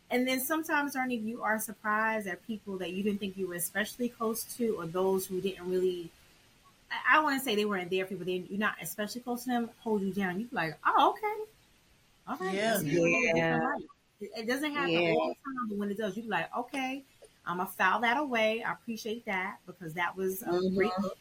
And 0.10 0.28
then 0.28 0.40
sometimes, 0.42 0.96
Ernie, 0.96 1.18
you 1.18 1.44
are 1.44 1.60
surprised 1.60 2.28
at 2.28 2.46
people 2.48 2.78
that 2.80 2.92
you 2.92 3.04
didn't 3.04 3.20
think 3.20 3.38
you 3.38 3.48
were 3.48 3.56
especially 3.56 4.10
close 4.10 4.44
to, 4.58 4.76
or 4.78 4.86
those 4.86 5.26
who 5.26 5.40
didn't 5.42 5.70
really. 5.70 6.10
I, 6.92 7.18
I 7.18 7.24
want 7.24 7.40
to 7.40 7.44
say 7.44 7.56
they 7.56 7.66
weren't 7.66 7.90
there 7.90 8.06
for 8.06 8.14
you, 8.14 8.20
but 8.20 8.28
then 8.28 8.48
you're 8.50 8.60
not 8.60 8.76
especially 8.82 9.22
close 9.22 9.44
to 9.44 9.50
them. 9.50 9.70
Hold 9.80 10.02
you 10.02 10.14
down. 10.14 10.40
You're 10.40 10.50
like, 10.52 10.78
oh, 10.86 11.12
okay, 11.12 11.52
all 12.28 12.38
right. 12.38 12.54
Yeah, 12.54 12.80
yeah. 13.34 13.76
It 14.20 14.48
doesn't 14.48 14.72
happen 14.74 14.92
yeah. 14.92 15.14
all 15.14 15.30
the 15.30 15.34
time, 15.34 15.70
but 15.70 15.78
when 15.78 15.90
it 15.90 15.98
does, 15.98 16.16
you're 16.16 16.28
like, 16.28 16.56
okay, 16.56 17.04
I'm 17.46 17.58
gonna 17.58 17.70
file 17.70 18.02
that 18.02 18.18
away. 18.18 18.64
I 18.64 18.74
appreciate 18.74 19.26
that 19.26 19.58
because 19.66 19.94
that 19.96 20.16
was 20.16 20.44
a 20.44 20.46
mm-hmm. 20.46 20.76
great 20.76 20.92
book. 21.00 21.18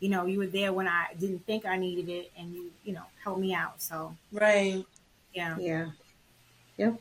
You 0.00 0.08
know, 0.10 0.26
you 0.26 0.38
were 0.38 0.46
there 0.46 0.72
when 0.72 0.88
I 0.88 1.06
didn't 1.18 1.44
think 1.46 1.66
I 1.66 1.76
needed 1.76 2.08
it, 2.08 2.32
and 2.38 2.52
you, 2.52 2.70
you 2.84 2.92
know, 2.92 3.02
helped 3.22 3.40
me 3.40 3.54
out. 3.54 3.80
So 3.80 4.14
right, 4.32 4.84
yeah, 5.32 5.56
yeah, 5.58 5.90
yep. 6.76 7.00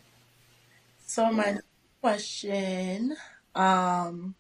So 1.06 1.32
my 1.32 1.58
question, 2.02 3.16
um, 3.56 4.36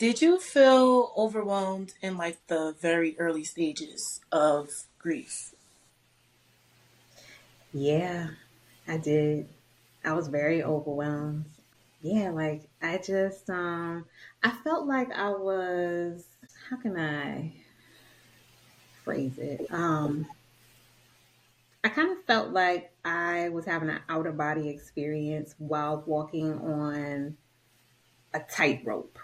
did 0.00 0.20
you 0.20 0.40
feel 0.40 1.12
overwhelmed 1.16 1.94
in 2.02 2.16
like 2.16 2.44
the 2.48 2.72
very 2.80 3.16
early 3.20 3.44
stages 3.44 4.20
of 4.32 4.88
grief? 4.98 5.54
Yeah, 7.72 8.30
I 8.86 8.98
did. 8.98 9.48
I 10.04 10.12
was 10.14 10.28
very 10.28 10.62
overwhelmed. 10.62 11.46
Yeah, 12.00 12.30
like 12.30 12.70
I 12.80 12.98
just 12.98 13.48
um 13.50 14.06
I 14.42 14.50
felt 14.50 14.86
like 14.86 15.10
I 15.12 15.30
was 15.30 16.36
how 16.68 16.76
can 16.76 16.98
I 16.98 17.64
phrase 19.04 19.38
it? 19.38 19.70
Um 19.70 20.26
I 21.84 21.88
kind 21.88 22.10
of 22.16 22.24
felt 22.24 22.52
like 22.52 22.94
I 23.04 23.48
was 23.50 23.64
having 23.66 23.88
an 23.90 24.02
outer 24.08 24.32
body 24.32 24.68
experience 24.68 25.54
while 25.58 26.02
walking 26.06 26.52
on 26.54 27.36
a 28.34 28.40
tightrope. 28.40 29.19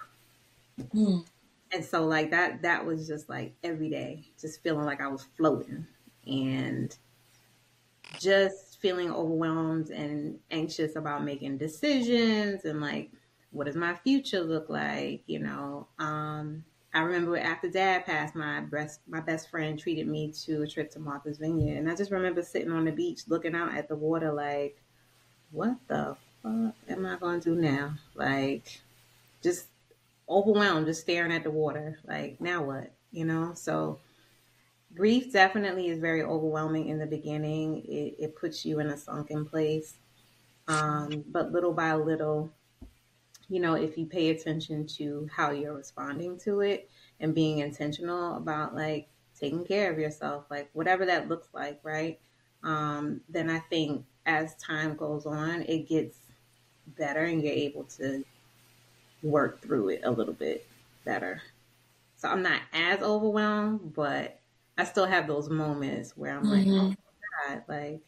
Mm. 0.81 1.25
And 1.73 1.85
so 1.85 2.07
like 2.07 2.31
that 2.31 2.62
that 2.62 2.87
was 2.87 3.07
just 3.07 3.29
like 3.29 3.55
every 3.62 3.89
day, 3.91 4.25
just 4.41 4.62
feeling 4.62 4.87
like 4.87 5.01
I 5.01 5.09
was 5.09 5.27
floating 5.37 5.87
and 6.27 6.97
just 8.19 8.81
feeling 8.81 9.11
overwhelmed 9.11 9.91
and 9.91 10.39
anxious 10.51 10.97
about 10.97 11.25
making 11.25 11.59
decisions 11.59 12.65
and 12.65 12.81
like 12.81 13.11
what 13.51 13.67
does 13.67 13.77
my 13.77 13.95
future 13.95 14.41
look 14.41 14.69
like 14.69 15.23
you 15.27 15.39
know? 15.39 15.89
Um, 15.99 16.65
i 16.95 17.01
remember 17.01 17.37
after 17.37 17.69
dad 17.69 18.07
passed 18.07 18.35
my 18.35 18.61
best 18.61 19.01
my 19.09 19.21
best 19.21 19.51
friend 19.51 19.79
treated 19.79 20.07
me 20.07 20.33
to 20.33 20.62
a 20.62 20.67
trip 20.67 20.91
to 20.93 20.99
Martha's 20.99 21.39
Vineyard. 21.39 21.79
And 21.79 21.91
i 21.91 21.95
just 21.95 22.11
remember 22.11 22.43
sitting 22.43 22.71
on 22.71 22.85
the 22.85 22.93
beach 22.93 23.23
looking 23.27 23.55
out 23.55 23.75
at 23.75 23.89
the 23.89 23.97
water 23.97 24.33
like 24.33 24.81
what 25.51 25.77
the 25.89 26.17
fuck 26.43 26.75
am 26.89 27.07
i 27.07 27.17
going 27.17 27.41
to 27.41 27.55
do 27.55 27.61
now? 27.61 27.95
Like 28.15 28.81
just 29.43 29.67
overwhelmed 30.29 30.87
just 30.87 31.03
staring 31.03 31.33
at 31.33 31.45
the 31.45 31.51
water 31.51 31.99
like 32.07 32.41
now 32.41 32.62
what 32.62 32.93
you 33.12 33.25
know 33.25 33.53
so 33.55 33.99
grief 34.97 35.33
definitely 35.33 35.89
is 35.89 35.99
very 35.99 36.23
overwhelming 36.23 36.89
in 36.89 36.99
the 36.99 37.07
beginning. 37.07 37.85
It, 37.85 38.17
it 38.19 38.37
puts 38.37 38.65
you 38.65 38.81
in 38.81 38.89
a 38.89 38.97
sunken 38.97 39.45
place. 39.45 39.99
Um, 40.69 41.25
but 41.29 41.53
little 41.53 41.73
by 41.73 41.95
little, 41.95 42.51
you 43.49 43.61
know, 43.61 43.75
if 43.75 43.97
you 43.97 44.07
pay 44.07 44.31
attention 44.31 44.87
to 44.98 45.29
how 45.33 45.50
you're 45.50 45.75
responding 45.75 46.38
to 46.40 46.63
it 46.63 46.90
and 47.21 47.35
being 47.35 47.59
intentional 47.59 48.37
about 48.37 48.75
like 48.75 49.09
taking 49.38 49.65
care 49.65 49.92
of 49.92 49.98
yourself, 49.98 50.44
like 50.50 50.71
whatever 50.73 51.07
that 51.07 51.29
looks 51.29 51.48
like, 51.53 51.79
right? 51.85 52.19
Um, 52.65 53.21
then 53.29 53.48
I 53.50 53.61
think 53.61 54.05
as 54.25 54.57
time 54.57 54.96
goes 54.96 55.27
on, 55.27 55.63
it 55.63 55.88
gets 55.88 56.19
better 56.98 57.25
and 57.25 57.42
you're 57.42 57.53
able 57.53 57.85
to 57.85 58.25
work 59.27 59.60
through 59.60 59.90
it 59.90 60.00
a 60.04 60.10
little 60.10 60.35
bit 60.35 60.66
better. 61.04 61.42
So 62.16 62.29
I'm 62.29 62.42
not 62.42 62.60
as 62.72 63.00
overwhelmed, 63.00 63.94
but 63.94 64.38
I 64.79 64.85
still 64.85 65.06
have 65.06 65.27
those 65.27 65.48
moments 65.48 66.16
where 66.16 66.37
I'm 66.37 66.44
mm-hmm. 66.44 66.70
like, 66.70 66.81
oh 66.83 66.88
my 66.88 66.96
God, 67.48 67.62
like 67.68 68.00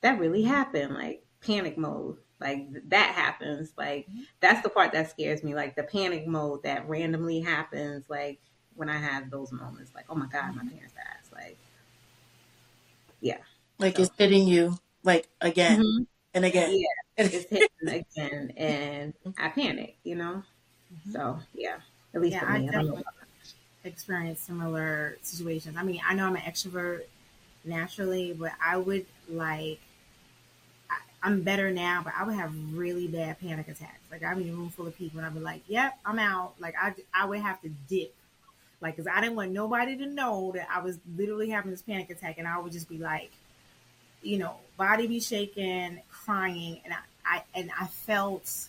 that 0.00 0.18
really 0.18 0.42
happened. 0.42 0.94
Like 0.94 1.24
panic 1.40 1.78
mode. 1.78 2.16
Like 2.40 2.68
that 2.88 3.14
happens. 3.14 3.72
Like 3.76 4.06
that's 4.40 4.62
the 4.62 4.68
part 4.68 4.92
that 4.92 5.10
scares 5.10 5.42
me. 5.42 5.54
Like 5.54 5.76
the 5.76 5.82
panic 5.82 6.26
mode 6.26 6.62
that 6.64 6.88
randomly 6.88 7.40
happens. 7.40 8.04
Like 8.08 8.40
when 8.74 8.88
I 8.88 8.98
have 8.98 9.30
those 9.30 9.52
moments, 9.52 9.92
like, 9.94 10.06
oh 10.08 10.14
my 10.14 10.26
God, 10.26 10.54
my 10.54 10.64
parents 10.64 10.94
passed. 10.94 11.32
Like, 11.32 11.56
yeah. 13.20 13.38
Like 13.78 13.96
so. 13.96 14.02
it's 14.02 14.12
hitting 14.16 14.46
you 14.46 14.76
like 15.04 15.28
again 15.40 15.80
mm-hmm. 15.80 16.02
and 16.34 16.44
again. 16.44 16.70
Yeah. 16.72 17.24
it's 17.24 17.48
hitting 17.50 17.68
again 17.88 18.52
and 18.56 19.14
I 19.38 19.48
panic, 19.48 19.96
you 20.04 20.16
know? 20.16 20.42
Mm-hmm. 20.94 21.12
So 21.12 21.38
yeah. 21.54 21.76
At 22.14 22.20
least 22.20 22.34
Yeah, 22.34 22.40
for 22.40 22.46
I 22.46 22.58
me. 22.58 22.68
I 22.68 22.72
definitely 22.72 23.04
experienced 23.84 24.46
similar 24.46 25.18
situations. 25.22 25.76
I 25.78 25.82
mean, 25.82 26.00
I 26.06 26.14
know 26.14 26.26
I'm 26.26 26.36
an 26.36 26.42
extrovert 26.42 27.02
naturally, 27.64 28.32
but 28.32 28.52
I 28.64 28.76
would 28.78 29.06
like. 29.28 29.80
I, 30.90 30.96
I'm 31.22 31.42
better 31.42 31.70
now, 31.70 32.02
but 32.04 32.12
I 32.18 32.24
would 32.24 32.34
have 32.34 32.52
really 32.72 33.06
bad 33.08 33.40
panic 33.40 33.68
attacks. 33.68 34.00
Like 34.10 34.22
I'm 34.22 34.40
in 34.40 34.50
a 34.50 34.52
room 34.52 34.70
full 34.70 34.86
of 34.86 34.96
people, 34.96 35.18
and 35.18 35.26
I'd 35.26 35.34
be 35.34 35.40
like, 35.40 35.62
"Yep, 35.68 35.98
I'm 36.04 36.18
out." 36.18 36.54
Like 36.60 36.74
I, 36.80 36.94
I 37.14 37.26
would 37.26 37.40
have 37.40 37.60
to 37.62 37.68
dip, 37.88 38.14
like 38.80 38.96
because 38.96 39.10
I 39.12 39.20
didn't 39.20 39.36
want 39.36 39.52
nobody 39.52 39.96
to 39.96 40.06
know 40.06 40.52
that 40.54 40.68
I 40.72 40.80
was 40.80 40.98
literally 41.16 41.50
having 41.50 41.70
this 41.70 41.82
panic 41.82 42.10
attack, 42.10 42.38
and 42.38 42.46
I 42.48 42.58
would 42.58 42.72
just 42.72 42.88
be 42.88 42.98
like, 42.98 43.30
you 44.22 44.38
know, 44.38 44.56
body 44.76 45.06
be 45.06 45.20
shaking, 45.20 46.00
crying, 46.10 46.80
and 46.84 46.94
I, 46.94 46.98
I 47.26 47.42
and 47.54 47.70
I 47.78 47.86
felt 47.86 48.68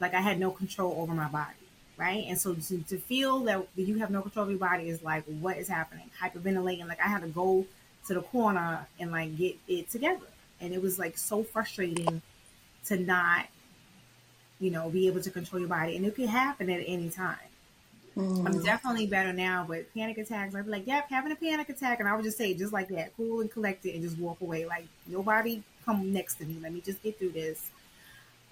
like 0.00 0.14
I 0.14 0.20
had 0.20 0.38
no 0.38 0.50
control 0.50 0.96
over 1.00 1.14
my 1.14 1.28
body 1.28 1.54
right? 1.96 2.24
And 2.28 2.38
so 2.38 2.54
to, 2.54 2.78
to 2.78 2.98
feel 2.98 3.40
that 3.40 3.66
you 3.76 3.98
have 3.98 4.10
no 4.10 4.22
control 4.22 4.44
of 4.44 4.50
your 4.50 4.58
body 4.58 4.88
is 4.88 5.02
like, 5.02 5.24
what 5.24 5.56
is 5.56 5.68
happening? 5.68 6.10
Hyperventilating. 6.20 6.88
Like 6.88 7.00
I 7.00 7.08
had 7.08 7.22
to 7.22 7.28
go 7.28 7.66
to 8.06 8.14
the 8.14 8.22
corner 8.22 8.86
and 8.98 9.12
like 9.12 9.36
get 9.36 9.56
it 9.68 9.90
together. 9.90 10.26
And 10.60 10.72
it 10.72 10.82
was 10.82 10.98
like 10.98 11.16
so 11.16 11.42
frustrating 11.42 12.22
to 12.86 12.96
not, 12.96 13.46
you 14.60 14.70
know, 14.70 14.90
be 14.90 15.06
able 15.06 15.20
to 15.22 15.30
control 15.30 15.60
your 15.60 15.68
body. 15.68 15.96
And 15.96 16.04
it 16.04 16.14
could 16.14 16.28
happen 16.28 16.70
at 16.70 16.82
any 16.86 17.10
time. 17.10 17.36
Mm-hmm. 18.16 18.46
I'm 18.46 18.62
definitely 18.62 19.06
better 19.06 19.32
now, 19.32 19.66
but 19.68 19.92
panic 19.92 20.18
attacks, 20.18 20.54
I'd 20.54 20.66
be 20.66 20.70
like, 20.70 20.86
yep, 20.86 21.10
having 21.10 21.32
a 21.32 21.36
panic 21.36 21.68
attack. 21.68 21.98
And 21.98 22.08
I 22.08 22.14
would 22.14 22.24
just 22.24 22.38
say 22.38 22.54
just 22.54 22.72
like 22.72 22.88
that, 22.88 23.16
cool 23.16 23.40
and 23.40 23.50
collected 23.50 23.94
and 23.94 24.02
just 24.02 24.18
walk 24.18 24.40
away. 24.40 24.66
Like 24.66 24.86
nobody 25.06 25.62
come 25.84 26.12
next 26.12 26.36
to 26.36 26.44
me. 26.44 26.58
Let 26.62 26.72
me 26.72 26.80
just 26.80 27.02
get 27.02 27.18
through 27.18 27.32
this. 27.32 27.70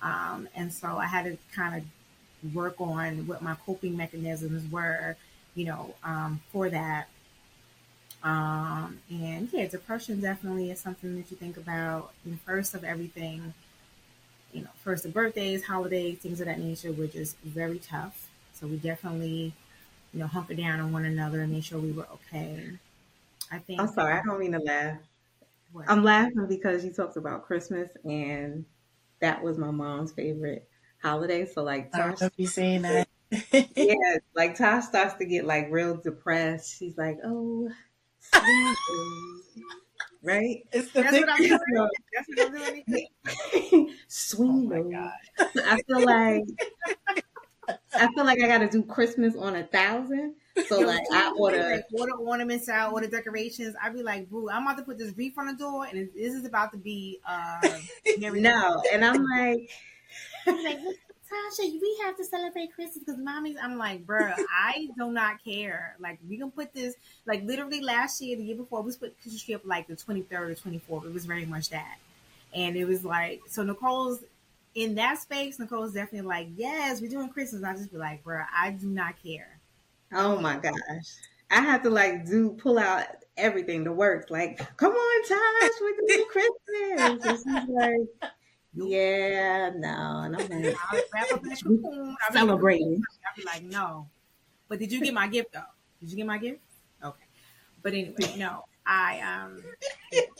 Um, 0.02 0.48
and 0.54 0.72
so 0.72 0.96
I 0.96 1.06
had 1.06 1.24
to 1.24 1.38
kind 1.54 1.76
of 1.76 2.54
work 2.54 2.80
on 2.80 3.26
what 3.26 3.40
my 3.42 3.54
coping 3.64 3.96
mechanisms 3.96 4.70
were, 4.70 5.16
you 5.54 5.66
know, 5.66 5.94
um, 6.02 6.40
for 6.50 6.68
that. 6.68 7.08
Um, 8.22 9.00
and 9.10 9.48
yeah, 9.52 9.66
depression 9.66 10.20
definitely 10.20 10.70
is 10.70 10.80
something 10.80 11.16
that 11.16 11.30
you 11.30 11.36
think 11.36 11.56
about. 11.56 12.12
And 12.24 12.40
first 12.40 12.74
of 12.74 12.84
everything, 12.84 13.54
you 14.52 14.62
know, 14.62 14.70
first 14.82 15.04
of 15.04 15.14
birthdays, 15.14 15.64
holidays, 15.64 16.18
things 16.18 16.40
of 16.40 16.46
that 16.46 16.58
nature, 16.58 16.92
which 16.92 17.14
is 17.14 17.34
very 17.44 17.78
tough. 17.78 18.28
So 18.54 18.66
we 18.66 18.76
definitely, 18.76 19.52
you 20.12 20.20
know, 20.20 20.26
hunker 20.26 20.54
down 20.54 20.80
on 20.80 20.92
one 20.92 21.04
another 21.04 21.40
and 21.40 21.52
make 21.52 21.64
sure 21.64 21.78
we 21.78 21.92
were 21.92 22.06
okay. 22.14 22.70
I 23.50 23.58
think. 23.58 23.80
I'm 23.80 23.88
sorry. 23.88 24.14
I 24.14 24.22
don't 24.22 24.38
mean 24.38 24.52
to 24.52 24.58
laugh. 24.60 24.98
What? 25.72 25.88
I'm 25.88 26.04
laughing 26.04 26.46
because 26.48 26.84
you 26.84 26.92
talked 26.92 27.16
about 27.16 27.44
Christmas, 27.44 27.90
and 28.04 28.64
that 29.22 29.42
was 29.42 29.56
my 29.56 29.70
mom's 29.70 30.12
favorite 30.12 30.68
holiday. 31.00 31.46
So 31.46 31.62
like, 31.62 31.90
I 31.94 31.98
Tosh, 31.98 32.14
remember 32.18 32.34
you 32.36 32.46
saying 32.46 32.82
that. 32.82 33.08
yeah, 33.76 34.18
like 34.34 34.56
Tosh 34.56 34.84
starts 34.84 35.14
to 35.14 35.24
get 35.24 35.46
like 35.46 35.68
real 35.70 35.96
depressed. 35.96 36.76
She's 36.78 36.98
like, 36.98 37.16
"Oh, 37.24 37.70
sweet 38.20 38.76
Lord," 38.90 39.42
right? 40.22 40.58
It's 40.72 40.90
the 40.90 41.02
That's 41.02 41.18
what 41.18 41.30
I'm 41.30 41.40
doing. 41.42 41.88
That's 42.14 42.28
what 42.28 42.46
I'm 42.46 42.52
doing. 42.52 42.84
sweet 44.08 44.48
Oh 44.48 44.52
my 44.52 44.82
God. 44.82 45.12
I 45.64 45.80
feel 45.88 46.04
like 46.04 46.44
I 47.94 48.08
feel 48.14 48.24
like 48.24 48.42
I 48.42 48.48
got 48.48 48.58
to 48.58 48.68
do 48.68 48.82
Christmas 48.82 49.36
on 49.36 49.56
a 49.56 49.64
thousand. 49.64 50.34
So 50.66 50.80
like, 50.80 51.02
I 51.12 51.32
order. 51.36 51.70
like, 51.72 51.86
order 51.92 52.14
ornaments 52.14 52.68
out, 52.68 52.92
order 52.92 53.06
decorations. 53.06 53.74
I'd 53.82 53.94
be 53.94 54.02
like, 54.02 54.28
boo, 54.28 54.50
I'm 54.50 54.62
about 54.62 54.78
to 54.78 54.82
put 54.82 54.98
this 54.98 55.16
wreath 55.16 55.38
on 55.38 55.46
the 55.46 55.54
door, 55.54 55.86
and 55.86 56.08
this 56.14 56.34
is 56.34 56.44
about 56.44 56.72
to 56.72 56.78
be 56.78 57.20
uh, 57.26 57.60
No, 58.18 58.82
and 58.92 59.04
I'm 59.04 59.24
like, 59.24 59.70
I'm 60.46 60.62
like, 60.62 60.78
Tasha, 61.32 61.80
we 61.80 62.00
have 62.04 62.16
to 62.16 62.24
celebrate 62.24 62.74
Christmas 62.74 62.98
because 62.98 63.18
mommy's. 63.18 63.56
I'm 63.62 63.78
like, 63.78 64.04
bruh, 64.06 64.34
I 64.54 64.88
do 64.98 65.10
not 65.10 65.42
care. 65.42 65.96
Like, 65.98 66.18
we 66.28 66.36
can 66.36 66.50
put 66.50 66.74
this, 66.74 66.94
like, 67.26 67.42
literally 67.44 67.80
last 67.80 68.20
year, 68.20 68.36
the 68.36 68.44
year 68.44 68.56
before, 68.56 68.82
we 68.82 68.92
put 68.92 69.18
Christmas 69.22 69.42
tree 69.42 69.54
up 69.54 69.62
like 69.64 69.86
the 69.86 69.94
23rd 69.94 70.32
or 70.32 70.54
24th. 70.54 71.06
It 71.06 71.12
was 71.14 71.24
very 71.24 71.46
much 71.46 71.70
that. 71.70 71.96
And 72.54 72.76
it 72.76 72.84
was 72.84 73.04
like, 73.04 73.40
so 73.48 73.62
Nicole's 73.62 74.22
in 74.74 74.94
that 74.96 75.18
space. 75.18 75.58
Nicole's 75.58 75.94
definitely 75.94 76.28
like, 76.28 76.48
yes, 76.54 77.00
we're 77.00 77.10
doing 77.10 77.30
Christmas. 77.30 77.64
I 77.64 77.72
just 77.72 77.90
be 77.90 77.98
like, 77.98 78.22
bruh, 78.24 78.44
I 78.54 78.70
do 78.70 78.88
not 78.88 79.14
care. 79.22 79.51
Oh 80.14 80.40
my 80.40 80.56
gosh, 80.56 80.72
I 81.50 81.60
have 81.60 81.82
to 81.82 81.90
like 81.90 82.26
do 82.26 82.50
pull 82.50 82.78
out 82.78 83.04
everything, 83.36 83.84
the 83.84 83.92
works. 83.92 84.30
Like, 84.30 84.58
come 84.76 84.92
on, 84.92 85.22
Tosh, 85.28 85.80
we 85.80 85.94
can 85.94 86.06
do 86.06 86.26
Christmas. 86.30 87.24
And 87.24 87.38
she's 87.38 87.74
like, 87.74 88.32
yeah, 88.74 89.70
no, 89.76 90.22
and 90.24 90.36
I'm 90.36 90.62
like, 90.62 90.76
I'll 90.90 91.00
wrap 91.12 91.30
a 91.30 91.38
cocoon. 91.38 92.16
I'll 92.24 92.32
be- 92.32 92.38
celebrating. 92.38 93.02
I'll 93.26 93.36
be 93.36 93.44
like, 93.44 93.62
no. 93.62 94.08
But 94.68 94.78
did 94.78 94.92
you 94.92 95.02
get 95.02 95.14
my 95.14 95.28
gift 95.28 95.52
though? 95.52 95.60
Did 96.00 96.10
you 96.10 96.16
get 96.16 96.26
my 96.26 96.38
gift? 96.38 96.60
Okay. 97.04 97.24
But 97.82 97.92
anyway, 97.92 98.36
no. 98.36 98.64
I 98.84 99.20
um 99.20 99.62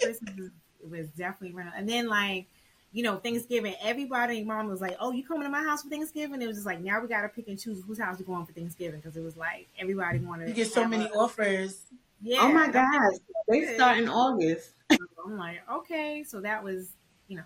Christmas 0.01 0.35
was, 0.37 0.51
was 0.91 1.09
definitely 1.11 1.55
running. 1.55 1.75
And 1.77 1.89
then 1.89 2.09
like, 2.09 2.47
you 2.93 3.03
know, 3.03 3.16
Thanksgiving, 3.16 3.74
everybody, 3.82 4.45
mom 4.45 4.68
was 4.68 4.80
like, 4.80 4.97
"Oh, 5.01 5.12
you 5.12 5.24
coming 5.24 5.45
to 5.45 5.49
my 5.49 5.62
house 5.62 5.82
for 5.82 5.88
Thanksgiving?" 5.88 6.43
It 6.43 6.47
was 6.47 6.57
just 6.59 6.66
like 6.66 6.80
now 6.80 7.01
we 7.01 7.09
got 7.09 7.22
to 7.22 7.28
pick 7.28 7.49
and 7.49 7.59
choose 7.59 7.82
whose 7.86 7.99
house 7.99 8.18
we're 8.18 8.26
going 8.26 8.45
for 8.47 8.53
Thanksgiving 8.53 9.01
because 9.01 9.16
it 9.16 9.22
was 9.22 9.36
like 9.36 9.68
everybody 9.78 10.18
wanted. 10.18 10.49
You 10.49 10.55
to 10.55 10.61
get 10.61 10.72
so 10.72 10.86
many 10.86 11.05
a- 11.07 11.09
offers. 11.11 11.82
Yeah. 12.20 12.38
Oh 12.43 12.53
my 12.53 12.68
gosh, 12.68 13.14
they 13.49 13.74
start 13.74 13.99
in 13.99 14.09
August. 14.09 14.72
I'm 15.24 15.36
like, 15.38 15.61
okay, 15.70 16.22
so 16.26 16.40
that 16.40 16.62
was, 16.62 16.90
you 17.28 17.36
know, 17.36 17.43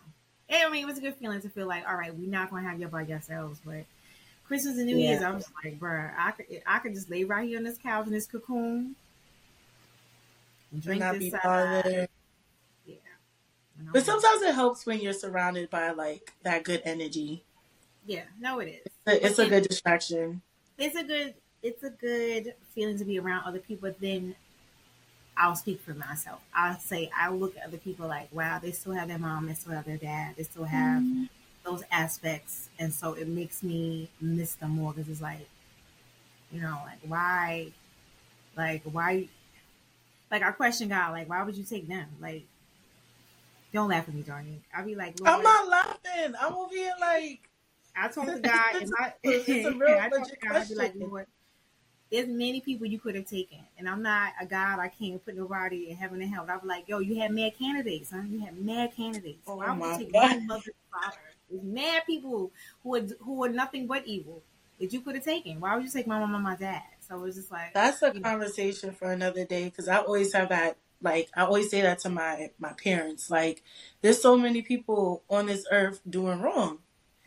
I 0.51 0.69
mean, 0.71 0.83
it 0.83 0.87
was 0.87 0.99
a 0.99 1.01
good 1.01 1.15
feeling 1.15 1.41
to 1.43 1.49
feel 1.49 1.67
like, 1.67 1.89
all 1.89 1.97
right, 1.97 2.15
we're 2.15 2.29
not 2.29 2.51
gonna 2.51 2.69
have 2.69 2.79
you 2.81 2.89
by 2.89 3.03
yourselves, 3.03 3.61
but 3.65 3.85
Christmas 4.47 4.77
and 4.77 4.87
New 4.87 4.97
Yeah. 4.97 5.11
Year's, 5.11 5.23
I 5.23 5.31
was 5.31 5.47
like, 5.65 5.79
bruh, 5.79 6.13
I 6.19 6.31
could, 6.33 6.47
I 6.67 6.79
could 6.81 6.93
just 6.95 7.09
lay 7.09 7.25
right 7.25 7.49
here 7.49 7.59
on 7.59 7.65
this 7.65 7.79
couch 7.79 8.07
in 8.07 8.13
this 8.13 8.27
cocoon, 8.27 8.77
and 8.79 8.95
And 10.73 10.83
drink 10.83 11.01
not 11.01 11.13
this 11.15 11.21
be 11.21 11.31
side. 11.31 11.41
bothered. 11.43 12.09
But 13.93 14.05
sometimes 14.05 14.43
it 14.43 14.55
helps 14.55 14.87
when 14.87 15.01
you're 15.01 15.13
surrounded 15.13 15.71
by 15.71 15.91
like 15.91 16.33
that 16.43 16.65
good 16.65 16.83
energy. 16.85 17.45
yeah, 18.07 18.23
no, 18.41 18.61
it 18.61 18.69
is. 18.69 18.93
It's 19.07 19.07
a, 19.07 19.27
it's 19.27 19.39
a 19.39 19.49
good 19.49 19.69
distraction. 19.69 20.43
It's 20.79 20.97
a 20.97 21.05
good, 21.05 21.35
it's 21.63 21.83
a 21.83 21.91
good 21.91 22.55
feeling 22.75 22.99
to 22.99 23.05
be 23.05 23.19
around 23.19 23.45
other 23.45 23.59
people. 23.59 23.89
But 23.89 24.01
then 24.01 24.35
I'll 25.37 25.57
speak 25.57 25.81
for 25.81 25.95
myself. 25.95 26.41
I'll 26.55 26.79
say 26.79 27.11
I 27.17 27.31
look 27.31 27.57
at 27.57 27.67
other 27.67 27.77
people 27.77 28.09
like, 28.09 28.29
wow, 28.33 28.59
they 28.59 28.73
still 28.73 28.93
have 28.93 29.09
their 29.09 29.19
mom, 29.19 29.47
they 29.47 29.55
still 29.55 29.73
have 29.73 29.85
their 29.85 29.99
dad, 29.99 30.35
they 30.37 30.45
still 30.45 30.65
have 30.65 31.03
mm-hmm. 31.03 31.25
those 31.65 31.83
aspects, 31.91 32.71
and 32.79 32.93
so 32.93 33.13
it 33.13 33.29
makes 33.29 33.63
me 33.63 34.09
miss 34.21 34.55
them 34.55 34.71
more 34.71 34.93
because 34.93 35.11
it's 35.11 35.21
like, 35.21 35.49
you 36.51 36.61
know, 36.61 36.81
like 36.87 36.99
why, 37.07 37.73
like 38.57 38.83
why, 38.85 39.29
like 40.31 40.43
I 40.43 40.53
question 40.53 40.89
God, 40.89 41.13
like 41.13 41.29
why 41.29 41.43
would 41.43 41.57
you 41.57 41.65
take 41.65 41.87
them? 41.87 42.07
Like, 42.21 42.45
don't 43.77 43.89
laugh 43.89 44.09
at 44.09 44.15
me, 44.15 44.23
Johnny. 44.23 44.63
I'll 44.75 44.85
be 44.85 44.95
like, 44.95 45.15
I'm 45.25 45.43
not 45.43 45.69
laughing. 45.69 46.35
I'm 46.41 46.55
over 46.55 46.75
here 46.75 46.95
like 47.01 47.49
I 47.97 48.09
told 48.09 48.29
the 48.29 48.41
guy, 48.41 48.73
and 48.81 48.91
I, 48.99 49.13
It's 49.23 49.67
a 49.67 49.73
real 49.73 49.99
I 49.99 50.09
told 50.09 50.23
legit 50.23 50.41
the 50.41 50.47
guy, 50.47 50.61
I'd 50.61 50.69
be 50.69 50.75
like. 50.75 50.95
Lord, 50.99 51.27
there's 52.11 52.29
many 52.29 52.61
people 52.61 52.87
you 52.87 52.99
could 52.99 53.17
have 53.17 53.27
taken, 53.27 53.59
and 53.79 53.89
I'm 53.89 54.03
not 54.03 54.33
a 54.41 54.47
God. 54.47 54.79
I 54.79 54.89
can't 54.89 55.23
put 55.25 55.37
nobody 55.37 55.91
in 55.91 55.97
heaven 55.97 56.23
and 56.23 56.33
hell. 56.33 56.47
I 56.49 56.55
was 56.55 56.65
like, 56.65 56.89
yo, 56.89 57.01
you 57.01 57.21
had 57.21 57.33
mad 57.33 57.59
candidates, 57.59 58.11
huh? 58.13 58.23
You 58.29 58.41
had 58.41 58.57
mad 58.59 58.95
candidates. 58.97 59.43
Oh 59.47 59.57
Why 59.57 59.75
my 59.75 59.99
take 59.99 60.13
God. 60.13 60.43
mother 60.47 60.73
father? 60.93 61.17
There's 61.51 61.63
mad 61.63 62.03
people 62.07 62.51
who 62.83 62.97
are 62.97 63.03
who 63.21 63.45
are 63.45 63.49
nothing 63.49 63.87
but 63.87 64.07
evil 64.07 64.43
that 64.81 64.93
you 64.93 65.01
could 65.01 65.17
have 65.17 65.25
taken. 65.25 65.61
Why 65.61 65.75
would 65.75 65.85
you 65.85 65.91
take 65.91 66.07
my 66.07 66.19
mom 66.19 66.35
and 66.35 66.45
my 66.45 66.57
dad? 66.57 66.83
So 67.01 67.17
it 67.17 67.21
was 67.23 67.37
just 67.37 67.51
like 67.51 67.75
That's 67.75 68.03
a 68.03 68.13
you 68.13 68.21
know, 68.21 68.31
conversation 68.31 68.93
for 68.93 69.11
another 69.11 69.45
day 69.45 69.65
because 69.65 69.89
I 69.89 69.99
always 69.99 70.33
have 70.33 70.49
that. 70.51 70.77
Like 71.07 71.31
I 71.37 71.43
always 71.43 71.71
say 71.71 71.83
that 71.83 72.01
to 72.01 72.11
my 72.11 72.51
my 72.59 72.73
parents. 72.73 73.31
Like 73.31 73.63
there's 74.03 74.21
so 74.21 74.37
many 74.37 74.61
people 74.63 75.23
on 75.31 75.47
this 75.47 75.65
earth 75.71 76.01
doing 76.09 76.41
wrong. 76.41 76.79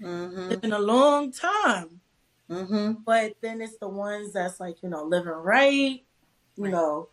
Mm-hmm. 0.01 0.51
It's 0.51 0.61
been 0.61 0.73
a 0.73 0.79
long 0.95 1.31
time, 1.31 2.01
Mm-hmm. 2.49 3.03
but 3.05 3.35
then 3.41 3.61
it's 3.61 3.77
the 3.77 3.87
ones 3.87 4.33
that's 4.33 4.59
like 4.59 4.83
you 4.83 4.89
know 4.89 5.03
living 5.03 5.31
right, 5.31 6.03
you 6.57 6.63
Right. 6.63 6.71
know, 6.71 7.07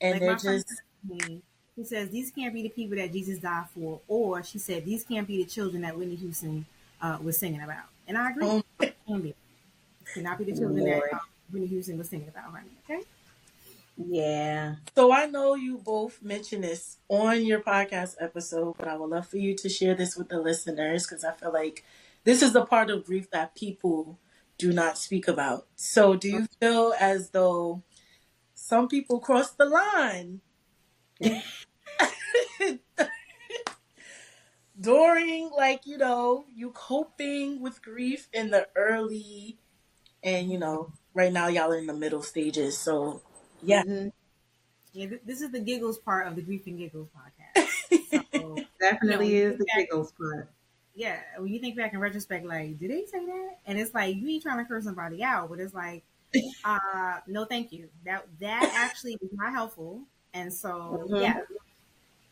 and 0.00 0.12
like 0.12 0.20
they're 0.20 0.38
friend 0.38 0.64
just 0.64 0.68
said 0.68 1.18
to 1.20 1.28
me, 1.28 1.42
he 1.74 1.84
says 1.84 2.10
these 2.10 2.30
can't 2.30 2.54
be 2.54 2.62
the 2.62 2.68
people 2.68 2.96
that 2.98 3.12
Jesus 3.12 3.38
died 3.40 3.66
for, 3.74 4.00
or 4.06 4.42
she 4.44 4.58
said 4.58 4.84
these 4.84 5.02
can't 5.04 5.26
be 5.26 5.42
the 5.42 5.48
children 5.50 5.82
that 5.82 5.96
Whitney 5.98 6.16
Houston 6.16 6.66
uh, 7.02 7.18
was 7.22 7.38
singing 7.38 7.62
about, 7.62 7.86
and 8.06 8.16
I 8.18 8.30
agree. 8.30 8.46
oh, 8.46 8.62
Can 9.06 9.20
be. 9.20 9.34
Cannot 10.14 10.38
be 10.38 10.44
the 10.44 10.52
children 10.60 10.84
Lord. 10.84 11.02
that 11.10 11.16
uh, 11.16 11.20
Whitney 11.50 11.68
Houston 11.68 11.98
was 11.98 12.08
singing 12.08 12.28
about, 12.28 12.52
honey. 12.52 12.70
Okay. 12.84 13.02
Yeah. 13.96 14.76
So 14.96 15.12
I 15.12 15.26
know 15.26 15.54
you 15.54 15.78
both 15.78 16.20
mentioned 16.22 16.64
this 16.64 16.98
on 17.08 17.44
your 17.46 17.60
podcast 17.60 18.16
episode, 18.20 18.74
but 18.76 18.88
I 18.88 18.96
would 18.96 19.10
love 19.10 19.28
for 19.28 19.38
you 19.38 19.54
to 19.56 19.68
share 19.68 19.94
this 19.94 20.16
with 20.16 20.28
the 20.28 20.40
listeners 20.40 21.06
because 21.06 21.24
I 21.24 21.32
feel 21.32 21.52
like 21.52 21.84
this 22.24 22.42
is 22.42 22.52
the 22.52 22.64
part 22.66 22.90
of 22.90 23.04
grief 23.04 23.30
that 23.30 23.54
people 23.54 24.18
do 24.58 24.72
not 24.72 24.98
speak 24.98 25.28
about. 25.28 25.66
So 25.76 26.16
do 26.16 26.28
you 26.28 26.46
feel 26.60 26.92
as 26.98 27.30
though 27.30 27.82
some 28.54 28.88
people 28.88 29.20
cross 29.20 29.52
the 29.52 29.66
line 29.66 30.42
during 34.80 35.50
like, 35.56 35.86
you 35.86 35.98
know, 35.98 36.44
you 36.54 36.70
coping 36.70 37.60
with 37.60 37.82
grief 37.82 38.28
in 38.32 38.50
the 38.50 38.68
early 38.76 39.58
and 40.22 40.50
you 40.50 40.58
know, 40.58 40.92
right 41.14 41.32
now 41.32 41.48
y'all 41.48 41.72
are 41.72 41.78
in 41.78 41.86
the 41.86 41.94
middle 41.94 42.22
stages. 42.22 42.78
So 42.78 43.22
yeah. 43.64 43.82
Mhm. 43.84 44.12
Yeah, 44.92 45.08
th- 45.08 45.22
this 45.24 45.40
is 45.42 45.50
the 45.50 45.60
giggles 45.60 45.98
part 45.98 46.26
of 46.28 46.36
the 46.36 46.42
Grief 46.42 46.66
and 46.66 46.78
Giggles 46.78 47.08
podcast. 47.10 47.68
So, 48.34 48.56
Definitely 48.80 49.34
You 49.34 49.44
know, 49.46 49.50
is 49.52 49.58
the 49.58 49.64
back- 49.64 49.76
giggles 49.76 50.12
part. 50.12 50.48
yeah, 50.94 51.20
when 51.38 51.52
you 51.52 51.58
think 51.60 51.76
back 51.76 51.92
in 51.94 51.98
retrospect, 52.00 52.46
like, 52.46 52.78
did 52.78 52.90
they 52.90 53.04
say 53.06 53.24
that? 53.26 53.58
And 53.66 53.78
it's 53.78 53.92
like 53.94 54.16
you 54.16 54.28
ain't 54.28 54.42
trying 54.42 54.58
to 54.58 54.64
curse 54.64 54.84
somebody 54.84 55.22
out, 55.22 55.48
but 55.50 55.58
it's 55.60 55.74
like, 55.74 56.04
uh, 56.64 57.20
no, 57.26 57.44
thank 57.44 57.72
you. 57.72 57.88
That 58.04 58.26
that 58.40 58.72
actually 58.76 59.14
is 59.14 59.30
not 59.32 59.52
helpful. 59.52 60.02
And 60.32 60.52
so, 60.52 61.06
Mhm. 61.08 61.22
yeah, 61.22 61.40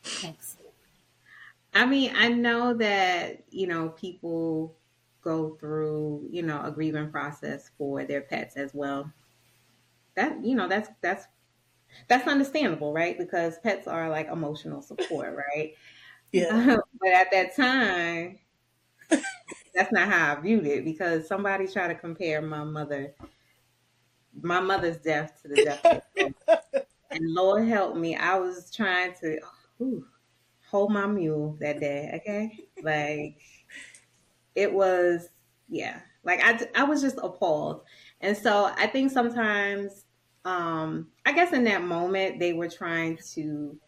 thanks. 0.02 0.56
I 1.74 1.86
mean, 1.86 2.12
I 2.14 2.28
know 2.28 2.74
that, 2.74 3.44
you 3.50 3.66
know, 3.66 3.90
people 3.90 4.74
go 5.22 5.56
through, 5.60 6.28
you 6.30 6.42
know, 6.42 6.60
a 6.62 6.70
grieving 6.70 7.10
process 7.10 7.70
for 7.78 8.04
their 8.04 8.20
pets 8.22 8.56
as 8.56 8.74
well. 8.74 9.10
That, 10.16 10.44
you 10.44 10.54
know, 10.54 10.68
that's 10.68 10.90
that's 11.00 11.26
that's 12.08 12.26
understandable, 12.28 12.92
right? 12.92 13.18
Because 13.18 13.58
pets 13.58 13.86
are 13.86 14.08
like 14.08 14.28
emotional 14.28 14.82
support, 14.82 15.36
right? 15.56 15.74
Yeah. 16.32 16.76
but 17.00 17.10
at 17.10 17.30
that 17.32 17.56
time, 17.56 18.38
that's 19.74 19.92
not 19.92 20.08
how 20.08 20.36
I 20.36 20.40
viewed 20.40 20.66
it 20.66 20.84
because 20.84 21.26
somebody 21.28 21.66
tried 21.66 21.88
to 21.88 21.94
compare 21.94 22.42
my 22.42 22.64
mother, 22.64 23.14
my 24.40 24.60
mother's 24.60 24.98
death 24.98 25.40
to 25.42 25.48
the 25.48 25.64
death 25.64 25.84
of. 25.86 26.02
And 27.10 27.34
Lord 27.34 27.68
help 27.68 27.96
me, 27.96 28.16
I 28.16 28.38
was 28.38 28.70
trying 28.74 29.14
to 29.20 29.38
hold 30.70 30.92
my 30.92 31.06
mule 31.06 31.56
that 31.60 31.80
day, 31.80 32.10
okay? 32.16 32.66
Like, 32.82 33.40
it 34.54 34.72
was, 34.72 35.28
yeah. 35.68 36.00
Like, 36.24 36.40
I, 36.42 36.66
I 36.74 36.84
was 36.84 37.02
just 37.02 37.18
appalled. 37.22 37.82
And 38.22 38.36
so 38.36 38.66
I 38.76 38.86
think 38.86 39.10
sometimes, 39.12 40.06
um, 40.44 41.12
I 41.26 41.32
guess 41.32 41.52
in 41.52 41.64
that 41.64 41.82
moment, 41.82 42.38
they 42.40 42.52
were 42.54 42.68
trying 42.68 43.18
to 43.34 43.80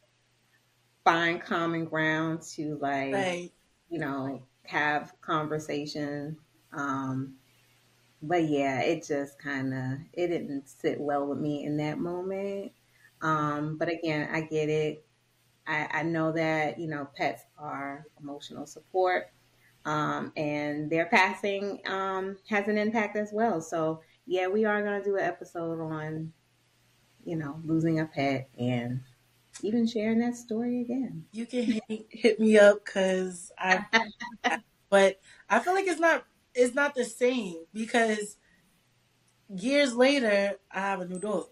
find 1.04 1.40
common 1.42 1.84
ground 1.84 2.42
to, 2.42 2.76
like, 2.78 3.32
Right. 3.32 3.52
you 3.88 3.98
know, 3.98 4.46
have 4.64 5.20
conversation. 5.20 6.38
Um, 6.72 7.38
but 8.22 8.44
yeah, 8.48 8.80
it 8.82 9.06
just 9.06 9.38
kind 9.38 9.74
of 9.74 10.00
it 10.14 10.28
didn't 10.28 10.68
sit 10.68 11.00
well 11.00 11.26
with 11.26 11.38
me 11.38 11.64
in 11.64 11.76
that 11.78 11.98
moment. 11.98 12.72
Um, 13.22 13.78
but 13.78 13.88
again, 13.88 14.28
I 14.32 14.42
get 14.42 14.68
it. 14.70 15.06
I, 15.66 15.88
I 15.92 16.02
know 16.04 16.32
that 16.32 16.78
you 16.80 16.88
know 16.88 17.08
pets 17.16 17.44
are 17.58 18.06
emotional 18.20 18.66
support, 18.66 19.32
um, 19.84 20.32
and 20.36 20.90
their 20.90 21.06
passing 21.06 21.80
um, 21.86 22.38
has 22.48 22.68
an 22.68 22.78
impact 22.78 23.16
as 23.16 23.32
well. 23.32 23.60
So 23.60 24.02
yeah, 24.26 24.48
we 24.48 24.64
are 24.64 24.82
going 24.82 25.00
to 25.02 25.04
do 25.08 25.16
an 25.16 25.24
episode 25.24 25.80
on 25.80 26.32
you 27.24 27.36
know 27.36 27.60
losing 27.64 28.00
a 28.00 28.06
pet 28.06 28.48
and 28.58 29.00
even 29.62 29.86
sharing 29.86 30.18
that 30.20 30.36
story 30.36 30.80
again. 30.80 31.24
You 31.32 31.46
can 31.46 31.80
hit, 31.88 32.06
hit 32.10 32.40
me 32.40 32.58
up 32.58 32.84
because 32.84 33.52
I, 33.58 33.84
but 34.90 35.20
I 35.48 35.60
feel 35.60 35.74
like 35.74 35.86
it's 35.86 36.00
not 36.00 36.26
it's 36.54 36.74
not 36.74 36.94
the 36.94 37.04
same 37.04 37.64
because 37.72 38.36
years 39.48 39.94
later 39.94 40.58
I 40.70 40.80
have 40.80 41.00
a 41.00 41.06
new 41.06 41.18
dog. 41.18 41.46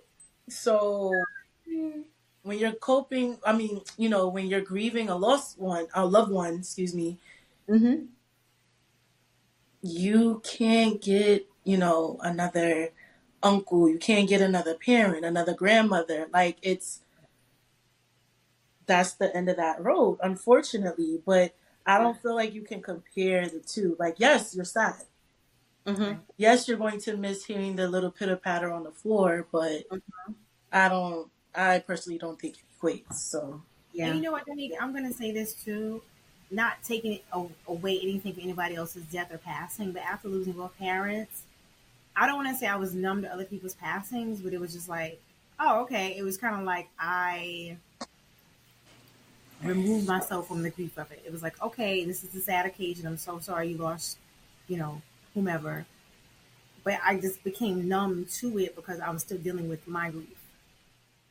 So 0.48 1.12
when 2.42 2.58
you're 2.58 2.72
coping, 2.72 3.38
I 3.44 3.52
mean, 3.52 3.80
you 3.96 4.08
know, 4.08 4.28
when 4.28 4.46
you're 4.46 4.60
grieving 4.60 5.08
a 5.08 5.16
lost 5.16 5.58
one, 5.58 5.86
a 5.94 6.04
loved 6.04 6.32
one, 6.32 6.56
excuse 6.56 6.94
me, 6.94 7.18
Mm-hmm. 7.68 8.04
you 9.82 10.40
can't 10.44 11.00
get, 11.00 11.46
you 11.64 11.76
know, 11.76 12.18
another 12.22 12.90
uncle, 13.42 13.88
you 13.88 13.98
can't 13.98 14.28
get 14.28 14.40
another 14.40 14.74
parent, 14.74 15.24
another 15.24 15.54
grandmother. 15.54 16.28
Like 16.32 16.58
it's 16.62 17.00
that's 18.86 19.14
the 19.14 19.34
end 19.34 19.48
of 19.48 19.56
that 19.56 19.82
road, 19.82 20.18
unfortunately. 20.22 21.20
But 21.24 21.54
I 21.86 21.98
don't 21.98 22.20
feel 22.20 22.34
like 22.34 22.54
you 22.54 22.62
can 22.62 22.82
compare 22.82 23.48
the 23.48 23.60
two. 23.60 23.96
Like, 23.98 24.16
yes, 24.18 24.54
you're 24.54 24.64
sad. 24.64 25.02
Mm-hmm. 25.86 26.20
Yes, 26.36 26.68
you're 26.68 26.78
going 26.78 27.00
to 27.00 27.16
miss 27.16 27.44
hearing 27.44 27.74
the 27.74 27.88
little 27.88 28.10
pitter 28.10 28.36
patter 28.36 28.70
on 28.70 28.84
the 28.84 28.92
floor, 28.92 29.46
but 29.50 29.84
I 30.72 30.88
don't. 30.88 31.28
I 31.54 31.80
personally 31.80 32.18
don't 32.18 32.40
think 32.40 32.54
it 32.54 32.64
equates. 32.80 33.14
So 33.14 33.62
Yeah. 33.92 34.06
And 34.06 34.16
you 34.16 34.22
know 34.22 34.32
what, 34.32 34.46
Dominique? 34.46 34.74
I'm 34.80 34.92
going 34.92 35.06
to 35.06 35.12
say 35.12 35.32
this 35.32 35.54
too, 35.54 36.02
not 36.50 36.82
taking 36.82 37.20
away 37.66 37.98
anything 38.00 38.32
from 38.32 38.42
anybody 38.42 38.76
else's 38.76 39.04
death 39.04 39.32
or 39.32 39.38
passing, 39.38 39.92
but 39.92 40.02
after 40.02 40.28
losing 40.28 40.54
both 40.54 40.76
parents, 40.78 41.42
I 42.16 42.26
don't 42.26 42.36
want 42.36 42.48
to 42.48 42.54
say 42.54 42.66
I 42.66 42.76
was 42.76 42.94
numb 42.94 43.22
to 43.22 43.32
other 43.32 43.44
people's 43.44 43.74
passings, 43.74 44.40
but 44.40 44.52
it 44.52 44.60
was 44.60 44.72
just 44.72 44.88
like, 44.88 45.20
oh, 45.58 45.80
okay. 45.82 46.16
It 46.16 46.22
was 46.22 46.36
kind 46.36 46.54
of 46.56 46.62
like 46.62 46.88
I 46.98 47.76
removed 49.62 50.06
myself 50.06 50.48
from 50.48 50.62
the 50.62 50.70
grief 50.70 50.98
of 50.98 51.10
it. 51.12 51.22
It 51.24 51.32
was 51.32 51.42
like, 51.42 51.60
okay, 51.62 52.04
this 52.04 52.24
is 52.24 52.34
a 52.34 52.40
sad 52.40 52.66
occasion. 52.66 53.06
I'm 53.06 53.16
so 53.16 53.38
sorry 53.38 53.68
you 53.68 53.78
lost, 53.78 54.18
you 54.68 54.76
know, 54.76 55.00
whomever. 55.34 55.86
But 56.84 56.98
I 57.04 57.16
just 57.16 57.42
became 57.44 57.88
numb 57.88 58.26
to 58.38 58.58
it 58.58 58.74
because 58.74 59.00
I 59.00 59.10
was 59.10 59.22
still 59.22 59.38
dealing 59.38 59.68
with 59.68 59.86
my 59.86 60.10
grief. 60.10 60.26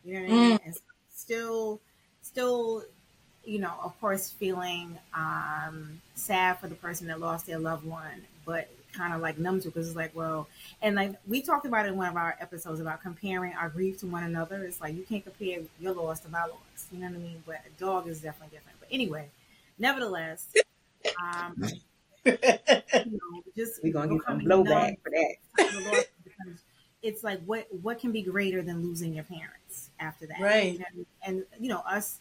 You 0.06 0.14
know 0.16 0.22
what 0.22 0.30
I 0.30 0.36
mean? 0.36 0.60
And 0.66 0.76
still, 1.14 1.80
still, 2.22 2.84
you 3.44 3.60
know, 3.60 3.74
of 3.84 4.00
course, 4.00 4.30
feeling 4.30 4.98
um, 5.14 6.02
sad 6.16 6.60
for 6.60 6.68
the 6.68 6.76
person 6.76 7.08
that 7.08 7.20
lost 7.20 7.48
their 7.48 7.60
loved 7.60 7.86
one, 7.86 8.26
but 8.46 8.70
kind 8.94 9.14
of 9.14 9.22
like 9.22 9.38
numb 9.38 9.60
to 9.62 9.68
because 9.70 9.88
it's 9.88 9.96
like, 9.96 10.16
well, 10.16 10.48
and 10.82 10.96
like 10.96 11.14
we 11.28 11.42
talked 11.42 11.66
about 11.66 11.86
it 11.86 11.90
in 11.90 11.98
one 11.98 12.08
of 12.10 12.16
our 12.16 12.36
episodes 12.40 12.80
about 12.80 13.02
comparing 13.02 13.54
our 13.54 13.70
grief 13.70 14.00
to 14.00 14.08
one 14.08 14.24
another. 14.24 14.64
It's 14.64 14.82
like 14.82 14.96
you 14.96 15.04
can't 15.04 15.24
compare 15.24 15.60
your 15.80 15.94
loss 15.94 16.20
to 16.22 16.30
my 16.30 16.44
loss. 16.46 16.88
You 16.92 17.00
know 17.00 17.08
what 17.08 17.16
I 17.16 17.20
mean? 17.20 17.44
But 17.46 17.62
a 17.66 17.80
dog 17.80 18.08
is 18.08 18.22
definitely 18.22 18.58
different. 18.58 18.80
But 18.80 18.90
anyway, 18.92 19.30
nevertheless, 19.80 20.48
um, 21.22 21.56
you 22.26 22.34
know, 23.06 23.44
just 23.56 23.82
We're 23.84 23.94
gonna 23.94 24.08
get 24.10 24.22
some 24.28 24.38
becoming 24.38 24.48
blowback 24.48 24.98
for 25.04 25.10
that. 25.12 25.36
the 25.72 25.80
loss 25.80 26.06
because 26.24 26.62
it's 27.02 27.24
like 27.24 27.42
what 27.46 27.68
what 27.82 28.00
can 28.00 28.12
be 28.12 28.22
greater 28.22 28.62
than 28.62 28.82
losing 28.84 29.14
your 29.14 29.24
parents 29.24 29.90
after 30.00 30.28
that 30.28 30.40
Right. 30.40 30.80
and, 30.96 31.06
and 31.26 31.46
you 31.60 31.70
know 31.70 31.80
us 31.80 32.20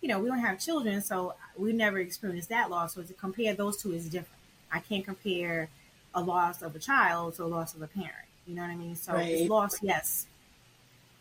you 0.00 0.08
know 0.08 0.18
we 0.20 0.28
don't 0.28 0.38
have 0.38 0.58
children 0.60 1.00
so 1.02 1.34
we 1.56 1.72
never 1.72 1.98
experienced 1.98 2.48
that 2.50 2.70
loss 2.70 2.94
so 2.94 3.02
to 3.02 3.14
compare 3.14 3.54
those 3.54 3.76
two 3.82 3.92
is 3.92 4.06
different 4.08 4.42
i 4.72 4.80
can't 4.80 5.04
compare 5.04 5.68
a 6.14 6.20
loss 6.20 6.62
of 6.62 6.74
a 6.74 6.78
child 6.78 7.34
to 7.34 7.44
a 7.44 7.46
loss 7.46 7.74
of 7.74 7.82
a 7.82 7.86
parent 7.86 8.26
you 8.46 8.54
know 8.54 8.62
what 8.62 8.70
i 8.70 8.76
mean 8.76 8.94
so 8.96 9.14
Right. 9.14 9.28
it's 9.32 9.48
loss 9.48 9.82
yes 9.82 10.26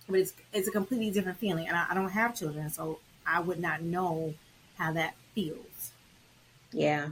but 0.09 0.19
it's 0.19 0.33
it's 0.53 0.67
a 0.67 0.71
completely 0.71 1.11
different 1.11 1.37
feeling 1.37 1.67
and 1.67 1.75
I, 1.77 1.87
I 1.89 1.93
don't 1.93 2.09
have 2.09 2.35
children 2.35 2.69
so 2.69 2.99
i 3.25 3.39
would 3.39 3.59
not 3.59 3.81
know 3.81 4.33
how 4.77 4.91
that 4.93 5.15
feels 5.33 5.91
Yeah. 6.71 7.09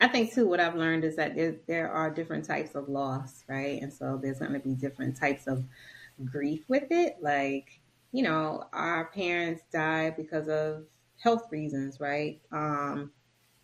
I 0.00 0.08
think 0.08 0.32
too 0.32 0.48
what 0.48 0.60
I've 0.60 0.76
learned 0.76 1.04
is 1.04 1.16
that 1.16 1.34
there, 1.36 1.56
there 1.66 1.90
are 1.90 2.10
different 2.10 2.44
types 2.44 2.74
of 2.74 2.88
loss, 2.88 3.44
right? 3.48 3.80
And 3.82 3.92
so 3.92 4.18
there's 4.22 4.38
going 4.38 4.52
to 4.54 4.58
be 4.58 4.74
different 4.74 5.16
types 5.16 5.46
of 5.46 5.64
grief 6.24 6.64
with 6.68 6.86
it. 6.90 7.18
Like, 7.20 7.80
you 8.12 8.22
know, 8.22 8.64
our 8.72 9.06
parents 9.06 9.62
died 9.72 10.16
because 10.16 10.48
of 10.48 10.86
health 11.18 11.48
reasons, 11.50 12.00
right? 12.00 12.40
Um, 12.52 13.12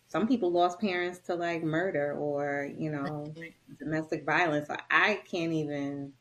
some 0.07 0.27
people 0.27 0.51
lost 0.51 0.79
parents 0.79 1.19
to 1.27 1.35
like 1.35 1.63
murder 1.63 2.13
or, 2.13 2.69
you 2.77 2.89
know, 2.91 3.35
domestic 3.79 4.25
violence. 4.25 4.67
So 4.67 4.77
I 4.89 5.21
can't 5.29 5.53
even 5.53 6.13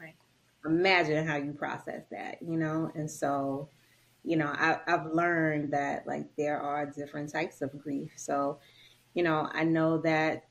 Right. 0.00 0.16
imagine 0.64 1.26
how 1.26 1.36
you 1.36 1.52
process 1.52 2.04
that, 2.10 2.42
you 2.42 2.56
know? 2.56 2.90
And 2.94 3.10
so, 3.10 3.68
you 4.24 4.36
know, 4.36 4.48
I, 4.48 4.80
I've 4.86 5.06
learned 5.12 5.72
that 5.72 6.06
like 6.06 6.34
there 6.36 6.60
are 6.60 6.86
different 6.86 7.32
types 7.32 7.62
of 7.62 7.78
grief. 7.78 8.12
So, 8.16 8.60
you 9.14 9.22
know, 9.22 9.48
I 9.52 9.64
know 9.64 9.98
that 10.02 10.48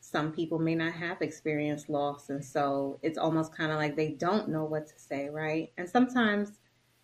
some 0.00 0.32
people 0.32 0.58
may 0.58 0.74
not 0.74 0.94
have 0.94 1.22
experienced 1.22 1.90
loss. 1.90 2.30
And 2.30 2.44
so 2.44 2.98
it's 3.02 3.18
almost 3.18 3.54
kind 3.54 3.72
of 3.72 3.78
like 3.78 3.96
they 3.96 4.12
don't 4.12 4.48
know 4.50 4.64
what 4.64 4.86
to 4.88 4.98
say, 4.98 5.28
right? 5.30 5.72
And 5.78 5.88
sometimes 5.88 6.57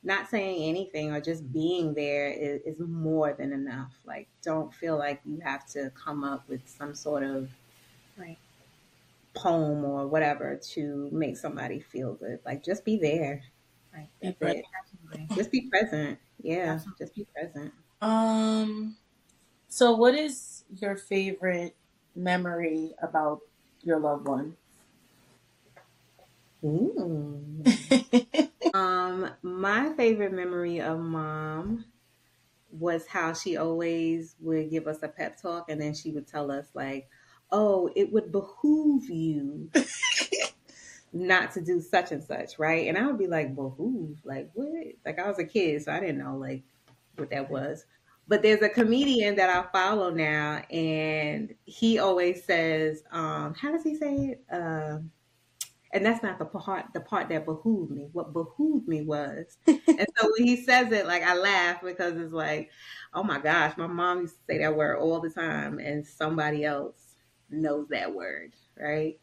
not 0.05 0.29
saying 0.29 0.69
anything 0.69 1.13
or 1.13 1.21
just 1.21 1.53
being 1.53 1.95
there 1.95 2.29
is, 2.29 2.63
is 2.63 2.81
more 2.81 3.33
than 3.33 3.53
enough. 3.53 3.99
Like, 4.05 4.29
don't 4.43 4.75
feel 4.75 4.99
like 4.99 5.21
you 5.25 5.41
have 5.41 5.67
to 5.71 5.91
come 5.93 6.25
up 6.25 6.49
with 6.49 6.69
some 6.69 6.95
sort 6.95 7.23
of 7.25 7.51
right 8.17 8.39
poem 9.35 9.85
or 9.85 10.07
whatever 10.07 10.57
to 10.57 11.09
make 11.13 11.37
somebody 11.37 11.81
feel 11.81 12.15
good. 12.15 12.41
Like, 12.45 12.65
just 12.65 12.85
be 12.85 12.97
there. 12.99 13.43
right 13.93 14.11
That's 14.23 14.41
Right. 14.41 14.57
it. 14.59 14.65
Absolutely. 14.81 15.31
Just 15.35 15.51
be 15.51 15.69
present. 15.71 16.19
Yeah, 16.43 16.73
Absolutely. 16.73 16.99
just 16.99 17.15
be 17.15 17.25
present. 17.25 17.75
Um, 18.01 18.97
so 19.69 19.95
what 19.95 20.15
is 20.15 20.65
your 20.71 20.97
favorite 20.97 21.77
memory 22.15 22.95
about 23.03 23.41
your 23.83 23.99
loved 24.01 24.27
one? 24.29 24.57
Ooh. 26.65 27.65
Um, 28.75 29.31
my 29.43 29.93
favorite 29.95 30.33
memory 30.33 30.81
of 30.81 30.99
mom 31.01 31.85
was 32.71 33.07
how 33.07 33.33
she 33.33 33.57
always 33.57 34.35
would 34.41 34.71
give 34.71 34.89
us 34.89 35.03
a 35.03 35.09
pep 35.09 35.41
talk 35.41 35.71
and 35.71 35.81
then 35.81 35.95
she 35.95 36.11
would 36.11 36.27
tell 36.27 36.51
us 36.51 36.67
like, 36.75 37.09
"Oh, 37.53 37.89
it 37.95 38.13
would 38.13 38.33
behoove 38.33 39.09
you 39.09 39.71
not 41.15 41.53
to 41.53 41.61
do 41.61 41.81
such 41.81 42.11
and 42.13 42.23
such, 42.23 42.59
right? 42.59 42.89
And 42.89 42.99
I 42.99 43.07
would 43.07 43.19
be 43.19 43.29
like, 43.29 43.55
behoove, 43.55 44.19
like 44.25 44.51
what? 44.55 44.87
Like 45.07 45.19
I 45.21 45.29
was 45.29 45.39
a 45.39 45.45
kid, 45.45 45.83
so 45.83 45.93
I 45.93 46.01
didn't 46.01 46.19
know 46.19 46.37
like 46.37 46.65
what 47.17 47.31
that 47.31 47.51
was. 47.51 47.87
But 48.27 48.43
there's 48.43 48.63
a 48.63 48.69
comedian 48.69 49.37
that 49.37 49.51
I 49.51 49.71
follow 49.71 50.11
now, 50.11 50.63
and 50.71 51.55
he 51.67 51.99
always 51.99 52.43
says, 52.45 53.05
um, 53.13 53.55
how 53.55 53.71
does 53.71 53.85
he 53.85 53.95
say 53.97 54.15
it? 54.15 54.45
Uh, 54.51 54.99
and 55.95 56.05
that's 56.05 56.23
not 56.23 56.39
the 56.39 56.45
part 56.45 56.87
the 56.93 57.01
part 57.01 57.29
that 57.31 57.47
behooved 57.47 57.93
me. 57.93 58.09
What 58.13 58.33
behooved 58.35 58.89
me 58.89 59.03
was, 59.03 59.57
and 59.67 59.79
so 60.19 60.31
when 60.37 60.47
he 60.47 60.57
says 60.57 60.93
it, 60.93 61.07
like 61.07 61.23
I 61.23 61.37
laugh 61.37 61.83
because 61.83 62.17
it's 62.19 62.33
like, 62.33 62.71
oh 63.15 63.23
my 63.23 63.39
gosh, 63.39 63.77
my 63.79 63.87
mom 63.87 64.23
used 64.23 64.35
to 64.35 64.41
say 64.49 64.59
that 64.59 64.77
word 64.77 64.99
all 64.99 65.21
the 65.21 65.31
time, 65.31 65.79
and 65.79 66.07
somebody 66.07 66.65
else 66.65 67.15
knows 67.49 67.89
that 67.91 68.13
word, 68.13 68.55
right? 68.79 69.19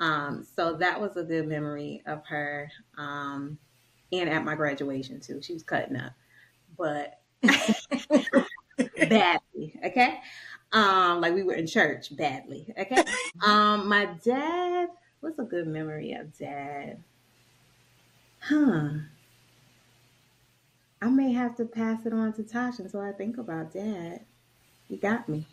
Um, 0.00 0.44
so 0.56 0.76
that 0.78 1.00
was 1.00 1.16
a 1.16 1.22
good 1.22 1.46
memory 1.46 2.02
of 2.06 2.24
her, 2.26 2.70
um, 2.96 3.58
and 4.12 4.28
at 4.30 4.44
my 4.44 4.54
graduation 4.54 5.20
too. 5.20 5.42
She 5.42 5.52
was 5.52 5.62
cutting 5.62 5.96
up, 5.96 6.12
but 6.78 7.20
badly, 9.08 9.78
okay. 9.84 10.20
Um, 10.72 11.20
like 11.20 11.34
we 11.34 11.42
were 11.44 11.54
in 11.54 11.66
church 11.66 12.16
badly, 12.16 12.72
okay. 12.78 13.04
Um, 13.44 13.88
my 13.88 14.06
dad 14.24 14.88
What's 15.24 15.38
a 15.38 15.42
good 15.42 15.66
memory 15.66 16.12
of 16.12 16.36
dad? 16.36 16.98
Huh. 18.40 18.88
I 21.00 21.08
may 21.08 21.32
have 21.32 21.56
to 21.56 21.64
pass 21.64 22.04
it 22.04 22.12
on 22.12 22.34
to 22.34 22.42
Tasha 22.42 22.80
until 22.80 23.00
I 23.00 23.12
think 23.12 23.38
about 23.38 23.72
dad. 23.72 24.20
You 24.90 24.98
got 24.98 25.26
me. 25.26 25.46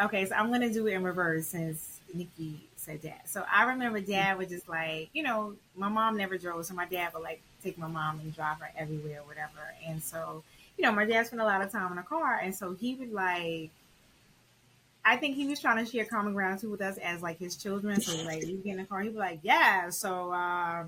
Okay, 0.00 0.24
so 0.24 0.34
I'm 0.34 0.50
gonna 0.50 0.72
do 0.72 0.86
it 0.86 0.94
in 0.94 1.02
reverse 1.02 1.48
since 1.48 2.00
Nikki 2.14 2.66
said 2.76 3.02
dad. 3.02 3.20
So 3.26 3.44
I 3.52 3.64
remember 3.64 4.00
dad 4.00 4.38
would 4.38 4.48
just 4.48 4.66
like, 4.66 5.10
you 5.12 5.22
know, 5.22 5.56
my 5.76 5.90
mom 5.90 6.16
never 6.16 6.38
drove, 6.38 6.64
so 6.64 6.72
my 6.72 6.86
dad 6.86 7.12
would 7.12 7.22
like 7.22 7.42
take 7.62 7.76
my 7.76 7.88
mom 7.88 8.18
and 8.20 8.34
drive 8.34 8.60
her 8.60 8.70
everywhere, 8.78 9.20
or 9.20 9.26
whatever. 9.26 9.74
And 9.86 10.02
so, 10.02 10.42
you 10.78 10.84
know, 10.84 10.92
my 10.92 11.04
dad 11.04 11.26
spent 11.26 11.42
a 11.42 11.44
lot 11.44 11.60
of 11.60 11.70
time 11.70 11.92
in 11.92 11.98
a 11.98 12.02
car, 12.02 12.40
and 12.42 12.54
so 12.54 12.72
he 12.72 12.94
would 12.94 13.12
like 13.12 13.68
I 15.04 15.16
think 15.16 15.36
he 15.36 15.46
was 15.46 15.60
trying 15.60 15.84
to 15.84 15.90
share 15.90 16.04
common 16.04 16.32
ground 16.32 16.60
too 16.60 16.70
with 16.70 16.80
us 16.80 16.96
as 16.98 17.22
like 17.22 17.38
his 17.38 17.56
children. 17.56 18.00
So 18.00 18.22
like 18.24 18.46
you 18.46 18.58
get 18.58 18.72
in 18.72 18.76
the 18.78 18.84
car, 18.84 19.00
he'd 19.00 19.12
be 19.12 19.18
like, 19.18 19.40
"Yeah, 19.42 19.90
so 19.90 20.30
uh, 20.30 20.84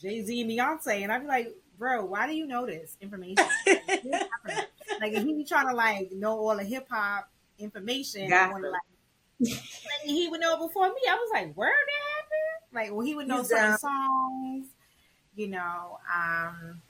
Jay 0.00 0.22
Z 0.22 0.40
and 0.40 0.50
Beyonce," 0.50 1.02
and 1.02 1.10
I'd 1.10 1.22
be 1.22 1.26
like, 1.26 1.54
"Bro, 1.78 2.06
why 2.06 2.26
do 2.26 2.34
you 2.34 2.46
know 2.46 2.66
this 2.66 2.96
information? 3.00 3.46
like, 3.66 5.12
if 5.12 5.24
he 5.24 5.34
be 5.34 5.44
trying 5.44 5.68
to 5.68 5.74
like 5.74 6.12
know 6.12 6.38
all 6.38 6.56
the 6.56 6.64
hip 6.64 6.86
hop 6.90 7.30
information, 7.58 8.28
to 8.62 8.70
like, 8.70 9.60
he 10.04 10.28
would 10.28 10.40
know 10.40 10.58
before 10.58 10.88
me. 10.88 11.00
I 11.08 11.14
was 11.14 11.30
like, 11.32 11.54
"Where 11.54 11.72
did 11.72 11.88
that 11.88 12.16
happened?" 12.16 12.74
Like, 12.74 12.92
well, 12.92 13.06
he 13.06 13.14
would 13.14 13.28
know 13.28 13.42
certain 13.42 13.78
songs, 13.78 14.66
you 15.34 15.48
know. 15.48 15.98
Um, 16.14 16.82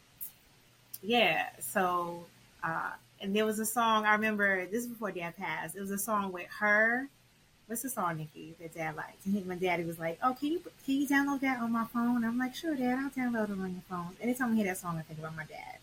yeah, 1.03 1.51
so. 1.61 2.25
Uh, 2.65 2.91
and 3.21 3.35
there 3.35 3.47
was 3.47 3.59
a 3.59 3.67
song 3.67 4.05
I 4.05 4.13
remember. 4.13 4.67
This 4.67 4.83
is 4.85 4.89
before 4.89 5.11
Dad 5.11 5.37
passed. 5.37 5.77
It 5.77 5.81
was 5.81 5.91
a 5.91 5.99
song 5.99 6.33
with 6.33 6.47
her. 6.61 7.09
What's 7.67 7.83
the 7.83 7.91
song, 7.91 8.19
Nikki, 8.19 8.55
that 8.61 8.75
Dad 8.75 8.95
liked? 8.95 9.27
And 9.27 9.45
my 9.47 9.57
daddy 9.57 9.85
was 9.85 9.99
like, 9.99 10.19
"Oh, 10.23 10.35
can 10.39 10.53
you 10.53 10.61
can 10.85 10.95
you 11.01 11.09
download 11.09 11.41
that 11.41 11.61
on 11.61 11.73
my 11.73 11.85
phone?" 11.87 12.25
I'm 12.25 12.39
like, 12.39 12.55
"Sure, 12.55 12.77
Dad. 12.77 12.99
I'll 12.99 13.11
download 13.11 13.51
it 13.51 13.59
on 13.59 13.73
your 13.73 13.83
phone." 13.89 14.17
Anytime 14.21 14.53
I 14.53 14.57
hear 14.57 14.67
that 14.67 14.79
song, 14.79 14.99
I 14.99 15.03
think 15.03 15.19
about 15.19 15.35
my 15.35 15.45
dad. 15.45 15.79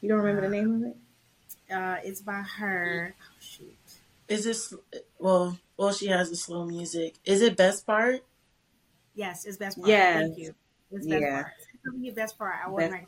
You 0.00 0.08
don't 0.08 0.18
remember 0.18 0.46
uh, 0.46 0.48
the 0.48 0.56
name 0.56 0.74
of 0.74 0.82
it? 0.90 0.96
Uh, 1.74 1.96
it's 2.04 2.20
by 2.20 2.42
her. 2.58 3.14
Oh 3.20 3.36
shoot. 3.40 3.76
Is 4.28 4.44
this 4.44 4.74
well? 5.18 5.58
Well, 5.76 5.92
she 5.92 6.06
has 6.08 6.30
the 6.30 6.36
slow 6.36 6.66
music. 6.66 7.14
Is 7.24 7.42
it 7.42 7.56
best 7.56 7.86
part? 7.86 8.22
Yes, 9.14 9.44
it's 9.44 9.56
best 9.56 9.78
part. 9.78 9.88
Yes. 9.88 10.20
Thank 10.20 10.38
you. 10.38 10.54
It's 10.92 11.06
best 11.06 11.20
yeah. 11.20 11.42
part. 11.42 11.54
It's 12.02 12.14
best 12.14 12.38
part. 12.38 12.54
I 12.64 12.68
wasn't 12.68 12.92
like, 12.92 13.06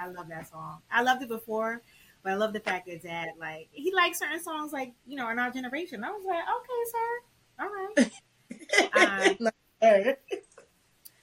I 0.00 0.08
love 0.08 0.28
that 0.28 0.50
song. 0.50 0.78
I 0.90 1.02
loved 1.02 1.22
it 1.22 1.28
before, 1.28 1.80
but 2.22 2.32
I 2.32 2.36
love 2.36 2.52
the 2.52 2.60
fact 2.60 2.86
that 2.86 3.02
dad 3.02 3.30
like 3.38 3.68
he 3.72 3.92
likes 3.94 4.18
certain 4.18 4.42
songs 4.42 4.72
like 4.72 4.92
you 5.06 5.16
know 5.16 5.28
in 5.30 5.38
our 5.38 5.50
generation. 5.50 6.04
I 6.04 6.10
was 6.10 6.24
like, 6.26 6.44
okay, 6.58 6.82
sir, 6.92 7.20
all 7.60 7.68
right. 7.68 9.38
um, 9.40 9.48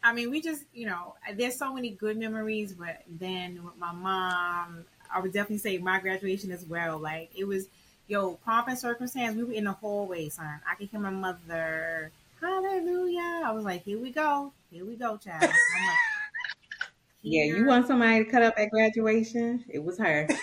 I 0.04 0.14
mean, 0.14 0.32
we 0.32 0.42
just 0.42 0.64
you 0.74 0.86
know, 0.86 1.16
there's 1.36 1.58
so 1.58 1.74
many 1.74 1.92
good 1.92 2.18
memories, 2.18 2.74
but 2.74 3.04
then 3.08 3.64
with 3.64 3.78
my 3.78 3.92
mom, 3.92 4.86
I 5.14 5.20
would 5.20 5.34
definitely 5.34 5.58
say 5.58 5.78
my 5.78 6.00
graduation 6.00 6.52
as 6.52 6.66
well. 6.66 6.98
Like 6.98 7.30
it 7.36 7.46
was, 7.46 7.68
yo, 8.08 8.36
pomp 8.46 8.68
and 8.68 8.78
circumstance. 8.78 9.36
We 9.36 9.44
were 9.44 9.54
in 9.54 9.66
the 9.66 9.74
hallway, 9.74 10.30
son. 10.30 10.62
I 10.70 10.76
could 10.76 10.90
hear 10.90 11.00
my 11.00 11.10
mother, 11.10 12.12
hallelujah. 12.40 13.42
I 13.46 13.52
was 13.52 13.64
like, 13.64 13.84
here 13.84 14.00
we 14.00 14.12
go, 14.12 14.54
here 14.72 14.86
we 14.86 14.96
go, 14.96 15.18
child. 15.18 15.42
Like, 15.42 15.52
yeah, 17.22 17.44
you 17.44 17.66
want 17.66 17.88
somebody 17.88 18.24
to 18.24 18.32
cut 18.32 18.44
up 18.44 18.56
at 18.58 18.72
graduation? 18.72 19.66
It 19.68 19.84
was 19.84 19.98
her. 20.00 20.28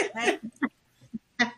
Okay. 0.00 0.38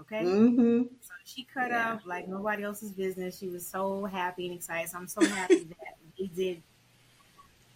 okay. 0.00 0.24
Mm-hmm. 0.24 0.82
So 1.00 1.12
she 1.24 1.44
cut 1.44 1.70
yeah. 1.70 1.92
up 1.92 2.06
like 2.06 2.28
nobody 2.28 2.64
else's 2.64 2.92
business. 2.92 3.38
She 3.38 3.48
was 3.48 3.66
so 3.66 4.04
happy 4.04 4.46
and 4.46 4.56
excited. 4.56 4.90
So 4.90 4.98
I'm 4.98 5.08
so 5.08 5.24
happy 5.24 5.64
that 5.68 5.96
we 6.18 6.28
did 6.28 6.62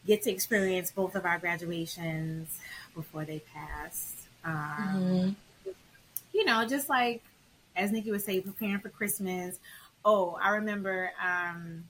get 0.06 0.22
to 0.22 0.30
experience 0.30 0.90
both 0.90 1.14
of 1.14 1.24
our 1.24 1.38
graduations 1.38 2.58
before 2.94 3.24
they 3.24 3.40
passed. 3.54 4.16
Um, 4.44 4.54
mm-hmm. 4.54 5.70
You 6.32 6.44
know, 6.44 6.66
just 6.66 6.88
like 6.88 7.22
as 7.76 7.92
Nikki 7.92 8.10
would 8.10 8.22
say, 8.22 8.40
preparing 8.40 8.78
for 8.78 8.88
Christmas. 8.88 9.58
Oh, 10.04 10.38
I 10.40 10.50
remember 10.50 11.12
um, 11.22 11.84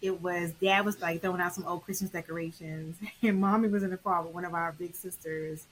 it 0.00 0.20
was 0.20 0.52
dad 0.60 0.84
was 0.84 1.00
like 1.00 1.22
throwing 1.22 1.40
out 1.40 1.54
some 1.54 1.66
old 1.66 1.84
Christmas 1.84 2.10
decorations, 2.10 2.96
and 3.22 3.40
mommy 3.40 3.68
was 3.68 3.82
in 3.82 3.90
the 3.90 3.96
car 3.96 4.22
with 4.22 4.34
one 4.34 4.44
of 4.44 4.54
our 4.54 4.72
big 4.72 4.94
sisters, 4.94 5.66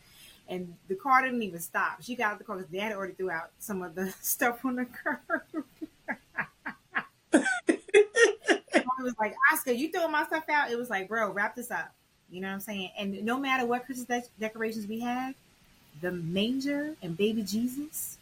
and 0.49 0.74
the 0.88 0.95
car 0.95 1.22
didn't 1.22 1.42
even 1.42 1.61
stop. 1.61 2.03
She 2.03 2.14
got 2.14 2.32
out 2.32 2.38
the 2.38 2.45
car 2.45 2.57
because 2.57 2.70
dad 2.70 2.92
already 2.92 3.14
threw 3.14 3.30
out 3.30 3.51
some 3.59 3.82
of 3.82 3.95
the 3.95 4.11
stuff 4.20 4.64
on 4.64 4.76
the 4.76 4.86
curb. 4.86 5.18
it 7.68 8.84
was 9.03 9.14
like, 9.18 9.34
Oscar, 9.53 9.72
you 9.72 9.90
throwing 9.90 10.12
my 10.12 10.24
stuff 10.24 10.45
out? 10.49 10.70
It 10.70 10.78
was 10.78 10.90
like, 10.90 11.09
bro, 11.09 11.30
wrap 11.30 11.55
this 11.55 11.70
up. 11.70 11.95
You 12.30 12.40
know 12.40 12.49
what 12.49 12.55
I'm 12.55 12.61
saying? 12.61 12.90
And 12.99 13.24
no 13.24 13.38
matter 13.38 13.66
what 13.66 13.86
Christmas 13.86 14.07
de- 14.07 14.30
decorations 14.40 14.86
we 14.86 15.01
had, 15.01 15.34
the 16.01 16.12
manger 16.12 16.95
and 17.03 17.16
baby 17.16 17.42
Jesus 17.42 18.18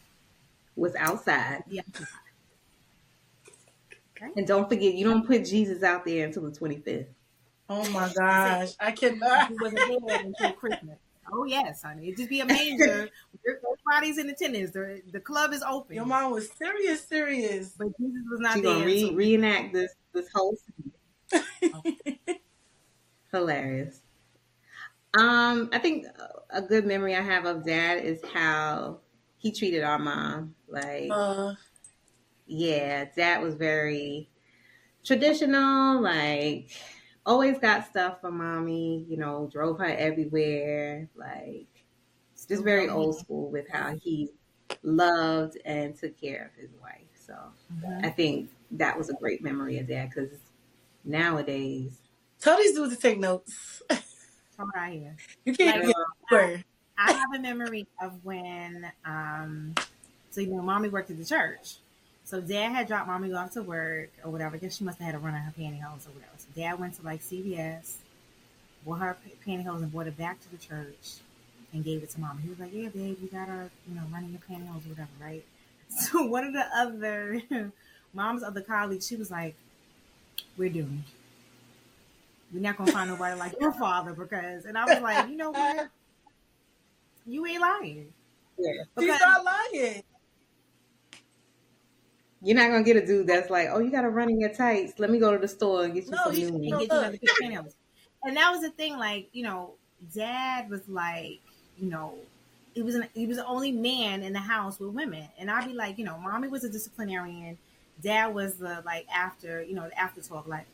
was 0.76 0.94
outside. 0.96 1.64
Yeah. 1.68 1.82
Okay. 4.16 4.30
And 4.36 4.46
don't 4.46 4.68
forget, 4.68 4.94
you 4.94 5.08
don't 5.08 5.26
put 5.26 5.44
Jesus 5.44 5.82
out 5.82 6.04
there 6.04 6.26
until 6.26 6.42
the 6.42 6.50
25th. 6.50 7.06
Oh 7.68 7.88
my 7.90 8.12
gosh, 8.14 8.72
I 8.78 8.90
cannot. 8.92 9.48
He 9.48 9.54
wasn't 9.54 10.06
there 10.06 10.20
until 10.20 10.52
Christmas. 10.52 10.98
Oh 11.32 11.44
yes, 11.44 11.82
honey. 11.82 12.08
It'd 12.08 12.18
just 12.18 12.30
be 12.30 12.40
amazing. 12.40 12.78
manger. 12.78 13.08
Everybody's 13.48 14.18
in 14.18 14.28
attendance. 14.28 14.72
The 14.72 15.02
the 15.10 15.20
club 15.20 15.52
is 15.52 15.62
open. 15.62 15.96
Your 15.96 16.04
mom 16.04 16.32
was 16.32 16.50
serious, 16.52 17.06
serious. 17.06 17.74
But 17.78 17.88
Jesus 17.98 18.22
was 18.30 18.40
not 18.40 18.54
she 18.54 18.60
there. 18.60 18.72
Gonna 18.72 18.84
re- 18.84 19.00
so. 19.08 19.14
reenact 19.14 19.72
this 19.72 19.92
this 20.12 20.28
whole 20.34 20.56
scene. 20.56 21.72
Hilarious. 23.32 24.00
Um, 25.18 25.68
I 25.72 25.78
think 25.78 26.06
a 26.50 26.62
good 26.62 26.86
memory 26.86 27.14
I 27.14 27.20
have 27.20 27.44
of 27.44 27.64
dad 27.64 28.04
is 28.04 28.20
how 28.32 29.00
he 29.38 29.52
treated 29.52 29.82
our 29.82 29.98
mom. 29.98 30.54
Like, 30.68 31.10
uh, 31.10 31.54
yeah, 32.46 33.06
dad 33.14 33.42
was 33.42 33.54
very 33.54 34.28
traditional. 35.04 36.00
Like, 36.00 36.70
always 37.24 37.58
got 37.58 37.86
stuff 37.86 38.20
for 38.20 38.30
mommy, 38.30 39.04
you 39.08 39.16
know, 39.16 39.48
drove 39.52 39.78
her 39.78 39.84
everywhere, 39.86 41.08
like 41.16 41.66
it's 42.32 42.46
just 42.46 42.64
very 42.64 42.88
old 42.88 43.18
school 43.18 43.50
with 43.50 43.68
how 43.70 43.94
he 44.02 44.30
loved 44.82 45.58
and 45.64 45.96
took 45.96 46.20
care 46.20 46.50
of 46.52 46.60
his 46.60 46.70
wife. 46.80 47.06
So 47.26 47.34
mm-hmm. 47.34 48.04
I 48.04 48.10
think 48.10 48.50
that 48.72 48.96
was 48.96 49.10
a 49.10 49.14
great 49.14 49.42
memory 49.42 49.78
of 49.78 49.86
that 49.88 50.10
because 50.10 50.30
nowadays. 51.04 51.98
Tell 52.40 52.56
these 52.56 52.74
dudes 52.74 52.94
to 52.96 53.00
take 53.00 53.18
notes. 53.18 53.82
Come 54.56 54.70
right 54.74 54.92
here. 54.92 55.16
You 55.44 55.54
can't 55.54 55.84
like, 55.84 55.94
get 56.30 56.64
I 56.98 57.12
have 57.12 57.32
a 57.34 57.38
memory 57.38 57.86
of 58.02 58.24
when, 58.24 58.90
um, 59.04 59.74
so 60.30 60.40
you 60.40 60.48
know, 60.48 60.62
mommy 60.62 60.88
worked 60.88 61.10
at 61.10 61.18
the 61.18 61.24
church. 61.24 61.76
So 62.24 62.40
dad 62.40 62.70
had 62.70 62.88
dropped 62.88 63.06
mommy 63.06 63.32
off 63.32 63.52
to 63.52 63.62
work 63.62 64.10
or 64.24 64.30
whatever. 64.30 64.56
I 64.56 64.58
guess 64.58 64.76
she 64.76 64.84
must 64.84 64.98
have 64.98 65.06
had 65.06 65.14
a 65.14 65.18
run 65.18 65.34
on 65.34 65.40
her 65.40 65.52
pantyhose 65.58 66.06
or 66.06 66.12
whatever. 66.12 66.31
Dad 66.54 66.78
went 66.78 66.94
to 66.94 67.02
like 67.02 67.20
CVS, 67.22 67.96
bought 68.84 69.00
her 69.00 69.16
pantyhose 69.46 69.82
and 69.82 69.92
brought 69.92 70.06
it 70.06 70.16
back 70.16 70.40
to 70.42 70.50
the 70.50 70.56
church 70.56 71.16
and 71.72 71.84
gave 71.84 72.02
it 72.02 72.10
to 72.10 72.20
mom. 72.20 72.38
He 72.38 72.48
was 72.48 72.58
like, 72.58 72.72
"Yeah, 72.72 72.88
babe, 72.88 73.16
we 73.20 73.28
got 73.28 73.48
our 73.48 73.70
you 73.88 73.94
know 73.94 74.02
running 74.12 74.30
your 74.30 74.40
pantyhose 74.40 74.86
or 74.86 74.90
whatever, 74.90 75.10
right?" 75.20 75.44
So 75.88 76.24
one 76.24 76.44
of 76.44 76.54
the 76.54 76.64
other 76.74 77.42
moms 78.14 78.42
of 78.42 78.54
the 78.54 78.62
colleagues, 78.62 79.06
she 79.06 79.16
was 79.16 79.30
like, 79.30 79.54
"We're 80.56 80.70
doomed. 80.70 81.04
We're 82.52 82.60
not 82.60 82.78
gonna 82.78 82.92
find 82.92 83.10
nobody 83.10 83.38
like 83.38 83.58
your 83.60 83.72
father 83.72 84.12
because." 84.14 84.64
And 84.64 84.78
I 84.78 84.84
was 84.86 85.02
like, 85.02 85.28
"You 85.28 85.36
know 85.36 85.50
what? 85.50 85.88
You 87.24 87.46
ain't 87.46 87.60
lying." 87.60 88.12
Yeah, 88.58 88.82
because, 88.96 89.14
she's 89.14 89.20
not 89.20 89.44
lying 89.44 90.02
You're 92.42 92.56
not 92.56 92.68
gonna 92.70 92.82
get 92.82 92.96
a 92.96 93.06
dude 93.06 93.26
that's 93.28 93.50
like, 93.50 93.68
oh, 93.70 93.78
you 93.78 93.90
gotta 93.90 94.08
run 94.10 94.28
in 94.28 94.40
your 94.40 94.52
tights. 94.52 94.98
Let 94.98 95.10
me 95.10 95.18
go 95.18 95.30
to 95.32 95.38
the 95.38 95.48
store 95.48 95.84
and 95.84 95.94
get 95.94 96.04
you 96.06 96.10
No, 96.10 96.18
some 96.24 96.34
you- 96.34 96.50
new 96.50 96.70
ones. 96.76 96.88
get 96.88 96.92
you 96.92 96.98
another 96.98 97.18
pair 97.18 97.58
of 97.60 97.64
pantyhose. 97.66 97.74
And 98.24 98.36
that 98.36 98.50
was 98.52 98.60
the 98.62 98.70
thing, 98.70 98.98
like, 98.98 99.28
you 99.32 99.42
know, 99.42 99.74
dad 100.14 100.70
was 100.70 100.88
like, 100.88 101.40
you 101.78 101.88
know, 101.90 102.14
he 102.74 102.82
was 102.82 102.94
an, 102.94 103.06
he 103.14 103.26
was 103.26 103.36
the 103.36 103.46
only 103.46 103.72
man 103.72 104.22
in 104.22 104.32
the 104.32 104.38
house 104.40 104.78
with 104.80 104.90
women. 104.90 105.28
And 105.38 105.50
I'd 105.50 105.66
be 105.66 105.74
like, 105.74 105.98
you 105.98 106.04
know, 106.04 106.18
mommy 106.18 106.48
was 106.48 106.64
a 106.64 106.68
disciplinarian. 106.68 107.58
Dad 108.00 108.28
was 108.34 108.56
the 108.56 108.82
like 108.84 109.06
after, 109.14 109.62
you 109.62 109.74
know, 109.74 109.88
the 109.88 109.98
after 109.98 110.20
talk, 110.20 110.46
like, 110.48 110.66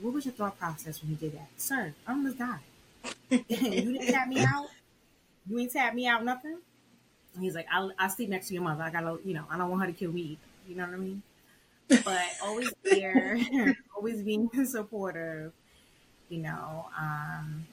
what 0.00 0.12
was 0.12 0.24
your 0.24 0.34
thought 0.34 0.58
process 0.58 1.00
when 1.02 1.10
you 1.12 1.16
did 1.16 1.32
that? 1.34 1.48
Sir, 1.56 1.94
I 2.06 2.10
almost 2.12 2.38
died. 2.38 2.58
you 3.30 3.38
didn't 3.48 4.06
tap 4.08 4.28
me 4.28 4.40
out? 4.40 4.66
You 5.48 5.58
ain't 5.58 5.72
tap 5.72 5.94
me 5.94 6.06
out 6.06 6.24
nothing? 6.24 6.58
And 7.34 7.42
he's 7.44 7.54
like, 7.54 7.66
I'll, 7.72 7.92
I'll 7.98 8.08
sleep 8.10 8.28
next 8.30 8.48
to 8.48 8.54
your 8.54 8.62
mother. 8.62 8.82
I 8.82 8.90
gotta, 8.90 9.18
you 9.24 9.34
know, 9.34 9.44
I 9.50 9.56
don't 9.58 9.68
want 9.70 9.82
her 9.82 9.88
to 9.88 9.92
kill 9.92 10.12
me 10.12 10.20
either. 10.22 10.40
You 10.66 10.76
know 10.76 10.86
what 10.86 10.94
I 10.94 10.98
mean? 10.98 11.22
But 12.04 12.36
always 12.42 12.74
there, 12.90 13.38
always 13.96 14.22
being 14.22 14.50
supportive, 14.66 15.52
you 16.28 16.38
know. 16.40 16.86
Um, 16.98 17.66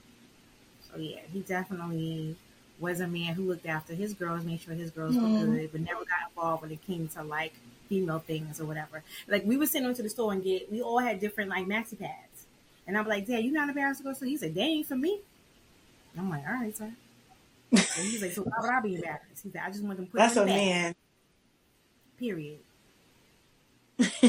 so 0.91 0.97
yeah, 0.99 1.21
he 1.31 1.41
definitely 1.41 2.35
was 2.79 2.99
a 2.99 3.07
man 3.07 3.35
who 3.35 3.43
looked 3.43 3.65
after 3.65 3.93
his 3.93 4.13
girls, 4.13 4.43
made 4.43 4.61
sure 4.61 4.73
his 4.73 4.91
girls 4.91 5.17
Mhm. 5.17 5.21
were 5.21 5.29
good, 5.29 5.71
but 5.71 5.81
never 5.81 6.01
got 6.05 6.29
involved 6.29 6.63
when 6.63 6.71
it 6.71 6.81
came 6.85 7.07
to 7.09 7.23
like 7.23 7.53
female 7.89 8.19
things 8.19 8.59
or 8.61 8.65
whatever. 8.65 9.03
Like 9.27 9.45
we 9.45 9.57
would 9.57 9.69
send 9.69 9.85
him 9.85 9.93
to 9.95 10.03
the 10.03 10.09
store 10.09 10.33
and 10.33 10.43
get, 10.43 10.71
we 10.71 10.81
all 10.81 10.99
had 10.99 11.19
different 11.19 11.49
like 11.49 11.65
maxi 11.67 11.99
pads. 11.99 12.47
And 12.87 12.97
I'm 12.97 13.07
like, 13.07 13.27
Dad, 13.27 13.43
you 13.45 13.51
not 13.51 13.69
embarrassed 13.69 13.99
to 14.01 14.03
go 14.03 14.13
So? 14.13 14.25
He 14.25 14.37
said, 14.37 14.55
They 14.55 14.61
ain't 14.63 14.87
for 14.87 14.95
me. 14.95 15.21
I'm 16.17 16.29
like, 16.29 16.45
all 16.47 16.53
right, 16.53 16.75
sir. 16.75 16.93
And 17.95 18.07
he's 18.07 18.21
like, 18.21 18.31
so 18.31 18.43
why 18.43 18.53
would 18.61 18.69
I 18.71 18.81
be 18.81 18.95
embarrassed? 18.95 19.43
He 19.43 19.49
said, 19.49 19.61
I 19.63 19.69
just 19.71 19.83
want 19.83 19.97
them 19.97 20.05
to 20.07 20.11
put 20.11 20.23
That's 20.23 20.35
it 20.35 20.37
a 20.37 20.41
bag, 20.43 20.63
man. 20.81 20.93
period. 22.17 22.59